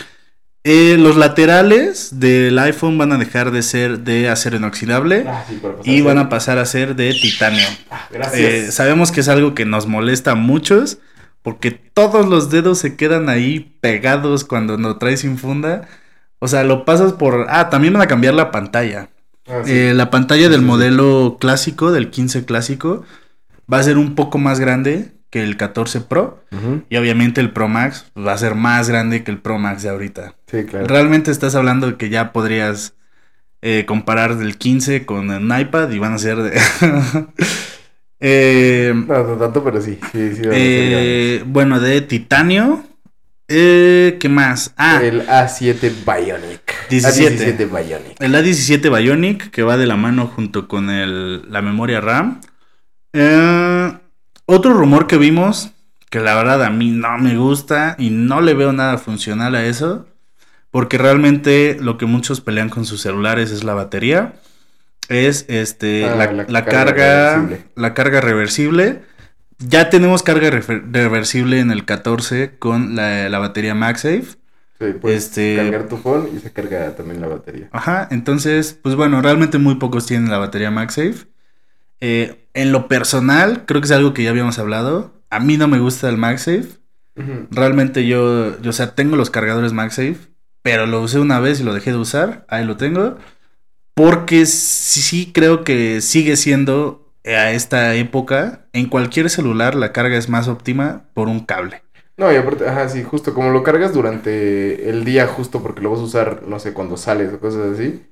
eh, 0.63 0.97
los 0.99 1.15
laterales 1.15 2.19
del 2.19 2.57
iPhone 2.59 2.97
van 2.97 3.11
a 3.13 3.17
dejar 3.17 3.51
de 3.51 3.61
ser 3.63 3.99
de 3.99 4.29
acero 4.29 4.57
inoxidable 4.57 5.25
Ah, 5.27 5.45
sí, 5.47 5.55
pasar 5.55 5.79
y 5.83 6.01
van 6.01 6.17
a 6.17 6.29
pasar 6.29 6.57
a 6.57 6.65
ser 6.65 6.95
de 6.95 7.13
titanio. 7.13 7.65
Ah, 7.89 8.07
Gracias. 8.11 8.39
Eh, 8.41 8.71
sabemos 8.71 9.11
que 9.11 9.21
es 9.21 9.29
algo 9.29 9.55
que 9.55 9.65
nos 9.65 9.87
molesta 9.87 10.31
a 10.31 10.35
muchos 10.35 10.99
porque 11.41 11.71
todos 11.71 12.27
los 12.27 12.49
dedos 12.51 12.79
se 12.79 12.95
quedan 12.97 13.29
ahí 13.29 13.77
pegados 13.81 14.43
cuando 14.43 14.77
lo 14.77 14.97
traes 14.97 15.21
sin 15.21 15.37
funda. 15.37 15.87
O 16.39 16.47
sea, 16.47 16.63
lo 16.63 16.85
pasas 16.85 17.13
por... 17.13 17.47
Ah, 17.49 17.69
también 17.69 17.93
van 17.93 18.01
a 18.01 18.07
cambiar 18.07 18.33
la 18.33 18.51
pantalla. 18.51 19.09
Ah, 19.47 19.61
sí. 19.65 19.71
Eh, 19.71 19.93
la 19.93 20.09
pantalla 20.09 20.45
Sí, 20.45 20.51
del 20.51 20.61
modelo 20.61 21.37
clásico, 21.39 21.91
del 21.91 22.09
15 22.11 22.45
clásico, 22.45 23.03
va 23.71 23.79
a 23.79 23.83
ser 23.83 23.97
un 23.97 24.15
poco 24.15 24.37
más 24.37 24.59
grande 24.59 25.13
que 25.29 25.43
el 25.43 25.57
14 25.57 26.01
Pro. 26.01 26.43
Y 26.89 26.97
obviamente 26.97 27.39
el 27.41 27.51
Pro 27.51 27.67
Max 27.67 28.05
va 28.17 28.33
a 28.33 28.37
ser 28.37 28.55
más 28.55 28.89
grande 28.89 29.23
que 29.23 29.31
el 29.31 29.37
Pro 29.39 29.59
Max 29.59 29.83
de 29.83 29.89
ahorita. 29.89 30.35
Sí, 30.47 30.65
claro. 30.65 30.87
Realmente 30.87 31.31
estás 31.31 31.55
hablando 31.55 31.87
de 31.87 31.97
que 31.97 32.09
ya 32.09 32.31
podrías 32.33 32.95
eh, 33.61 33.85
comparar 33.85 34.37
del 34.37 34.57
15 34.57 35.05
con 35.05 35.29
un 35.29 35.59
iPad 35.59 35.91
y 35.91 35.99
van 35.99 36.13
a 36.13 36.17
ser 36.17 36.37
de... 36.37 36.59
Eh, 38.21 38.91
No, 38.93 39.23
no 39.23 39.35
tanto, 39.37 39.63
pero 39.63 39.81
sí. 39.81 39.97
Sí, 40.11 40.35
sí. 40.35 40.41
van 40.41 40.51
a 40.51 40.53
ser 40.53 40.53
eh, 40.53 41.43
bueno, 41.45 41.79
de 41.79 42.01
titanio. 42.01 42.83
Eh, 43.47 44.17
¿Qué 44.19 44.29
más? 44.29 44.73
Ah, 44.77 44.99
El 45.01 45.25
A7 45.25 45.91
Bionic. 46.05 46.89
17. 46.89 47.57
A17 47.57 47.69
Bionic. 47.69 48.21
el 48.21 48.35
A17 48.35 48.95
Bionic, 48.97 49.49
que 49.51 49.63
va 49.63 49.77
de 49.77 49.87
la 49.87 49.95
mano 49.95 50.27
junto 50.27 50.67
con 50.67 50.89
el, 50.89 51.49
la 51.49 51.61
memoria 51.61 52.01
RAM. 52.01 52.41
Eh, 53.13 53.78
otro 54.49 54.73
rumor 54.73 55.07
que 55.07 55.17
vimos, 55.17 55.71
que 56.09 56.19
la 56.19 56.35
verdad 56.35 56.63
a 56.63 56.69
mí 56.69 56.91
no 56.91 57.17
me 57.17 57.37
gusta 57.37 57.95
y 57.99 58.09
no 58.09 58.41
le 58.41 58.53
veo 58.53 58.73
nada 58.73 58.97
funcional 58.97 59.55
a 59.55 59.65
eso, 59.65 60.07
porque 60.71 60.97
realmente 60.97 61.77
lo 61.79 61.97
que 61.97 62.05
muchos 62.05 62.41
pelean 62.41 62.69
con 62.69 62.85
sus 62.85 63.01
celulares 63.01 63.51
es 63.51 63.63
la 63.63 63.73
batería, 63.75 64.33
es 65.07 65.45
este 65.49 66.05
Ah, 66.05 66.15
la, 66.15 66.31
la 66.33 66.45
la 66.47 66.65
carga 66.65 67.47
la 67.75 67.93
carga 67.93 68.21
reversible. 68.21 69.01
Ya 69.59 69.89
tenemos 69.89 70.23
carga 70.23 70.49
reversible 70.51 71.59
en 71.59 71.69
el 71.71 71.83
14 71.83 72.57
con 72.59 72.95
la, 72.95 73.27
la 73.29 73.39
batería 73.39 73.75
MagSafe. 73.75 74.23
Sí, 74.79 74.85
puedes 75.01 75.25
Este- 75.25 75.57
cargar 75.57 75.89
tu 75.89 75.97
phone 75.97 76.29
y 76.33 76.39
se 76.39 76.51
carga 76.53 76.95
también 76.95 77.19
la 77.19 77.27
batería. 77.27 77.67
Ajá, 77.73 78.07
entonces, 78.11 78.77
pues 78.81 78.95
bueno, 78.95 79.21
realmente 79.21 79.57
muy 79.57 79.75
pocos 79.75 80.05
tienen 80.05 80.29
la 80.31 80.37
batería 80.37 80.71
MagSafe. 80.71 81.27
Eh, 82.01 82.47
en 82.53 82.71
lo 82.71 82.87
personal, 82.87 83.65
creo 83.65 83.81
que 83.81 83.85
es 83.85 83.91
algo 83.91 84.13
que 84.13 84.23
ya 84.23 84.29
habíamos 84.29 84.59
hablado. 84.59 85.13
A 85.29 85.39
mí 85.39 85.57
no 85.57 85.67
me 85.67 85.79
gusta 85.79 86.09
el 86.09 86.17
MagSafe. 86.17 86.67
Ujú. 87.15 87.47
Realmente 87.51 88.07
yo, 88.07 88.59
yo, 88.61 88.69
o 88.69 88.73
sea, 88.73 88.95
tengo 88.95 89.15
los 89.15 89.29
cargadores 89.29 89.73
MagSafe, 89.73 90.17
pero 90.61 90.85
lo 90.85 91.01
usé 91.01 91.19
una 91.19 91.39
vez 91.39 91.59
y 91.59 91.63
lo 91.63 91.73
dejé 91.73 91.91
de 91.91 91.97
usar. 91.97 92.45
Ahí 92.49 92.65
lo 92.65 92.77
tengo. 92.77 93.17
Porque 93.93 94.45
sí, 94.45 95.01
sí 95.01 95.31
creo 95.33 95.63
que 95.63 96.01
sigue 96.01 96.37
siendo 96.37 97.13
eh, 97.23 97.35
a 97.35 97.51
esta 97.51 97.95
época, 97.95 98.67
en 98.71 98.87
cualquier 98.87 99.29
celular 99.29 99.75
la 99.75 99.91
carga 99.91 100.17
es 100.17 100.29
más 100.29 100.47
óptima 100.47 101.03
por 101.13 101.27
un 101.27 101.41
cable. 101.41 101.83
No, 102.17 102.31
y 102.31 102.35
aparte, 102.35 102.67
ajá, 102.67 102.89
sí, 102.89 103.03
justo 103.03 103.33
como 103.33 103.51
lo 103.51 103.63
cargas 103.63 103.93
durante 103.93 104.89
el 104.89 105.05
día, 105.05 105.27
justo 105.27 105.61
porque 105.61 105.81
lo 105.81 105.91
vas 105.91 105.99
a 105.99 106.03
usar, 106.03 106.43
no 106.47 106.59
sé, 106.59 106.73
cuando 106.73 106.97
sales 106.97 107.33
o 107.33 107.39
cosas 107.39 107.73
así, 107.73 108.05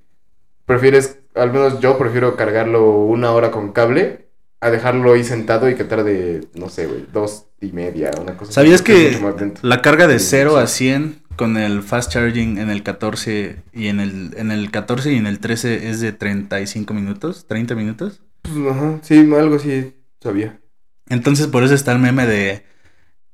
prefieres, 0.68 1.20
al 1.34 1.52
menos 1.52 1.80
yo 1.80 1.98
prefiero 1.98 2.36
cargarlo 2.36 2.92
una 3.00 3.32
hora 3.32 3.50
con 3.50 3.72
cable 3.72 4.28
a 4.60 4.70
dejarlo 4.70 5.14
ahí 5.14 5.24
sentado 5.24 5.70
y 5.70 5.76
que 5.76 5.84
tarde, 5.84 6.42
no 6.56 6.70
sé, 6.70 6.86
güey, 6.88 7.06
dos 7.12 7.46
y 7.62 7.72
media, 7.72 8.12
una 8.22 8.38
cosa 8.38 8.52
¿Sabías 8.52 8.82
que 8.84 9.20
la 9.64 9.82
carga 9.82 10.08
de 10.08 10.20
Sí, 10.20 10.28
0 10.32 10.52
sí. 10.52 10.58
a 10.60 10.68
100 10.68 11.24
con 11.36 11.58
el 11.58 11.84
fast 11.84 12.12
charging 12.12 12.58
en 12.58 12.70
el 12.70 12.84
14 12.84 13.64
y 13.74 13.88
en 13.88 14.00
el, 14.00 14.34
en 14.38 14.52
el 14.52 14.70
14 14.72 15.14
y 15.14 15.18
en 15.18 15.28
el 15.28 15.40
13 15.40 15.90
es 15.90 16.02
de 16.02 16.12
35 16.12 16.94
minutos, 16.94 17.46
30 17.48 17.76
minutos? 17.76 18.22
Pues, 18.42 18.56
ajá, 18.70 19.00
sí, 19.04 19.20
algo 19.34 19.60
sí 19.60 19.94
sabía. 20.22 20.60
Entonces 21.10 21.48
por 21.48 21.64
eso 21.64 21.74
está 21.76 21.94
el 21.94 22.00
meme 22.00 22.26
de 22.26 22.64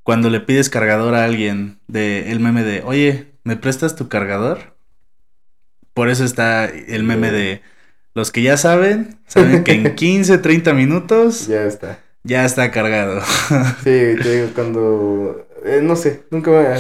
cuando 0.04 0.30
le 0.30 0.42
pides 0.42 0.70
cargador 0.70 1.16
a 1.16 1.24
alguien, 1.24 1.80
de 1.88 2.32
el 2.32 2.40
meme 2.42 2.64
de, 2.64 2.84
oye, 2.86 3.34
¿me 3.44 3.56
prestas 3.56 3.96
tu 3.96 4.10
cargador? 4.10 4.73
Por 5.94 6.10
eso 6.10 6.24
está 6.26 6.66
el 6.66 7.04
meme 7.04 7.32
de 7.32 7.62
los 8.16 8.32
que 8.32 8.42
ya 8.42 8.58
saben, 8.58 9.18
saben 9.28 9.64
que 9.64 9.74
en 9.74 9.96
15, 9.96 10.38
30 10.40 10.74
minutos 10.74 11.48
Ya 11.48 11.64
está. 11.66 12.00
ya 12.24 12.46
está 12.46 12.72
cargado. 12.72 13.22
Sí, 13.84 14.16
te 14.22 14.36
digo, 14.38 14.48
cuando, 14.56 15.48
eh, 15.66 15.80
no 15.84 15.96
sé, 15.96 16.24
nunca 16.32 16.52
me... 16.52 16.78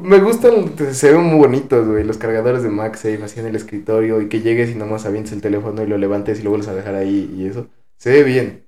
Me 0.00 0.18
gustan, 0.18 0.74
se 0.92 1.12
ven 1.12 1.22
muy 1.22 1.38
bonitos, 1.38 1.86
güey, 1.86 2.04
los 2.04 2.18
cargadores 2.18 2.62
de 2.62 2.68
MagSafe 2.68 3.22
así 3.22 3.40
en 3.40 3.46
el 3.46 3.56
escritorio 3.56 4.20
y 4.20 4.28
que 4.28 4.40
llegues 4.42 4.70
y 4.70 4.74
nomás 4.74 5.06
avientes 5.06 5.32
el 5.32 5.40
teléfono 5.40 5.82
y 5.82 5.86
lo 5.86 5.96
levantes 5.96 6.38
y 6.38 6.42
lo 6.42 6.50
vuelves 6.50 6.68
a 6.68 6.74
dejar 6.74 6.96
ahí 6.96 7.32
y 7.34 7.46
eso. 7.46 7.68
Se 7.96 8.10
ve 8.10 8.22
bien. 8.22 8.64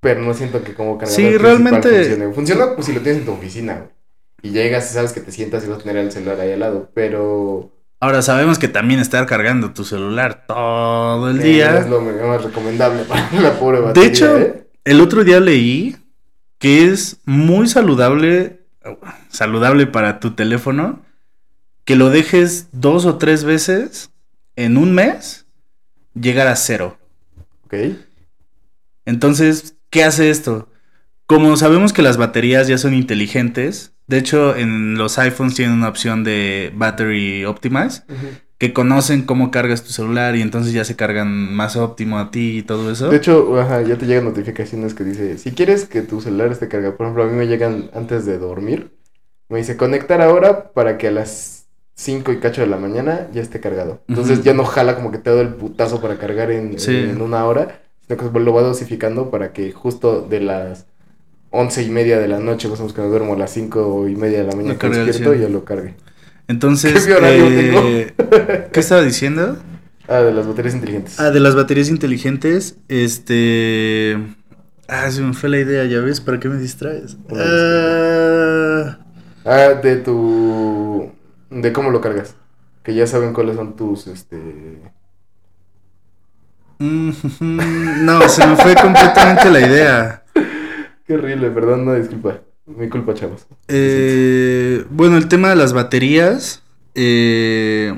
Pero 0.00 0.20
no 0.22 0.32
siento 0.32 0.62
que 0.64 0.72
como 0.72 0.96
cargador 0.98 1.20
Sí, 1.20 1.36
realmente- 1.36 1.90
funcione. 1.90 2.32
Funciona 2.32 2.74
pues, 2.74 2.86
si 2.86 2.92
lo 2.94 3.00
tienes 3.00 3.20
en 3.20 3.26
tu 3.26 3.32
oficina, 3.32 3.74
güey. 3.74 3.88
Y 4.42 4.50
llegas 4.50 4.90
y 4.90 4.94
sabes 4.94 5.12
que 5.12 5.20
te 5.20 5.32
sientas 5.32 5.64
y 5.64 5.68
vas 5.68 5.80
a 5.80 5.82
tener 5.82 5.96
el 5.98 6.12
celular 6.12 6.40
ahí 6.40 6.52
al 6.52 6.60
lado, 6.60 6.90
pero... 6.94 7.70
Ahora 8.04 8.20
sabemos 8.20 8.58
que 8.58 8.68
también 8.68 9.00
estar 9.00 9.24
cargando 9.24 9.72
tu 9.72 9.82
celular 9.82 10.44
todo 10.46 11.30
el 11.30 11.40
eh, 11.40 11.44
día. 11.44 11.78
es 11.78 11.88
lo 11.88 12.02
más 12.02 12.44
recomendable 12.44 13.04
para 13.08 13.32
la 13.40 13.58
pobre 13.58 13.80
batería, 13.80 14.02
De 14.02 14.14
hecho, 14.14 14.38
¿eh? 14.38 14.68
el 14.84 15.00
otro 15.00 15.24
día 15.24 15.40
leí 15.40 15.96
que 16.58 16.84
es 16.84 17.16
muy 17.24 17.66
saludable, 17.66 18.60
saludable 19.30 19.86
para 19.86 20.20
tu 20.20 20.32
teléfono, 20.32 21.00
que 21.86 21.96
lo 21.96 22.10
dejes 22.10 22.68
dos 22.72 23.06
o 23.06 23.16
tres 23.16 23.42
veces 23.42 24.10
en 24.54 24.76
un 24.76 24.92
mes, 24.92 25.46
llegar 26.12 26.46
a 26.48 26.56
cero. 26.56 26.98
Ok. 27.64 27.74
Entonces, 29.06 29.76
¿qué 29.88 30.04
hace 30.04 30.28
esto? 30.28 30.68
Como 31.24 31.56
sabemos 31.56 31.94
que 31.94 32.02
las 32.02 32.18
baterías 32.18 32.68
ya 32.68 32.76
son 32.76 32.92
inteligentes, 32.92 33.93
de 34.06 34.18
hecho 34.18 34.54
en 34.56 34.96
los 34.98 35.18
iPhones 35.18 35.54
tienen 35.54 35.76
una 35.76 35.88
opción 35.88 36.24
de 36.24 36.72
Battery 36.74 37.44
Optimize, 37.44 38.02
que 38.58 38.72
conocen 38.72 39.22
cómo 39.22 39.50
cargas 39.50 39.82
tu 39.82 39.90
celular 39.90 40.36
y 40.36 40.42
entonces 40.42 40.72
ya 40.72 40.84
se 40.84 40.96
cargan 40.96 41.54
más 41.54 41.76
óptimo 41.76 42.18
a 42.18 42.30
ti 42.30 42.58
y 42.58 42.62
todo 42.62 42.90
eso. 42.90 43.08
De 43.10 43.16
hecho, 43.16 43.58
ajá, 43.60 43.82
ya 43.82 43.96
te 43.98 44.06
llegan 44.06 44.24
notificaciones 44.24 44.94
que 44.94 45.04
dice, 45.04 45.38
si 45.38 45.50
quieres 45.52 45.86
que 45.86 46.02
tu 46.02 46.20
celular 46.20 46.52
esté 46.52 46.68
cargado, 46.68 46.96
por 46.96 47.06
ejemplo, 47.06 47.24
a 47.24 47.26
mí 47.26 47.32
me 47.34 47.46
llegan 47.46 47.90
antes 47.94 48.24
de 48.26 48.38
dormir, 48.38 48.92
me 49.48 49.58
dice 49.58 49.76
conectar 49.76 50.22
ahora 50.22 50.72
para 50.72 50.96
que 50.98 51.08
a 51.08 51.10
las 51.10 51.66
5 51.96 52.32
y 52.32 52.38
cacho 52.38 52.60
de 52.60 52.66
la 52.66 52.76
mañana 52.76 53.28
ya 53.32 53.42
esté 53.42 53.60
cargado. 53.60 54.02
Entonces 54.08 54.42
ya 54.42 54.54
no 54.54 54.64
jala 54.64 54.96
como 54.96 55.10
que 55.12 55.18
te 55.18 55.34
da 55.34 55.40
el 55.42 55.54
putazo 55.54 56.00
para 56.00 56.16
cargar 56.18 56.50
en, 56.50 56.78
Sí. 56.78 56.96
en 56.96 57.20
una 57.22 57.44
hora, 57.44 57.80
sino 58.06 58.32
que 58.32 58.40
lo 58.40 58.52
va 58.54 58.62
dosificando 58.62 59.30
para 59.30 59.52
que 59.52 59.72
justo 59.72 60.22
de 60.22 60.40
las 60.40 60.86
once 61.54 61.82
y 61.82 61.88
media 61.90 62.18
de 62.18 62.26
la 62.28 62.40
noche, 62.40 62.68
más 62.68 62.80
o 62.80 62.82
menos 62.82 62.94
que 62.94 63.00
me 63.02 63.08
duermo 63.08 63.34
a 63.34 63.38
las 63.38 63.52
cinco 63.52 64.08
y 64.08 64.16
media 64.16 64.38
de 64.40 64.46
la 64.48 64.56
mañana 64.56 64.76
que 64.76 64.88
despierto, 64.88 65.30
100. 65.30 65.42
ya 65.42 65.48
lo 65.48 65.64
cargue. 65.64 65.94
Entonces, 66.48 67.06
¿Qué 67.06 67.14
eh, 67.22 68.68
¿qué 68.72 68.80
estaba 68.80 69.02
diciendo? 69.02 69.58
Ah, 70.08 70.18
de 70.20 70.32
las 70.32 70.46
baterías 70.46 70.74
inteligentes. 70.74 71.18
Ah, 71.18 71.30
de 71.30 71.40
las 71.40 71.54
baterías 71.54 71.88
inteligentes, 71.88 72.76
este... 72.88 74.18
Ah, 74.88 75.10
se 75.10 75.22
me 75.22 75.32
fue 75.32 75.48
la 75.48 75.58
idea, 75.58 75.84
ya 75.86 76.00
ves, 76.00 76.20
¿para 76.20 76.38
qué 76.40 76.48
me 76.48 76.58
distraes? 76.58 77.16
Ah, 77.34 78.98
Ah, 79.44 79.74
de 79.82 79.96
tu... 79.96 81.12
de 81.50 81.72
cómo 81.72 81.90
lo 81.90 82.00
cargas. 82.00 82.36
Que 82.82 82.94
ya 82.94 83.06
saben 83.06 83.32
cuáles 83.32 83.56
son 83.56 83.76
tus, 83.76 84.06
este... 84.08 84.36
mm, 86.78 87.10
no, 88.04 88.28
se 88.28 88.46
me 88.46 88.56
fue 88.56 88.74
completamente 88.74 89.50
la 89.50 89.60
idea. 89.60 90.23
Qué 91.06 91.14
horrible, 91.14 91.50
perdón, 91.50 91.84
no, 91.84 91.94
disculpa. 91.94 92.40
Mi 92.66 92.88
culpa, 92.88 93.12
chavos. 93.12 93.46
Eh, 93.68 94.84
bueno, 94.90 95.18
el 95.18 95.28
tema 95.28 95.50
de 95.50 95.56
las 95.56 95.74
baterías 95.74 96.62
eh, 96.94 97.94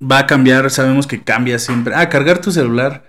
va 0.00 0.18
a 0.18 0.26
cambiar, 0.26 0.70
sabemos 0.70 1.06
que 1.06 1.22
cambia 1.22 1.58
siempre. 1.58 1.94
Ah, 1.94 2.08
cargar 2.08 2.40
tu 2.40 2.52
celular 2.52 3.04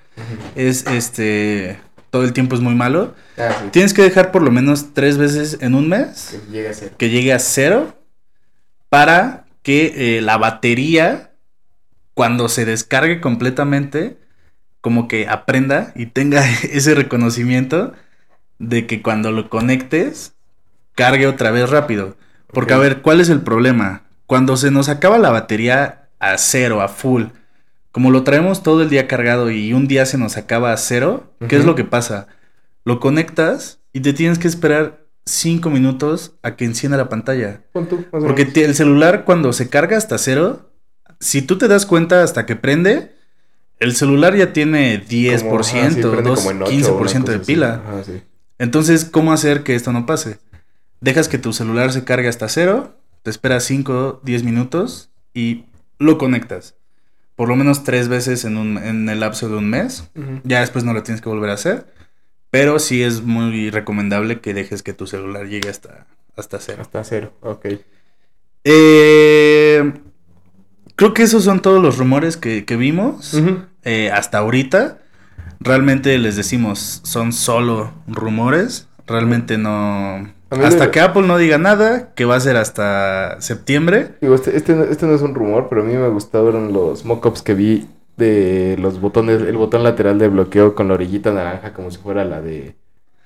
es 0.55 0.85
este 0.87 1.79
todo 2.09 2.23
el 2.23 2.31
tiempo 2.31 2.55
es 2.55 2.61
muy 2.61 2.75
malo. 2.75 3.15
Ah, 3.37 3.49
sí. 3.59 3.69
Tienes 3.71 3.93
que 3.93 4.03
dejar 4.03 4.31
por 4.31 4.43
lo 4.43 4.51
menos 4.51 4.93
tres 4.93 5.17
veces 5.17 5.57
en 5.61 5.73
un 5.73 5.89
mes 5.89 6.35
a 6.35 6.97
que 6.97 7.09
llegue 7.09 7.33
a 7.33 7.39
cero 7.39 7.97
para 8.87 9.45
que 9.63 10.17
eh, 10.17 10.21
la 10.21 10.37
batería 10.37 11.31
cuando 12.13 12.49
se 12.49 12.65
descargue 12.65 13.19
completamente 13.19 14.17
como 14.79 15.07
que 15.07 15.27
aprenda 15.27 15.91
y 15.95 16.05
tenga 16.05 16.47
ese 16.71 16.93
reconocimiento 16.93 17.93
de 18.59 18.87
que 18.87 19.01
cuando 19.01 19.31
lo 19.31 19.49
conectes 19.49 20.33
cargue 20.95 21.27
otra 21.27 21.51
vez 21.51 21.69
rápido. 21.69 22.15
Porque 22.51 22.73
a 22.73 22.77
ver, 22.77 23.01
¿cuál 23.01 23.19
es 23.19 23.29
el 23.29 23.41
problema? 23.41 24.03
Cuando 24.27 24.57
se 24.57 24.71
nos 24.71 24.89
acaba 24.89 25.17
la 25.17 25.31
batería 25.31 26.09
a 26.19 26.37
cero, 26.37 26.81
a 26.81 26.87
full, 26.87 27.23
como 27.91 28.11
lo 28.11 28.23
traemos 28.23 28.63
todo 28.63 28.81
el 28.83 28.89
día 28.89 29.07
cargado 29.07 29.51
y 29.51 29.73
un 29.73 29.87
día 29.87 30.05
se 30.05 30.17
nos 30.17 30.37
acaba 30.37 30.71
a 30.71 30.77
cero, 30.77 31.33
¿qué 31.47 31.57
es 31.57 31.65
lo 31.65 31.75
que 31.75 31.83
pasa? 31.83 32.27
Lo 32.85 32.99
conectas 32.99 33.79
y 33.91 33.99
te 34.01 34.13
tienes 34.13 34.39
que 34.39 34.47
esperar 34.47 35.03
cinco 35.25 35.69
minutos 35.69 36.33
a 36.43 36.55
que 36.55 36.65
encienda 36.65 36.97
la 36.97 37.09
pantalla. 37.09 37.61
Tú, 37.73 38.05
Porque 38.11 38.43
el 38.55 38.75
celular 38.75 39.25
cuando 39.25 39.53
se 39.53 39.69
carga 39.69 39.97
hasta 39.97 40.17
cero, 40.17 40.71
si 41.19 41.41
tú 41.41 41.57
te 41.57 41.67
das 41.67 41.85
cuenta 41.85 42.23
hasta 42.23 42.45
que 42.45 42.55
prende, 42.55 43.15
el 43.79 43.95
celular 43.95 44.35
ya 44.35 44.53
tiene 44.53 44.97
10%, 45.05 45.41
Como, 45.49 45.59
ajá, 45.59 45.89
sí, 45.91 46.01
prende 46.01 46.29
dos- 46.29 46.39
como 46.39 46.51
en 46.51 46.61
ocho, 46.63 46.71
15% 46.71 47.31
una 47.31 47.39
de 47.39 47.45
pila. 47.45 47.81
Sí. 48.05 48.21
Entonces, 48.63 49.03
¿cómo 49.03 49.33
hacer 49.33 49.63
que 49.63 49.75
esto 49.75 49.91
no 49.91 50.05
pase? 50.05 50.39
Dejas 51.01 51.27
que 51.27 51.37
tu 51.37 51.51
celular 51.51 51.91
se 51.91 52.05
cargue 52.05 52.29
hasta 52.29 52.47
cero, 52.47 52.95
te 53.21 53.29
esperas 53.29 53.65
5, 53.65 54.21
10 54.23 54.43
minutos 54.43 55.09
y 55.33 55.65
lo 55.99 56.17
conectas. 56.17 56.75
Por 57.35 57.49
lo 57.49 57.57
menos 57.57 57.83
tres 57.83 58.07
veces 58.07 58.45
en, 58.45 58.55
un, 58.55 58.77
en 58.77 59.09
el 59.09 59.19
lapso 59.19 59.49
de 59.49 59.57
un 59.57 59.69
mes. 59.69 60.09
Ya 60.45 60.61
después 60.61 60.85
no 60.85 60.93
lo 60.93 61.03
tienes 61.03 61.19
que 61.19 61.27
volver 61.27 61.49
a 61.49 61.55
hacer. 61.55 61.87
Pero 62.51 62.79
sí 62.79 63.03
es 63.03 63.21
muy 63.21 63.69
recomendable 63.69 64.39
que 64.39 64.53
dejes 64.53 64.81
que 64.81 64.93
tu 64.93 65.07
celular 65.07 65.49
llegue 65.49 65.67
hasta, 65.67 66.07
hasta 66.37 66.57
cero. 66.59 66.83
Hasta 66.83 67.03
cero, 67.03 67.33
ok. 67.41 67.65
Eh, 68.63 69.93
creo 70.95 71.13
que 71.13 71.23
esos 71.23 71.43
son 71.43 71.61
todos 71.61 71.83
los 71.83 71.97
rumores 71.97 72.37
que, 72.37 72.63
que 72.63 72.77
vimos 72.77 73.37
eh, 73.83 74.09
hasta 74.09 74.37
ahorita. 74.37 74.99
Realmente 75.63 76.17
les 76.17 76.35
decimos, 76.35 77.01
son 77.03 77.31
solo 77.33 77.91
rumores. 78.07 78.87
Realmente 79.07 79.57
no... 79.57 80.31
Hasta 80.49 80.85
de- 80.85 80.91
que 80.91 80.99
Apple 80.99 81.23
no 81.23 81.37
diga 81.37 81.57
nada, 81.57 82.13
que 82.13 82.25
va 82.25 82.35
a 82.35 82.39
ser 82.39 82.57
hasta 82.57 83.41
septiembre. 83.41 84.11
Digo, 84.21 84.35
este, 84.35 84.55
este, 84.55 84.75
no- 84.75 84.83
este 84.83 85.05
no 85.07 85.15
es 85.15 85.21
un 85.21 85.33
rumor, 85.33 85.67
pero 85.69 85.81
a 85.81 85.85
mí 85.85 85.93
me 85.93 86.09
gustaron 86.09 86.71
los 86.73 87.05
mockups 87.05 87.41
que 87.41 87.53
vi 87.55 87.87
de 88.17 88.75
los 88.79 89.01
botones, 89.01 89.41
el 89.41 89.57
botón 89.57 89.83
lateral 89.83 90.19
de 90.19 90.27
bloqueo 90.27 90.75
con 90.75 90.87
la 90.89 90.93
orillita 90.93 91.31
naranja 91.33 91.73
como 91.73 91.89
si 91.89 91.97
fuera 91.97 92.23
la 92.23 92.41
de 92.41 92.75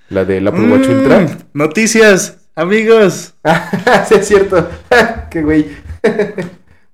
la 0.09 0.23
del 0.23 0.47
Apple 0.47 0.71
Watch 0.71 0.87
Mm, 0.87 0.91
Ultra. 0.99 1.37
Noticias, 1.53 2.37
amigos. 2.55 3.33
sí, 4.07 4.15
es 4.15 4.25
cierto. 4.27 4.69
Qué 5.29 5.41
güey. 5.43 5.67
dale, 6.03 6.45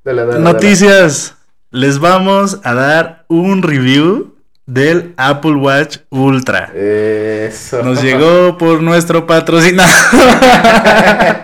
dale, 0.03 0.25
dale. 0.25 0.39
Noticias. 0.39 1.35
Les 1.69 1.99
vamos 1.99 2.59
a 2.63 2.73
dar 2.73 3.25
un 3.29 3.61
review 3.61 4.32
del 4.65 5.13
Apple 5.17 5.55
Watch 5.55 5.97
Ultra. 6.09 6.71
Eso. 6.73 7.83
Nos 7.83 8.01
llegó 8.01 8.57
por 8.57 8.81
nuestro 8.81 9.27
patrocinador. 9.27 9.89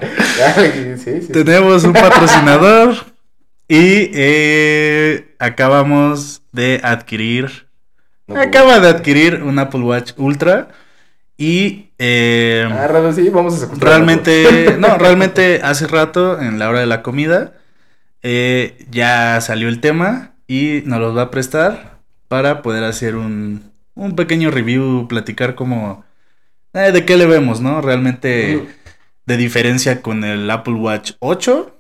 Ay, 0.55 0.95
sí, 0.97 1.21
sí. 1.21 1.31
Tenemos 1.31 1.83
un 1.83 1.93
patrocinador 1.93 2.95
y 3.67 4.09
eh, 4.13 5.35
acabamos 5.39 6.41
de 6.51 6.79
adquirir. 6.83 7.67
No, 8.27 8.35
pues. 8.35 8.47
Acaba 8.47 8.79
de 8.79 8.89
adquirir 8.89 9.43
un 9.43 9.59
Apple 9.59 9.81
Watch 9.81 10.13
Ultra 10.17 10.69
y 11.37 11.89
eh, 11.97 12.67
Ah, 12.69 12.87
raro, 12.87 13.11
sí, 13.13 13.29
vamos 13.29 13.63
a 13.63 13.69
realmente, 13.77 14.75
no, 14.79 14.97
realmente 14.97 15.61
hace 15.63 15.87
rato 15.87 16.39
en 16.39 16.59
la 16.59 16.69
hora 16.69 16.79
de 16.79 16.85
la 16.85 17.01
comida 17.01 17.53
eh, 18.23 18.85
ya 18.89 19.39
salió 19.41 19.69
el 19.69 19.79
tema 19.79 20.33
y 20.47 20.81
nos 20.85 20.99
los 20.99 21.15
va 21.15 21.23
a 21.23 21.31
prestar 21.31 21.88
para 22.29 22.61
poder 22.61 22.85
hacer 22.85 23.17
un, 23.17 23.73
un 23.95 24.15
pequeño 24.15 24.51
review, 24.51 25.09
platicar 25.09 25.55
como 25.55 26.05
eh, 26.73 26.91
de 26.93 27.05
qué 27.05 27.17
le 27.17 27.25
vemos, 27.25 27.59
¿no? 27.61 27.81
Realmente 27.81 28.65
de 29.25 29.37
diferencia 29.37 30.01
con 30.01 30.23
el 30.23 30.49
Apple 30.49 30.75
Watch 30.75 31.13
8 31.19 31.75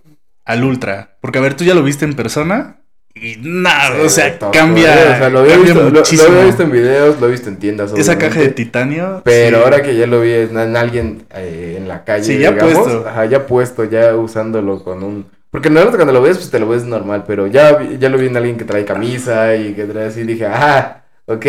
al 0.45 0.63
Ultra. 0.65 1.17
Porque 1.21 1.39
a 1.39 1.41
ver, 1.41 1.53
tú 1.55 1.63
ya 1.63 1.73
lo 1.75 1.83
viste 1.83 2.05
en 2.05 2.15
persona 2.15 2.77
y 3.15 3.37
nada, 3.41 3.95
Sí, 3.95 4.01
o 4.05 4.09
sea, 4.09 4.39
cambia, 4.51 4.91
o 4.93 4.95
sea, 5.17 5.29
lo 5.29 5.39
había, 5.39 5.53
cambia 5.55 5.73
visto, 5.73 5.83
lo- 5.83 5.89
lo, 5.89 5.97
muchísimo. 5.99 6.29
había 6.31 6.45
visto 6.45 6.63
en 6.63 6.71
videos, 6.71 7.19
lo 7.19 7.27
he 7.27 7.31
visto 7.31 7.49
en 7.49 7.57
tiendas. 7.57 7.91
Esa 7.93 8.17
caja 8.17 8.39
de 8.39 8.49
titanio. 8.49 9.21
Pero 9.25 9.57
sí. 9.57 9.63
ahora 9.63 9.81
que 9.81 9.95
ya 9.97 10.07
lo 10.07 10.21
vi 10.21 10.31
en, 10.31 10.57
en 10.57 10.75
alguien 10.77 11.25
eh, 11.33 11.75
en 11.77 11.87
la 11.87 12.03
calle, 12.03 12.23
Sí, 12.23 12.37
ya 12.39 12.51
digamos, 12.51 12.73
puesto. 12.75 13.07
Ajá, 13.09 13.25
ya 13.25 13.45
puesto, 13.47 13.83
ya 13.85 14.15
usándolo 14.15 14.83
con 14.83 15.03
un... 15.03 15.25
Porque 15.51 15.69
normalmente 15.69 15.97
cuando 15.97 16.13
lo 16.13 16.21
ves, 16.21 16.37
pues 16.37 16.51
te 16.51 16.59
lo 16.59 16.67
ves 16.69 16.83
normal, 16.85 17.23
pero 17.25 17.47
ya, 17.47 17.81
ya 17.99 18.09
lo 18.09 18.17
vi 18.17 18.27
en 18.27 18.37
alguien 18.37 18.57
que 18.57 18.65
trae 18.65 18.85
camisa 18.85 19.55
y 19.55 19.73
que 19.73 19.85
trae 19.85 20.07
así, 20.07 20.23
dije, 20.23 20.45
ah, 20.45 21.03
ok, 21.25 21.45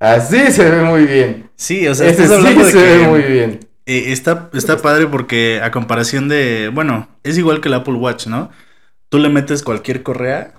así 0.00 0.50
se 0.50 0.68
ve 0.68 0.82
muy 0.82 1.04
bien. 1.06 1.48
Sí, 1.54 1.86
o 1.86 1.94
sea, 1.94 2.08
Ese 2.08 2.24
estás 2.24 2.40
sí 2.40 2.46
hablando 2.46 2.64
de 2.66 2.72
se 2.72 2.78
que 2.78 2.84
ve 2.84 3.08
muy 3.08 3.22
bien. 3.22 3.60
eh, 3.86 4.04
está, 4.12 4.50
está 4.52 4.78
padre 4.78 5.06
porque 5.06 5.60
a 5.62 5.70
comparación 5.70 6.28
de, 6.28 6.70
bueno, 6.74 7.08
es 7.22 7.38
igual 7.38 7.60
que 7.60 7.68
el 7.68 7.74
Apple 7.74 7.94
Watch, 7.94 8.26
¿no? 8.26 8.50
Tú 9.08 9.18
le 9.20 9.28
metes 9.28 9.62
cualquier 9.62 10.02
correa 10.02 10.54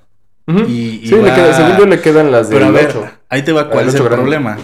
y, 0.47 1.01
y 1.03 1.07
sí, 1.07 1.15
le 1.15 1.21
va- 1.29 1.35
queda- 1.35 1.53
según 1.53 1.77
yo 1.77 1.85
le 1.87 1.99
quedan 1.99 2.31
las 2.31 2.49
del 2.49 2.59
Pero 2.59 2.69
a 2.69 2.71
ver, 2.71 2.87
8. 2.87 3.05
ahí 3.27 3.41
te 3.41 3.51
va 3.51 3.69
cuál 3.69 3.89
es 3.89 3.95
el 3.95 3.99
8 4.01 4.05
grande. 4.09 4.21
problema. 4.23 4.57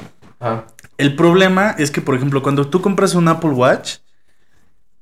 El 0.97 1.15
problema 1.17 1.76
es 1.78 1.91
que, 1.91 1.99
por 1.99 2.15
ejemplo, 2.15 2.41
cuando 2.41 2.67
tú 2.69 2.82
compras 2.82 3.15
un 3.15 3.28
Apple 3.28 3.49
Watch, 3.51 3.95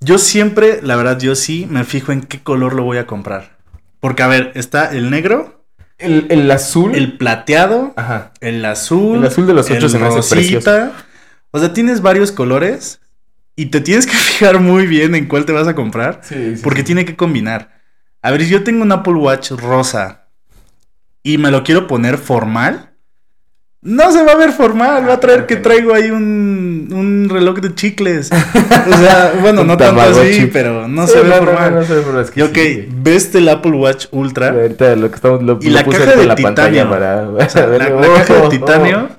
yo 0.02 0.18
siempre, 0.18 0.80
la 0.82 0.96
verdad, 0.96 1.20
yo 1.20 1.36
sí 1.36 1.68
me 1.70 1.84
fijo 1.84 2.12
en 2.12 2.22
qué 2.22 2.42
color 2.42 2.74
lo 2.74 2.84
voy 2.84 2.98
a 2.98 3.08
comprar. 3.08 3.58
Porque, 4.00 4.24
a 4.24 4.28
ver, 4.28 4.52
está 4.56 4.92
el 4.92 5.10
negro, 5.12 5.64
El, 6.00 6.26
el 6.30 6.50
azul. 6.50 6.96
el 6.96 7.18
plateado, 7.18 7.94
Ajá. 7.96 8.32
el 8.42 8.66
azul. 8.66 9.20
El 9.20 9.26
azul 9.26 9.46
de 9.48 9.54
los 9.54 9.70
ocho 9.70 9.88
se 9.90 10.00
me 10.00 10.08
hace 10.08 10.28
precioso. 10.36 10.92
O 11.52 11.60
sea, 11.60 11.74
tienes 11.74 12.02
varios 12.02 12.32
colores 12.32 13.00
y 13.56 13.68
te 13.68 13.80
tienes 13.82 14.06
que 14.08 14.14
fijar 14.18 14.60
muy 14.60 14.88
bien 14.88 15.14
en 15.16 15.28
cuál 15.28 15.46
te 15.46 15.54
vas 15.54 15.68
a 15.68 15.76
comprar. 15.76 16.22
Sí, 16.24 16.56
sí, 16.56 16.62
Porque 16.64 16.80
sí. 16.80 16.86
tiene 16.88 17.06
que 17.06 17.16
combinar. 17.16 17.80
A 18.24 18.32
ver, 18.32 18.44
si 18.44 18.50
yo 18.50 18.64
tengo 18.64 18.82
un 18.84 18.92
Apple 18.92 19.14
Watch 19.14 19.52
rosa 19.52 20.28
y 21.24 21.38
me 21.38 21.52
lo 21.52 21.64
quiero 21.64 21.86
poner 21.88 22.18
formal, 22.18 22.91
no 23.84 24.12
se 24.12 24.24
va 24.24 24.34
a 24.34 24.36
ver 24.36 24.52
formal. 24.52 25.08
Va 25.10 25.14
a 25.14 25.20
traer 25.20 25.46
claro 25.46 25.48
que 25.48 25.56
traigo 25.58 25.94
ahí 25.94 26.12
un, 26.12 26.90
un 26.92 27.30
reloj 27.30 27.60
de 27.60 27.74
chicles. 27.76 28.30
O 28.92 28.98
sea, 28.98 29.34
bueno, 29.42 29.64
no 29.64 29.78
tanto 29.78 30.02
así, 30.02 30.50
pero 30.52 30.88
no 30.88 31.06
Sí, 31.08 31.14
se 31.14 31.22
ve 31.22 31.30
no, 31.30 31.36
formal. 31.36 31.74
no, 31.74 31.80
no 31.82 31.86
se 31.86 31.94
ve 31.96 32.02
formal. 32.02 32.24
Es 32.24 32.32
que 32.32 32.40
Y 32.40 32.44
ok, 32.44 32.56
sí, 32.56 32.88
ves 32.92 33.36
el 33.36 33.48
Apple 33.50 33.72
Watch 33.74 34.08
Ultra. 34.12 34.50
Ahorita 34.50 34.96
lo 34.96 35.10
que 35.10 35.16
estamos 35.16 35.44
lo, 35.44 35.60
Y 35.62 35.70
lo 35.70 35.76
la 35.76 35.84
puse 35.86 36.00
caja 36.00 36.16
de 36.16 36.26
la 36.26 36.36
pantalla 36.36 36.84
titanio. 36.84 36.90
para, 36.90 37.50
sea, 37.50 37.68
la- 37.68 37.78
caja 38.16 38.34
de 38.34 38.42
Oh, 38.42 38.50
titanio. 38.50 39.10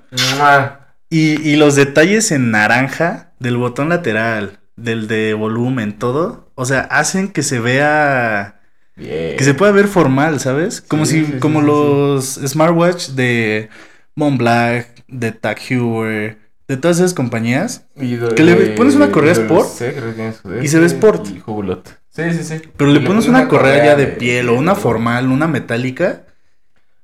oh. 0.40 0.68
Y, 1.10 1.40
y 1.48 1.56
los 1.56 1.76
detalles 1.76 2.32
en 2.32 2.50
naranja 2.50 3.32
del 3.38 3.56
botón 3.56 3.90
lateral, 3.90 4.58
del 4.76 5.06
de 5.08 5.34
volumen, 5.34 5.98
todo. 5.98 6.50
O 6.54 6.64
sea, 6.64 6.80
hacen 6.80 7.28
que 7.28 7.42
se 7.42 7.60
vea. 7.60 8.60
Bien. 8.96 9.36
Que 9.36 9.44
se 9.44 9.54
pueda 9.54 9.72
ver 9.72 9.86
formal, 9.88 10.40
¿sabes? 10.40 10.80
Como 10.80 11.06
Sí, 11.06 11.24
si, 11.26 11.38
como 11.38 11.60
sí, 11.60 11.66
los 11.66 12.34
smartwatch 12.46 13.08
de 13.10 13.68
Montblanc, 14.14 14.86
de 15.08 15.32
Tag 15.32 15.58
Heuer, 15.68 16.38
de 16.68 16.76
todas 16.76 16.98
esas 16.98 17.14
compañías. 17.14 17.86
Y 17.96 18.16
que 18.18 18.42
le 18.42 18.54
pones 18.76 18.94
una 18.94 19.10
correa 19.10 19.32
Sport 19.32 19.78
que 19.78 20.60
y 20.62 20.68
se 20.68 20.78
ve 20.78 20.86
Sport. 20.86 21.26
Y 21.28 21.42
Hublot. 21.44 21.98
Sí, 22.10 22.22
sí, 22.32 22.44
sí. 22.44 22.62
Pero 22.76 22.90
Y 22.90 22.94
le 22.94 23.00
pones 23.06 23.26
una 23.26 23.48
correa 23.48 23.84
ya 23.84 23.96
de 23.96 24.06
de- 24.06 24.12
piel 24.12 24.48
o 24.50 24.54
una 24.54 24.74
formal, 24.74 25.28
una 25.30 25.48
metálica. 25.48 26.22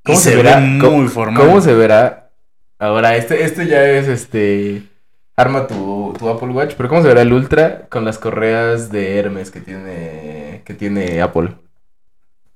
Y 0.04 0.12
¿Cómo 0.12 0.18
se, 0.18 0.30
se 0.30 0.36
ve 0.36 0.42
verá? 0.42 0.60
muy 0.60 0.80
¿Cómo- 0.80 1.08
formal. 1.08 1.46
¿Cómo 1.46 1.60
se 1.60 1.74
verá? 1.74 2.30
Ahora, 2.78 3.16
este, 3.16 3.42
este 3.44 3.66
ya 3.66 3.84
es 3.84 4.06
este. 4.08 4.82
Arma 5.36 5.66
tu, 5.68 6.14
tu 6.18 6.28
Apple 6.28 6.48
Watch, 6.48 6.74
pero 6.76 6.88
¿cómo 6.88 7.00
se 7.02 7.08
verá 7.08 7.22
el 7.22 7.32
Ultra 7.32 7.86
con 7.88 8.04
las 8.04 8.18
correas 8.18 8.90
de 8.90 9.18
Hermes 9.18 9.50
que 9.52 9.60
tiene, 9.60 10.62
que 10.64 10.74
tiene 10.74 11.20
Apple? 11.22 11.54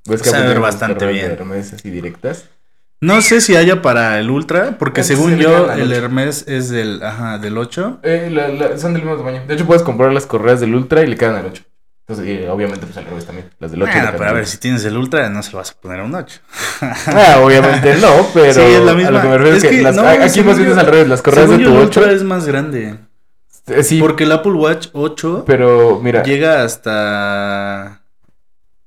¿Ves 0.08 0.20
Se 0.20 0.30
va 0.30 0.36
a 0.36 0.40
Apple 0.40 0.46
ver 0.46 0.46
tiene 0.48 0.60
bastante 0.60 1.06
bien. 1.06 1.26
de 1.28 1.32
Hermes 1.34 1.72
así 1.74 1.90
directas? 1.90 2.48
No 3.02 3.20
sé 3.20 3.40
si 3.40 3.56
haya 3.56 3.82
para 3.82 4.18
el 4.20 4.30
Ultra, 4.30 4.76
porque 4.78 5.02
según 5.02 5.32
se 5.32 5.38
yo, 5.42 5.72
el. 5.72 5.92
Hermes 5.92 6.44
es 6.46 6.70
del, 6.70 7.02
ajá, 7.02 7.38
del 7.38 7.58
8. 7.58 7.98
Eh, 8.04 8.30
la- 8.32 8.46
la- 8.48 8.78
son 8.78 8.94
del 8.94 9.02
mismo 9.02 9.18
tamaño. 9.18 9.42
De 9.46 9.54
hecho, 9.54 9.66
puedes 9.66 9.82
comprar 9.82 10.12
las 10.12 10.24
correas 10.24 10.60
del 10.60 10.74
Ultra 10.74 11.02
y 11.02 11.08
le 11.08 11.16
quedan 11.16 11.34
al 11.34 11.46
8. 11.46 11.64
Entonces, 12.06 12.48
obviamente, 12.48 12.86
pues 12.86 12.96
al 12.98 13.04
revés 13.06 13.26
también. 13.26 13.50
Las 13.58 13.72
del 13.72 13.82
8. 13.82 13.92
Bueno, 13.92 14.10
pero 14.16 14.30
a 14.30 14.32
ver, 14.32 14.46
si 14.46 14.58
tienes 14.58 14.84
el 14.84 14.96
Ultra, 14.96 15.28
no 15.30 15.42
se 15.42 15.50
lo 15.50 15.58
vas 15.58 15.72
a 15.72 15.80
poner 15.80 15.98
a 16.00 16.04
un 16.04 16.14
8. 16.14 16.40
Ah, 16.80 17.40
obviamente 17.42 17.96
no, 17.96 18.26
pero 18.32 18.52
Sí, 18.54 18.60
es 18.60 18.80
la 18.84 18.92
a 18.92 18.94
misma. 18.94 19.10
lo 19.10 19.20
que 19.22 19.28
me 19.28 19.38
refiero 19.38 19.56
es 19.56 19.62
que, 19.64 19.70
que, 19.70 19.82
las- 19.82 19.96
no, 19.96 20.02
a- 20.02 20.12
aquí 20.12 20.40
más 20.42 20.56
bien 20.56 20.68
yo- 20.68 20.74
es 20.74 20.78
al 20.80 20.86
revés. 20.86 21.08
Las 21.08 21.22
correas 21.22 21.50
de 21.50 21.58
yo, 21.58 21.64
tu 21.70 21.74
el 21.74 21.80
8. 21.88 22.00
Ultra 22.00 22.12
es 22.12 22.22
más 22.22 22.46
grande. 22.46 22.98
eh, 23.66 23.82
Sí, 23.82 23.98
Porque 24.00 24.24
el 24.24 24.32
Apple 24.32 24.52
Watch 24.52 24.88
8 24.92 25.44
pero 25.46 26.00
mira, 26.02 26.22
llega 26.22 26.62
hasta... 26.64 28.01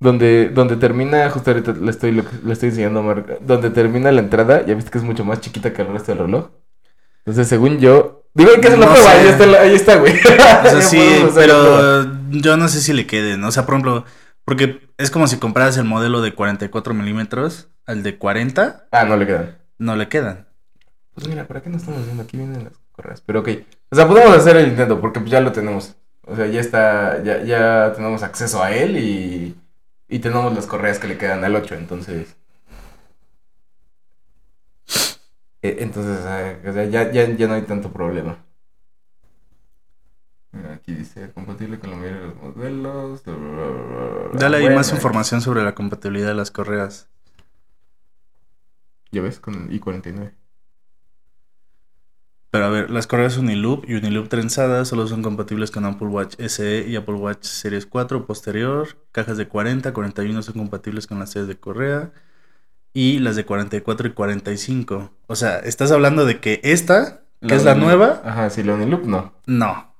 donde, 0.05 0.49
donde 0.49 0.77
termina, 0.77 1.29
justo 1.29 1.51
ahorita 1.51 1.73
le 1.73 1.91
estoy, 1.91 2.11
le 2.11 2.53
estoy 2.53 2.69
enseñando 2.69 3.01
a 3.01 3.03
Marc, 3.03 3.39
donde 3.41 3.69
termina 3.71 4.11
la 4.11 4.21
entrada, 4.21 4.65
ya 4.65 4.73
viste 4.75 4.91
que 4.91 4.99
es 4.99 5.03
mucho 5.03 5.25
más 5.25 5.41
chiquita 5.41 5.73
que 5.73 5.81
el 5.81 5.89
resto 5.89 6.13
del 6.13 6.19
reloj. 6.19 6.49
Entonces, 7.25 7.47
según 7.47 7.79
yo, 7.79 8.23
digo, 8.33 8.51
que 8.61 8.67
hacer 8.67 8.79
la 8.79 8.85
No 8.85 8.91
prueba, 8.93 9.11
ahí 9.11 9.27
está, 9.27 9.61
ahí 9.61 9.75
está, 9.75 9.95
güey. 9.97 10.13
O 10.23 10.69
sea, 10.69 10.81
sí, 10.93 11.25
pero 11.33 12.05
yo 12.29 12.55
no 12.55 12.67
sé 12.67 12.79
si 12.81 12.93
le 12.93 13.07
queden. 13.07 13.43
O 13.43 13.51
sea, 13.51 13.65
por 13.65 13.73
ejemplo, 13.73 14.05
porque 14.45 14.87
es 14.97 15.09
como 15.11 15.27
si 15.27 15.37
compraras 15.37 15.77
el 15.77 15.85
modelo 15.85 16.21
de 16.21 16.33
44 16.33 16.93
milímetros 16.93 17.69
al 17.85 18.03
de 18.03 18.17
40, 18.17 18.87
Ah, 18.91 19.05
no 19.05 19.17
le 19.17 19.25
quedan. 19.27 19.57
no 19.79 19.95
le 19.95 20.07
quedan. 20.07 20.47
Pues 21.15 21.27
mira, 21.27 21.47
¿para 21.47 21.61
qué 21.61 21.69
no 21.69 21.77
estamos 21.77 22.05
viendo? 22.05 22.23
Aquí 22.23 22.37
vienen 22.37 22.63
las 22.65 22.73
correas. 22.91 23.21
Pero 23.25 23.39
ok. 23.39 23.49
O 23.89 23.95
sea, 23.95 24.07
podemos 24.07 24.35
hacer 24.37 24.57
el 24.57 24.67
intento 24.67 25.01
porque 25.01 25.21
ya 25.25 25.41
lo 25.41 25.51
tenemos. 25.51 25.95
O 26.27 26.35
sea, 26.35 26.45
ya 26.47 26.59
está, 26.59 27.23
ya, 27.23 27.43
ya 27.43 27.93
tenemos 27.95 28.21
acceso 28.23 28.61
a 28.61 28.71
él 28.71 28.97
y, 28.97 29.55
y 30.07 30.19
tenemos 30.19 30.53
las 30.55 30.67
correas 30.67 30.99
que 30.99 31.07
le 31.07 31.17
quedan 31.17 31.43
al 31.43 31.55
8, 31.55 31.75
entonces... 31.75 32.35
Eh, 35.61 35.77
Entonces, 35.79 36.19
o 36.19 36.23
sea, 36.73 36.85
ya, 36.85 37.11
ya, 37.11 37.35
ya 37.35 37.47
no 37.47 37.53
hay 37.55 37.63
tanto 37.63 37.91
problema. 37.91 38.37
Mira, 40.51 40.73
aquí 40.73 40.93
dice 40.93 41.31
compatible 41.33 41.79
con 41.79 41.91
la 41.91 41.97
mayoría 41.97 42.21
de 42.21 42.27
los 42.27 42.35
modelos. 42.37 43.23
bla, 43.25 43.33
bla, 43.35 43.67
bla, 43.67 44.07
bla, 44.07 44.27
bla. 44.29 44.39
Dale 44.39 44.57
ahí 44.57 44.63
Bueno, 44.63 44.77
más 44.77 44.91
información 44.91 45.41
sobre 45.41 45.63
la 45.63 45.75
compatibilidad 45.75 46.27
de 46.27 46.35
las 46.35 46.51
correas. 46.51 47.09
Ya 49.11 49.21
ves, 49.21 49.39
con 49.39 49.55
el 49.55 49.69
i49. 49.81 50.33
Pero 52.55 52.67
a 52.67 52.69
ver, 52.69 52.89
las 52.89 53.05
correas 53.05 53.35
Uniloop 53.37 53.83
y 53.85 53.95
Uniloop 53.95 54.29
trenzadas 54.29 54.87
solo 54.87 55.07
son 55.07 55.21
compatibles 55.21 55.71
con 55.71 55.83
Apple 55.83 56.07
Watch 56.07 56.35
SE 56.47 56.85
y 56.87 56.95
Apple 56.95 57.15
Watch 57.15 57.43
Series 57.43 57.85
4 57.85 58.25
posterior. 58.25 58.87
Cajas 59.11 59.35
de 59.35 59.45
40, 59.49 59.91
41 59.91 60.41
son 60.41 60.53
compatibles 60.53 61.05
con 61.05 61.19
las 61.19 61.31
series 61.31 61.49
de 61.49 61.57
correa. 61.57 62.11
Y 62.93 63.19
las 63.19 63.35
de 63.35 63.43
44 63.43 64.07
y 64.07 64.11
45. 64.11 65.11
O 65.27 65.35
sea, 65.35 65.57
estás 65.59 65.91
hablando 65.91 66.25
de 66.25 66.39
que 66.39 66.61
esta, 66.63 67.23
que 67.45 67.55
es 67.55 67.65
la 67.65 67.75
nueva, 67.75 68.21
Ajá, 68.23 68.49
sí, 68.49 68.63
la 68.63 68.75
Uniloop 68.75 69.03
no. 69.03 69.33
no. 69.47 69.93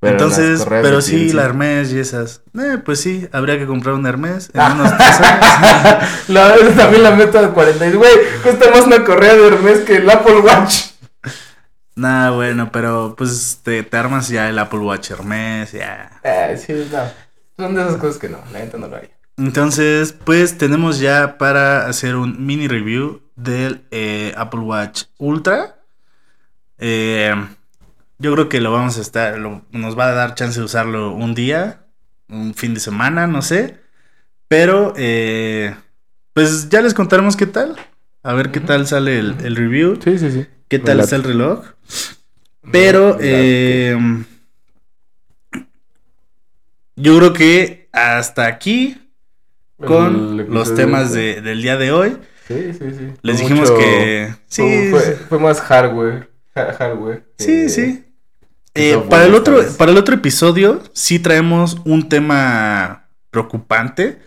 Pero 0.00 0.14
Entonces, 0.14 0.66
pero 0.68 1.00
sí, 1.00 1.26
piel, 1.26 1.36
la 1.36 1.44
Hermes 1.44 1.92
y 1.92 2.00
esas. 2.00 2.42
Eh, 2.58 2.78
pues 2.84 2.98
sí, 2.98 3.28
habría 3.30 3.56
que 3.60 3.66
comprar 3.66 3.94
un 3.94 4.04
Hermes 4.04 4.50
en 4.52 4.60
Ah. 4.60 4.72
unos 4.74 4.96
tres 4.96 5.20
años. 5.20 6.08
La, 6.28 6.56
también 6.76 7.04
la 7.04 7.12
meta 7.12 7.40
de 7.42 7.50
40. 7.50 7.90
Güey, 7.92 8.10
cuesta 8.42 8.70
más 8.72 8.86
una 8.88 9.04
correa 9.04 9.34
de 9.36 9.46
Hermes 9.46 9.78
que 9.86 9.98
el 9.98 10.10
Apple 10.10 10.40
Watch. 10.40 10.86
Nah, 11.94 12.30
bueno, 12.30 12.70
pero 12.72 13.14
pues 13.16 13.60
te, 13.62 13.82
te 13.82 13.96
armas 13.96 14.28
ya 14.28 14.48
el 14.48 14.58
Apple 14.58 14.80
Watch 14.80 15.10
Hermes, 15.10 15.72
ya. 15.72 16.20
Eh, 16.24 16.56
sí, 16.56 16.72
no. 16.90 17.02
Son 17.56 17.74
de 17.74 17.82
esas 17.82 17.96
cosas 17.98 18.18
que 18.18 18.28
no, 18.28 18.38
la 18.52 18.60
gente 18.60 18.78
no 18.78 18.88
lo 18.88 18.96
haría. 18.96 19.10
Entonces, 19.36 20.12
pues 20.12 20.56
tenemos 20.58 20.98
ya 21.00 21.36
para 21.38 21.86
hacer 21.86 22.16
un 22.16 22.44
mini 22.46 22.66
review 22.68 23.22
del 23.36 23.84
eh, 23.90 24.32
Apple 24.36 24.60
Watch 24.60 25.04
Ultra. 25.18 25.76
Eh, 26.78 27.34
yo 28.18 28.32
creo 28.34 28.48
que 28.48 28.60
lo 28.60 28.72
vamos 28.72 28.98
a 28.98 29.00
estar, 29.00 29.38
lo- 29.38 29.62
nos 29.70 29.98
va 29.98 30.08
a 30.08 30.12
dar 30.12 30.34
chance 30.34 30.58
de 30.58 30.64
usarlo 30.64 31.12
un 31.12 31.34
día, 31.34 31.86
un 32.28 32.54
fin 32.54 32.74
de 32.74 32.80
semana, 32.80 33.26
no 33.26 33.42
sé. 33.42 33.80
Pero, 34.48 34.94
eh, 34.96 35.76
pues 36.34 36.68
ya 36.70 36.82
les 36.82 36.94
contaremos 36.94 37.36
qué 37.36 37.46
tal. 37.46 37.76
A 38.22 38.34
ver 38.34 38.52
qué 38.52 38.60
tal 38.60 38.86
sale 38.86 39.18
el, 39.18 39.36
el 39.44 39.56
review. 39.56 39.98
Sí, 40.02 40.18
sí, 40.18 40.30
sí. 40.32 40.46
¿Qué 40.72 40.78
tal 40.78 40.96
Relate. 40.96 41.02
está 41.04 41.16
el 41.16 41.24
reloj? 41.24 41.64
Pero 42.70 43.18
eh, 43.20 43.94
yo 46.96 47.18
creo 47.18 47.32
que 47.34 47.90
hasta 47.92 48.46
aquí 48.46 48.96
con 49.76 50.40
El 50.40 50.46
los 50.48 50.74
temas 50.74 51.12
de- 51.12 51.34
de- 51.34 51.40
del 51.42 51.60
día 51.60 51.76
de 51.76 51.92
hoy. 51.92 52.16
Sí, 52.48 52.72
sí, 52.72 52.78
sí. 52.90 53.12
Les 53.20 53.36
Fue 53.36 53.42
dijimos 53.48 53.70
mucho- 53.70 53.78
que 53.82 54.34
sí, 54.46 54.88
Fue, 54.90 55.00
fue- 55.28 55.38
más 55.38 55.60
hardware. 55.60 56.30
ha- 56.54 56.72
Hardware. 56.72 57.22
sí, 57.38 57.52
eh, 57.52 57.68
sí. 57.68 58.04
Eh, 58.74 58.98
para 59.10 59.26
el 59.26 59.34
otro, 59.34 59.62
para 59.76 59.92
el 59.92 59.98
otro 59.98 60.14
episodio 60.14 60.82
sí 60.94 61.18
traemos 61.18 61.76
un 61.84 62.08
tema 62.08 63.08
preocupante. 63.30 64.20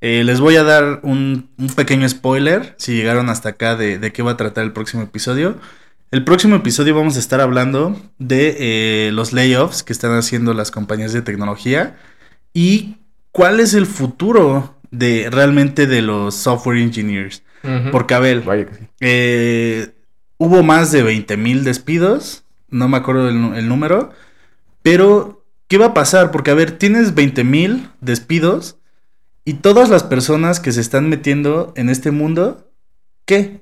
Eh, 0.00 0.22
les 0.24 0.40
voy 0.40 0.56
a 0.56 0.64
dar 0.64 1.00
un, 1.02 1.48
un 1.56 1.68
pequeño 1.68 2.08
spoiler 2.08 2.74
si 2.78 2.94
llegaron 2.94 3.30
hasta 3.30 3.50
acá 3.50 3.74
de, 3.76 3.98
de 3.98 4.12
qué 4.12 4.22
va 4.22 4.32
a 4.32 4.36
tratar 4.36 4.64
el 4.64 4.72
próximo 4.72 5.02
episodio. 5.02 5.58
El 6.10 6.24
próximo 6.24 6.56
episodio 6.56 6.94
vamos 6.94 7.16
a 7.16 7.18
estar 7.18 7.40
hablando 7.40 8.00
de 8.18 8.56
eh, 8.58 9.10
los 9.12 9.32
layoffs 9.32 9.82
que 9.82 9.92
están 9.92 10.12
haciendo 10.12 10.54
las 10.54 10.70
compañías 10.70 11.12
de 11.12 11.22
tecnología 11.22 11.96
y 12.52 12.96
cuál 13.32 13.58
es 13.60 13.74
el 13.74 13.86
futuro 13.86 14.78
de 14.90 15.28
realmente 15.30 15.86
de 15.86 16.02
los 16.02 16.34
software 16.36 16.78
engineers. 16.78 17.42
Porque 17.90 18.14
que 18.66 18.74
sí. 18.74 18.88
eh, 19.00 19.94
hubo 20.36 20.62
más 20.62 20.92
de 20.92 21.02
20 21.02 21.36
mil 21.38 21.64
despidos, 21.64 22.44
no 22.68 22.88
me 22.88 22.98
acuerdo 22.98 23.28
el, 23.30 23.54
el 23.56 23.68
número, 23.68 24.12
pero 24.82 25.44
¿qué 25.66 25.78
va 25.78 25.86
a 25.86 25.94
pasar? 25.94 26.30
Porque, 26.30 26.50
a 26.50 26.54
ver, 26.54 26.72
tienes 26.72 27.14
20 27.14 27.42
mil 27.42 27.88
despidos 28.02 28.76
y 29.44 29.54
todas 29.54 29.88
las 29.90 30.02
personas 30.02 30.60
que 30.60 30.72
se 30.72 30.80
están 30.80 31.08
metiendo 31.08 31.72
en 31.76 31.88
este 31.90 32.10
mundo, 32.10 32.70
¿qué? 33.26 33.60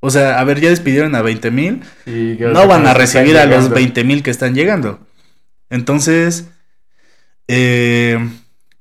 O 0.00 0.10
sea, 0.10 0.40
a 0.40 0.44
ver, 0.44 0.60
ya 0.60 0.70
despidieron 0.70 1.14
a 1.14 1.22
20 1.22 1.50
mil, 1.50 1.82
no 2.06 2.66
van 2.66 2.86
a 2.86 2.94
recibir 2.94 3.36
a 3.36 3.44
los 3.44 3.56
llegando. 3.56 3.74
20 3.74 4.04
mil 4.04 4.22
que 4.22 4.30
están 4.30 4.54
llegando. 4.54 4.98
Entonces, 5.68 6.46
eh, 7.48 8.18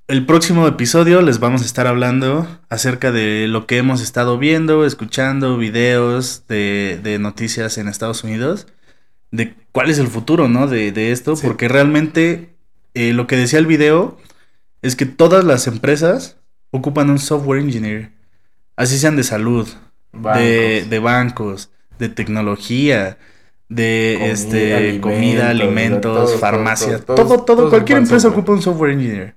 el 0.07 0.25
próximo 0.25 0.67
episodio 0.67 1.21
les 1.21 1.39
vamos 1.39 1.61
a 1.61 1.65
estar 1.65 1.87
hablando 1.87 2.47
acerca 2.69 3.11
de 3.11 3.47
lo 3.47 3.67
que 3.67 3.77
hemos 3.77 4.01
estado 4.01 4.37
viendo, 4.37 4.85
escuchando, 4.85 5.57
videos 5.57 6.43
de, 6.47 6.99
de 7.03 7.19
noticias 7.19 7.77
en 7.77 7.87
Estados 7.87 8.23
Unidos, 8.23 8.67
de 9.31 9.53
cuál 9.71 9.89
es 9.89 9.99
el 9.99 10.07
futuro, 10.07 10.47
¿no? 10.47 10.67
De, 10.67 10.91
de 10.91 11.11
esto, 11.11 11.35
Sí. 11.35 11.45
porque 11.45 11.67
realmente 11.67 12.55
eh, 12.95 13.13
lo 13.13 13.27
que 13.27 13.35
decía 13.37 13.59
el 13.59 13.67
video 13.67 14.17
es 14.82 14.95
que 14.95 15.05
todas 15.05 15.43
las 15.43 15.67
empresas 15.67 16.38
ocupan 16.71 17.09
un 17.09 17.19
software 17.19 17.61
engineer, 17.61 18.11
así 18.75 18.97
sean 18.97 19.15
de 19.15 19.23
salud, 19.23 19.67
de, 20.13 20.19
Bancos. 20.19 20.89
de 20.89 20.99
bancos, 20.99 21.69
de 21.97 22.09
tecnología, 22.09 23.17
de 23.67 24.15
Comida, 24.17 24.32
este 24.32 24.75
alimentos, 24.75 25.11
comida, 25.11 25.49
alimentos, 25.49 26.30
todo, 26.32 26.38
farmacia, 26.39 26.99
todo, 26.99 27.43
todo, 27.43 27.69
cualquier 27.69 27.99
empresa 27.99 28.21
software. 28.21 28.39
ocupa 28.39 28.53
un 28.53 28.61
software 28.61 28.91
engineer. 28.91 29.36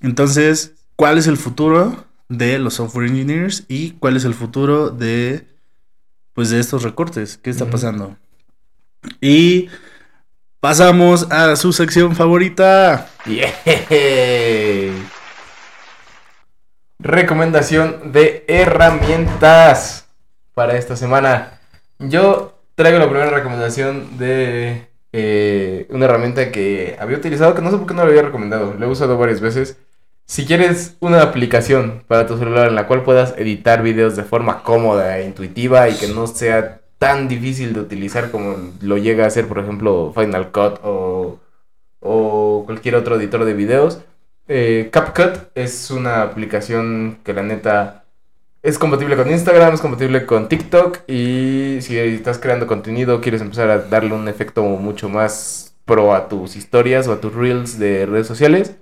Entonces, 0.00 0.72
¿cuál 0.96 1.18
es 1.18 1.26
el 1.26 1.36
futuro 1.36 2.06
de 2.28 2.58
los 2.58 2.74
software 2.74 3.08
engineers 3.08 3.64
y 3.68 3.92
cuál 3.92 4.16
es 4.16 4.24
el 4.24 4.34
futuro 4.34 4.90
de 4.90 5.46
pues 6.32 6.50
de 6.50 6.60
estos 6.60 6.82
recortes? 6.82 7.38
¿Qué 7.38 7.50
está 7.50 7.66
pasando? 7.70 8.16
Y 9.20 9.68
pasamos 10.64 11.30
a 11.30 11.56
su 11.56 11.74
sección 11.74 12.16
favorita. 12.16 13.10
Yay. 13.26 14.94
Recomendación 16.98 18.12
de 18.12 18.46
herramientas 18.48 20.08
para 20.54 20.78
esta 20.78 20.96
semana. 20.96 21.60
Yo 21.98 22.58
traigo 22.76 22.98
la 22.98 23.10
primera 23.10 23.28
recomendación 23.28 24.16
de 24.16 24.88
eh, 25.12 25.86
una 25.90 26.06
herramienta 26.06 26.50
que 26.50 26.96
había 26.98 27.18
utilizado, 27.18 27.54
que 27.54 27.60
no 27.60 27.70
sé 27.70 27.76
por 27.76 27.86
qué 27.86 27.92
no 27.92 28.02
la 28.02 28.08
había 28.08 28.22
recomendado. 28.22 28.72
La 28.78 28.86
he 28.86 28.88
usado 28.88 29.18
varias 29.18 29.42
veces. 29.42 29.76
Si 30.24 30.46
quieres 30.46 30.96
una 31.00 31.20
aplicación 31.20 32.04
para 32.08 32.26
tu 32.26 32.38
celular 32.38 32.68
en 32.68 32.74
la 32.74 32.86
cual 32.86 33.02
puedas 33.02 33.34
editar 33.36 33.82
videos 33.82 34.16
de 34.16 34.24
forma 34.24 34.62
cómoda 34.62 35.18
e 35.18 35.26
intuitiva 35.26 35.90
y 35.90 35.94
que 35.94 36.08
no 36.08 36.26
sea 36.26 36.80
tan 37.04 37.28
difícil 37.28 37.74
de 37.74 37.80
utilizar 37.80 38.30
como 38.30 38.56
lo 38.80 38.96
llega 38.96 39.26
a 39.26 39.30
ser, 39.30 39.46
por 39.46 39.58
ejemplo, 39.58 40.10
Final 40.14 40.50
Cut 40.50 40.80
o, 40.82 41.38
o 42.00 42.62
cualquier 42.64 42.94
otro 42.96 43.16
editor 43.16 43.44
de 43.44 43.52
videos, 43.52 44.00
eh, 44.48 44.88
CapCut 44.90 45.50
es 45.54 45.90
una 45.90 46.22
aplicación 46.22 47.18
que 47.22 47.34
la 47.34 47.42
neta 47.42 48.04
es 48.62 48.78
compatible 48.78 49.16
con 49.16 49.30
Instagram, 49.30 49.74
es 49.74 49.82
compatible 49.82 50.24
con 50.24 50.48
TikTok 50.48 51.00
y 51.06 51.76
si 51.82 51.98
estás 51.98 52.38
creando 52.38 52.66
contenido, 52.66 53.20
quieres 53.20 53.42
empezar 53.42 53.68
a 53.68 53.80
darle 53.80 54.14
un 54.14 54.26
efecto 54.26 54.62
mucho 54.62 55.10
más 55.10 55.74
pro 55.84 56.14
a 56.14 56.28
tus 56.30 56.56
historias 56.56 57.06
o 57.06 57.12
a 57.12 57.20
tus 57.20 57.34
reels 57.34 57.78
de 57.78 58.06
redes 58.06 58.26
sociales, 58.26 58.76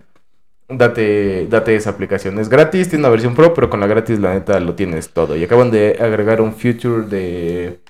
date, 0.69 1.49
date 1.49 1.75
esa 1.75 1.91
aplicación. 1.91 2.39
Es 2.39 2.49
gratis, 2.49 2.89
tiene 2.89 3.03
una 3.03 3.11
versión 3.11 3.35
pro, 3.35 3.53
pero 3.53 3.69
con 3.69 3.81
la 3.81 3.89
gratis 3.89 4.21
la 4.21 4.35
neta 4.35 4.61
lo 4.61 4.77
tienes 4.77 5.11
todo. 5.11 5.37
Y 5.37 5.43
acaban 5.43 5.73
de 5.73 5.99
agregar 6.01 6.41
un 6.41 6.55
feature 6.55 7.07
de, 7.07 7.82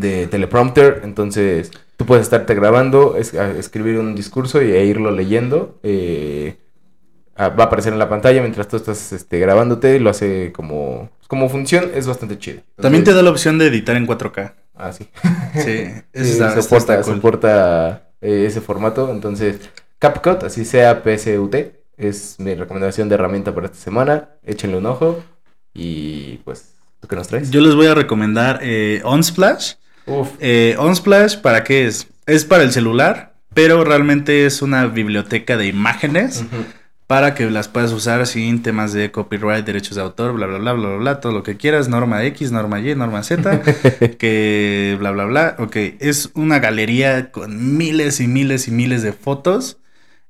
de 0.00 0.26
teleprompter, 0.26 1.00
entonces 1.04 1.70
tú 1.96 2.06
puedes 2.06 2.24
estarte 2.24 2.54
grabando, 2.54 3.16
es- 3.16 3.34
escribir 3.34 3.98
un 3.98 4.14
discurso 4.14 4.62
y, 4.62 4.72
e 4.72 4.84
irlo 4.86 5.10
leyendo. 5.10 5.78
eh, 5.82 6.56
va 7.38 7.64
a 7.64 7.66
aparecer 7.66 7.92
en 7.92 7.98
la 7.98 8.08
pantalla 8.08 8.40
mientras 8.40 8.68
tú 8.68 8.76
estás 8.76 9.12
este, 9.12 9.38
grabándote, 9.40 9.98
lo 9.98 10.10
hace 10.10 10.52
como, 10.52 11.10
como 11.26 11.48
función, 11.48 11.90
es 11.94 12.06
bastante 12.06 12.38
chido. 12.38 12.60
También 12.76 13.02
te 13.04 13.12
da 13.12 13.22
la 13.22 13.30
opción 13.30 13.58
de 13.58 13.66
editar 13.66 13.96
en 13.96 14.06
4K. 14.06 14.54
Ah, 14.74 14.92
sí. 14.92 15.08
Sí, 15.54 15.62
Sí, 15.64 16.02
eso 16.12 16.32
está, 16.32 16.52
eso 16.52 16.62
soporta, 16.62 16.94
está 16.94 17.02
cool. 17.04 17.14
soporta 17.16 18.08
eh, 18.20 18.44
ese 18.46 18.60
formato. 18.60 19.10
Entonces, 19.10 19.60
CapCut, 19.98 20.44
así 20.44 20.64
sea 20.64 21.02
PSUT, 21.02 21.54
es 21.96 22.36
mi 22.38 22.54
recomendación 22.54 23.08
de 23.08 23.14
herramienta 23.16 23.54
para 23.54 23.66
esta 23.66 23.78
semana. 23.78 24.30
Échenle 24.44 24.76
un 24.78 24.86
ojo. 24.86 25.22
Y 25.72 26.36
pues, 26.44 26.74
¿tú 27.00 27.08
qué 27.08 27.16
nos 27.16 27.26
traes? 27.28 27.50
Yo 27.50 27.60
les 27.60 27.74
voy 27.74 27.86
a 27.86 27.94
recomendar 27.94 28.60
eh, 28.62 29.02
Unsplash. 29.04 29.72
Uf, 30.06 30.30
Eh, 30.40 30.76
Unsplash, 30.78 31.38
¿para 31.38 31.64
qué 31.64 31.86
es? 31.86 32.08
Es 32.26 32.44
para 32.44 32.62
el 32.62 32.72
celular, 32.72 33.34
pero 33.54 33.84
realmente 33.84 34.46
es 34.46 34.62
una 34.62 34.86
biblioteca 34.86 35.56
de 35.56 35.66
imágenes 35.66 36.44
para 37.06 37.34
que 37.34 37.50
las 37.50 37.68
puedas 37.68 37.92
usar 37.92 38.26
sin 38.26 38.62
temas 38.62 38.92
de 38.92 39.10
copyright, 39.12 39.64
derechos 39.66 39.96
de 39.96 40.02
autor, 40.02 40.32
bla, 40.32 40.46
bla, 40.46 40.58
bla, 40.58 40.72
bla, 40.72 40.88
bla, 40.88 40.96
bla, 40.96 41.20
todo 41.20 41.32
lo 41.32 41.42
que 41.42 41.56
quieras, 41.56 41.88
norma 41.88 42.24
X, 42.24 42.50
norma 42.50 42.80
Y, 42.80 42.94
norma 42.94 43.22
Z, 43.22 43.60
que 44.18 44.96
bla, 44.98 45.10
bla, 45.10 45.24
bla. 45.26 45.56
Ok, 45.58 45.76
es 46.00 46.30
una 46.34 46.58
galería 46.60 47.30
con 47.30 47.76
miles 47.76 48.20
y 48.20 48.26
miles 48.28 48.68
y 48.68 48.70
miles 48.70 49.02
de 49.02 49.12
fotos. 49.12 49.78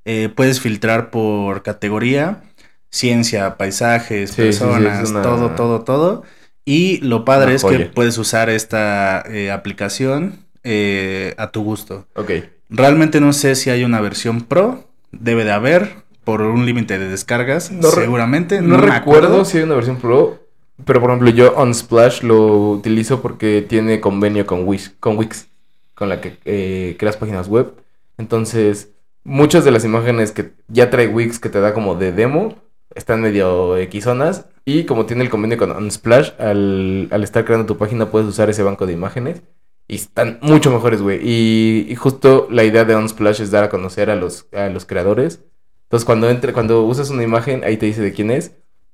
Eh, 0.04 0.28
puedes 0.34 0.60
filtrar 0.60 1.10
por 1.10 1.62
categoría, 1.62 2.42
ciencia, 2.90 3.56
paisajes, 3.56 4.30
Sí, 4.30 4.36
sí, 4.36 4.42
sí, 4.42 4.44
personas, 4.60 5.10
una- 5.10 5.22
todo, 5.22 5.50
todo, 5.52 5.82
todo. 5.82 6.22
Y 6.64 6.98
lo 6.98 7.24
padre 7.24 7.46
Una 7.46 7.54
es 7.56 7.64
que 7.64 7.78
puedes 7.86 8.16
usar 8.18 8.48
esta 8.48 9.22
eh, 9.28 9.50
aplicación 9.50 10.40
eh, 10.62 11.34
a 11.36 11.50
tu 11.50 11.62
gusto. 11.62 12.06
ok. 12.14 12.30
Realmente 12.70 13.20
no 13.20 13.32
sé 13.32 13.54
si 13.54 13.70
hay 13.70 13.84
una 13.84 14.00
versión 14.00 14.40
pro, 14.42 14.88
debe 15.12 15.44
de 15.44 15.52
haber, 15.52 15.96
por 16.24 16.40
un 16.40 16.64
límite 16.66 16.98
de 16.98 17.08
descargas, 17.08 17.70
No 17.70 17.90
seguramente. 17.90 18.60
No, 18.62 18.78
recuerdo 18.78 19.26
acuerdo. 19.26 19.44
si 19.44 19.58
hay 19.58 19.64
una 19.64 19.74
versión 19.74 19.96
Pro. 19.96 20.40
Pero 20.84 21.00
por 21.00 21.10
ejemplo, 21.10 21.30
yo 21.30 21.54
Unsplash 21.56 22.22
lo 22.22 22.70
utilizo 22.70 23.22
porque 23.22 23.62
tiene 23.62 24.00
convenio 24.00 24.44
con 24.46 24.66
Wix, 24.66 24.92
con 24.98 25.16
Wix, 25.18 25.46
con 25.94 26.08
la 26.08 26.20
que 26.20 26.36
eh, 26.46 26.96
creas 26.98 27.16
páginas 27.16 27.46
web. 27.46 27.74
Entonces, 28.18 28.88
muchas 29.22 29.64
de 29.64 29.70
las 29.70 29.84
imágenes 29.84 30.32
que 30.32 30.50
ya 30.68 30.90
trae 30.90 31.06
Wix 31.06 31.38
que 31.38 31.48
te 31.48 31.60
da 31.60 31.74
como 31.74 31.94
de 31.94 32.10
demo 32.10 32.56
están 32.94 33.20
medio 33.20 33.76
Xonas. 34.00 34.46
Y 34.64 34.84
como 34.84 35.06
tiene 35.06 35.22
el 35.22 35.30
convenio 35.30 35.58
con 35.58 35.70
Unsplash, 35.70 36.30
al, 36.38 37.08
al 37.10 37.22
estar 37.22 37.44
creando 37.44 37.66
tu 37.66 37.76
página 37.76 38.10
puedes 38.10 38.28
usar 38.28 38.48
ese 38.50 38.62
banco 38.62 38.86
de 38.86 38.92
imágenes. 38.92 39.42
Y 39.86 39.96
están 39.96 40.38
mucho 40.40 40.70
mejores, 40.70 41.02
güey. 41.02 41.20
Y, 41.22 41.86
y 41.88 41.94
justo 41.94 42.48
la 42.50 42.64
idea 42.64 42.84
de 42.84 42.96
Unsplash 42.96 43.42
es 43.42 43.50
dar 43.50 43.64
a 43.64 43.68
conocer 43.68 44.08
a 44.08 44.16
los, 44.16 44.46
a 44.52 44.68
los 44.70 44.86
creadores. 44.86 45.40
Entonces, 45.82 46.06
cuando, 46.06 46.30
entre, 46.30 46.54
cuando 46.54 46.82
usas 46.84 47.10
una 47.10 47.22
imagen, 47.22 47.62
ahí 47.64 47.76
te 47.76 47.86
dice 47.86 48.00
de 48.00 48.12
quién 48.12 48.30
es. 48.30 48.52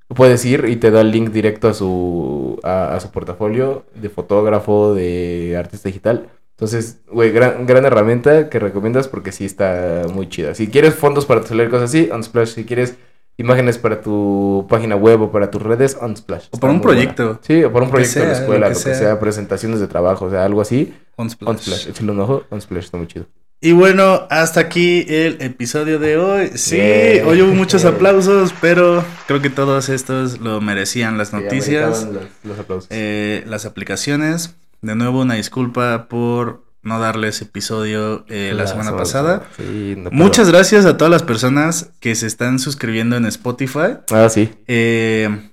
Puedes 0.09 0.45
ir 0.45 0.65
y 0.65 0.75
te 0.75 0.91
da 0.91 1.03
el 1.03 1.13
link 1.13 1.31
directo 1.31 1.69
a 1.69 1.75
su, 1.75 2.59
a, 2.65 2.97
a 2.97 3.01
su 3.01 3.13
portafolio 3.13 3.85
de 3.95 4.09
fotógrafo, 4.09 4.93
de 4.93 5.57
artista 5.57 5.89
digital. 5.89 6.29
Entonces, 6.57 7.01
güey, 7.11 7.31
gran, 7.31 7.65
gran 7.65 7.85
herramienta 7.85 8.51
que 8.51 8.59
recomiendas 8.59 9.07
porque 9.07 9.31
sí 9.31 9.45
está 9.45 10.03
muy 10.13 10.29
chida. 10.29 10.55
Si 10.57 10.67
quieres 10.67 10.97
fondos 10.97 11.25
para 11.25 11.41
y 11.41 11.69
cosas 11.69 11.91
así, 11.91 12.11
Unsplash. 12.13 12.49
Si 12.49 12.65
quieres 12.65 12.97
imágenes 13.37 13.79
para 13.79 14.01
tu 14.01 14.67
página 14.69 14.97
web 14.97 15.23
o 15.23 15.33
para 15.33 15.51
tus 15.51 15.63
redes, 15.63 15.97
Unsplash. 16.01 16.47
O 16.51 16.59
para 16.59 16.73
un 16.73 16.81
proyecto. 16.81 17.39
Sí, 17.43 17.65
o 17.65 17.73
para 17.73 17.85
un 17.87 17.91
proyecto 17.91 18.21
de 18.21 18.27
la 18.27 18.35
sea, 18.35 18.41
escuela, 18.43 18.67
lo 18.69 18.73
lo 18.73 18.79
que 18.79 18.83
sea. 18.85 18.95
sea. 18.95 19.21
presentaciones 19.21 19.81
de 19.81 19.87
trabajo, 19.89 20.27
o 20.27 20.31
sea, 20.31 20.45
algo 20.45 20.61
así. 20.61 20.95
Unsplash. 21.17 21.51
Unsplash, 21.51 21.89
échale 21.89 22.13
un 22.13 22.21
ojo, 22.21 22.45
Unsplash 22.51 22.85
está 22.85 22.97
muy 22.99 23.07
chido. 23.07 23.27
Y 23.63 23.73
bueno, 23.73 24.27
hasta 24.31 24.61
aquí 24.61 25.05
el 25.09 25.37
episodio 25.43 25.99
de 25.99 26.17
hoy. 26.17 26.51
Sí, 26.55 26.81
hoy 27.27 27.43
hubo 27.43 27.53
muchos 27.53 27.85
aplausos, 27.85 28.55
pero 28.61 29.05
creo 29.27 29.43
que 29.43 29.51
todos 29.51 29.91
estos 29.91 30.41
lo 30.41 30.63
merecían 30.63 31.19
las 31.19 31.35
noticias, 31.35 32.05
Los, 32.11 32.25
los 32.43 32.59
aplausos. 32.59 32.87
eh, 32.91 33.45
las 33.47 33.67
aplicaciones. 33.67 34.57
De 34.81 34.95
nuevo, 34.95 35.21
una 35.21 35.35
disculpa 35.35 36.07
por 36.09 36.65
no 36.83 36.99
darles 36.99 37.43
episodio 37.43 38.25
eh, 38.29 38.53
la, 38.55 38.67
semana 38.67 38.97
pasada. 38.97 39.47
Sí, 39.57 39.95
no, 39.97 40.11
Muchas 40.11 40.51
gracias 40.51 40.87
a 40.87 40.97
todas 40.97 41.11
las 41.11 41.23
personas 41.23 41.91
que 42.01 42.15
se 42.15 42.27
están 42.27 42.59
suscribiendo 42.59 43.17
en 43.17 43.27
Spotify. 43.27 43.99
Ah, 44.11 44.29
sí. 44.31 44.51
Eh, 44.67 45.51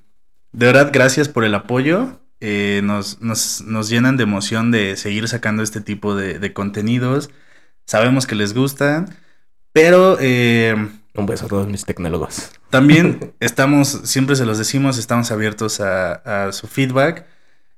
de 0.54 0.66
verdad, 0.66 0.92
gracias 0.94 1.28
por 1.28 1.44
el 1.44 1.54
apoyo. 1.54 2.20
Eh, 2.40 2.82
nos, 2.84 3.22
nos, 3.22 3.62
nos 3.62 3.90
llenan 3.90 4.16
de 4.16 4.24
emoción 4.24 4.72
de 4.72 4.96
seguir 4.96 5.28
sacando 5.28 5.64
este 5.64 5.82
tipo 5.82 6.16
de, 6.16 6.40
de 6.40 6.54
contenidos. 6.54 7.30
Sabemos 7.86 8.26
que 8.26 8.36
les 8.36 8.54
gustan, 8.54 9.16
pero 9.74 10.18
Un 10.20 11.26
beso 11.26 11.46
a 11.46 11.50
todos 11.50 11.68
mis 11.68 11.84
tecnólogos. 11.84 12.52
también 12.70 13.34
estamos, 13.40 14.02
siempre 14.04 14.36
se 14.36 14.46
los 14.46 14.58
decimos, 14.58 14.98
estamos 14.98 15.32
abiertos 15.32 15.82
a, 15.82 16.48
a 16.48 16.52
su 16.52 16.68
feedback. 16.68 17.26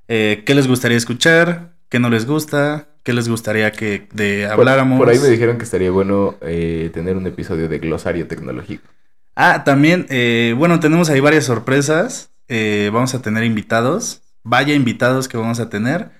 ¿Qué 0.07 0.53
les 0.55 0.67
gustaría 0.67 0.97
escuchar? 0.97 1.75
¿Qué 1.87 1.99
no 1.99 2.09
les 2.09 2.25
gusta? 2.25 2.88
¿Qué 3.03 3.13
les 3.13 3.27
gustaría 3.29 3.71
que 3.71 4.07
de 4.13 4.43
Por- 4.45 4.59
habláramos? 4.59 4.99
Por, 4.99 5.09
ahí 5.09 5.19
me 5.19 5.27
dijeron 5.29 5.57
que 5.57 5.63
estaría 5.63 5.91
bueno 5.91 6.35
eh, 6.41 6.89
tener 6.93 7.17
un 7.17 7.25
episodio 7.27 7.67
de 7.69 7.79
glosario 7.79 8.27
tecnológico. 8.27 8.87
Ah, 9.35 9.63
también, 9.63 10.05
eh, 10.09 10.53
bueno, 10.57 10.79
tenemos 10.79 11.09
ahí 11.09 11.19
varias 11.19 11.45
sorpresas. 11.45 12.31
Eh, 12.47 12.89
vamos 12.93 13.13
a 13.15 13.21
tener 13.21 13.43
invitados. 13.43 14.21
Vaya 14.43 14.73
invitados 14.73 15.27
que 15.27 15.37
vamos 15.37 15.59
a 15.59 15.69
tener. 15.69 16.11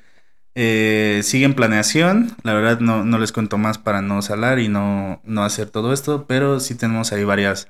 Eh, 0.56 1.22
sigue 1.24 1.46
en 1.46 1.54
planeación. 1.54 2.36
La 2.44 2.54
verdad 2.54 2.80
no, 2.80 3.04
no 3.04 3.18
les 3.18 3.32
cuento 3.32 3.58
más 3.58 3.78
para 3.78 4.02
no 4.02 4.22
salar 4.22 4.60
y 4.60 4.70
no, 4.70 5.22
no 5.26 5.44
hacer 5.44 5.70
todo 5.70 5.92
esto. 5.94 6.26
Pero 6.28 6.60
sí 6.60 6.76
tenemos 6.76 7.12
ahí 7.12 7.24
varias. 7.24 7.68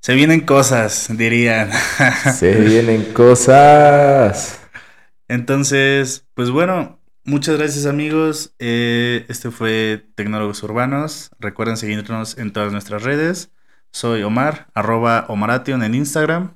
Se 0.00 0.14
vienen 0.14 0.40
cosas, 0.40 1.08
dirían. 1.10 1.70
Se 2.34 2.54
vienen 2.54 3.12
cosas. 3.12 4.60
Entonces, 5.28 6.24
pues 6.34 6.50
bueno, 6.50 6.97
muchas 7.28 7.58
gracias 7.58 7.86
amigos. 7.86 8.54
Eh, 8.58 9.26
este 9.28 9.50
fue 9.50 10.04
Tecnólogos 10.14 10.62
Urbanos. 10.62 11.30
Recuerden 11.38 11.76
seguirnos 11.76 12.38
en 12.38 12.52
todas 12.52 12.72
nuestras 12.72 13.02
redes. 13.02 13.52
Soy 13.92 14.22
Omar, 14.22 14.68
arroba 14.74 15.26
Omaration 15.28 15.82
en 15.82 15.94
Instagram. 15.94 16.54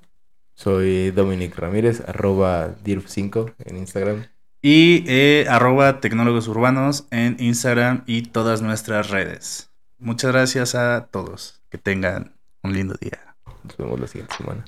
Soy 0.54 1.10
Dominic 1.10 1.56
Ramírez, 1.56 2.02
arroba 2.06 2.74
DIRF5 2.84 3.54
en 3.64 3.76
Instagram. 3.76 4.26
Y 4.60 5.04
eh, 5.06 5.46
arroba 5.48 6.00
Tecnólogos 6.00 6.48
Urbanos 6.48 7.06
en 7.10 7.36
Instagram 7.38 8.04
y 8.06 8.22
todas 8.22 8.62
nuestras 8.62 9.10
redes. 9.10 9.70
Muchas 9.98 10.32
gracias 10.32 10.74
a 10.74 11.08
todos. 11.10 11.62
Que 11.68 11.78
tengan 11.78 12.34
un 12.62 12.74
lindo 12.74 12.94
día. 13.00 13.34
Nos 13.64 13.76
vemos 13.76 14.00
la 14.00 14.06
siguiente 14.06 14.34
semana. 14.36 14.64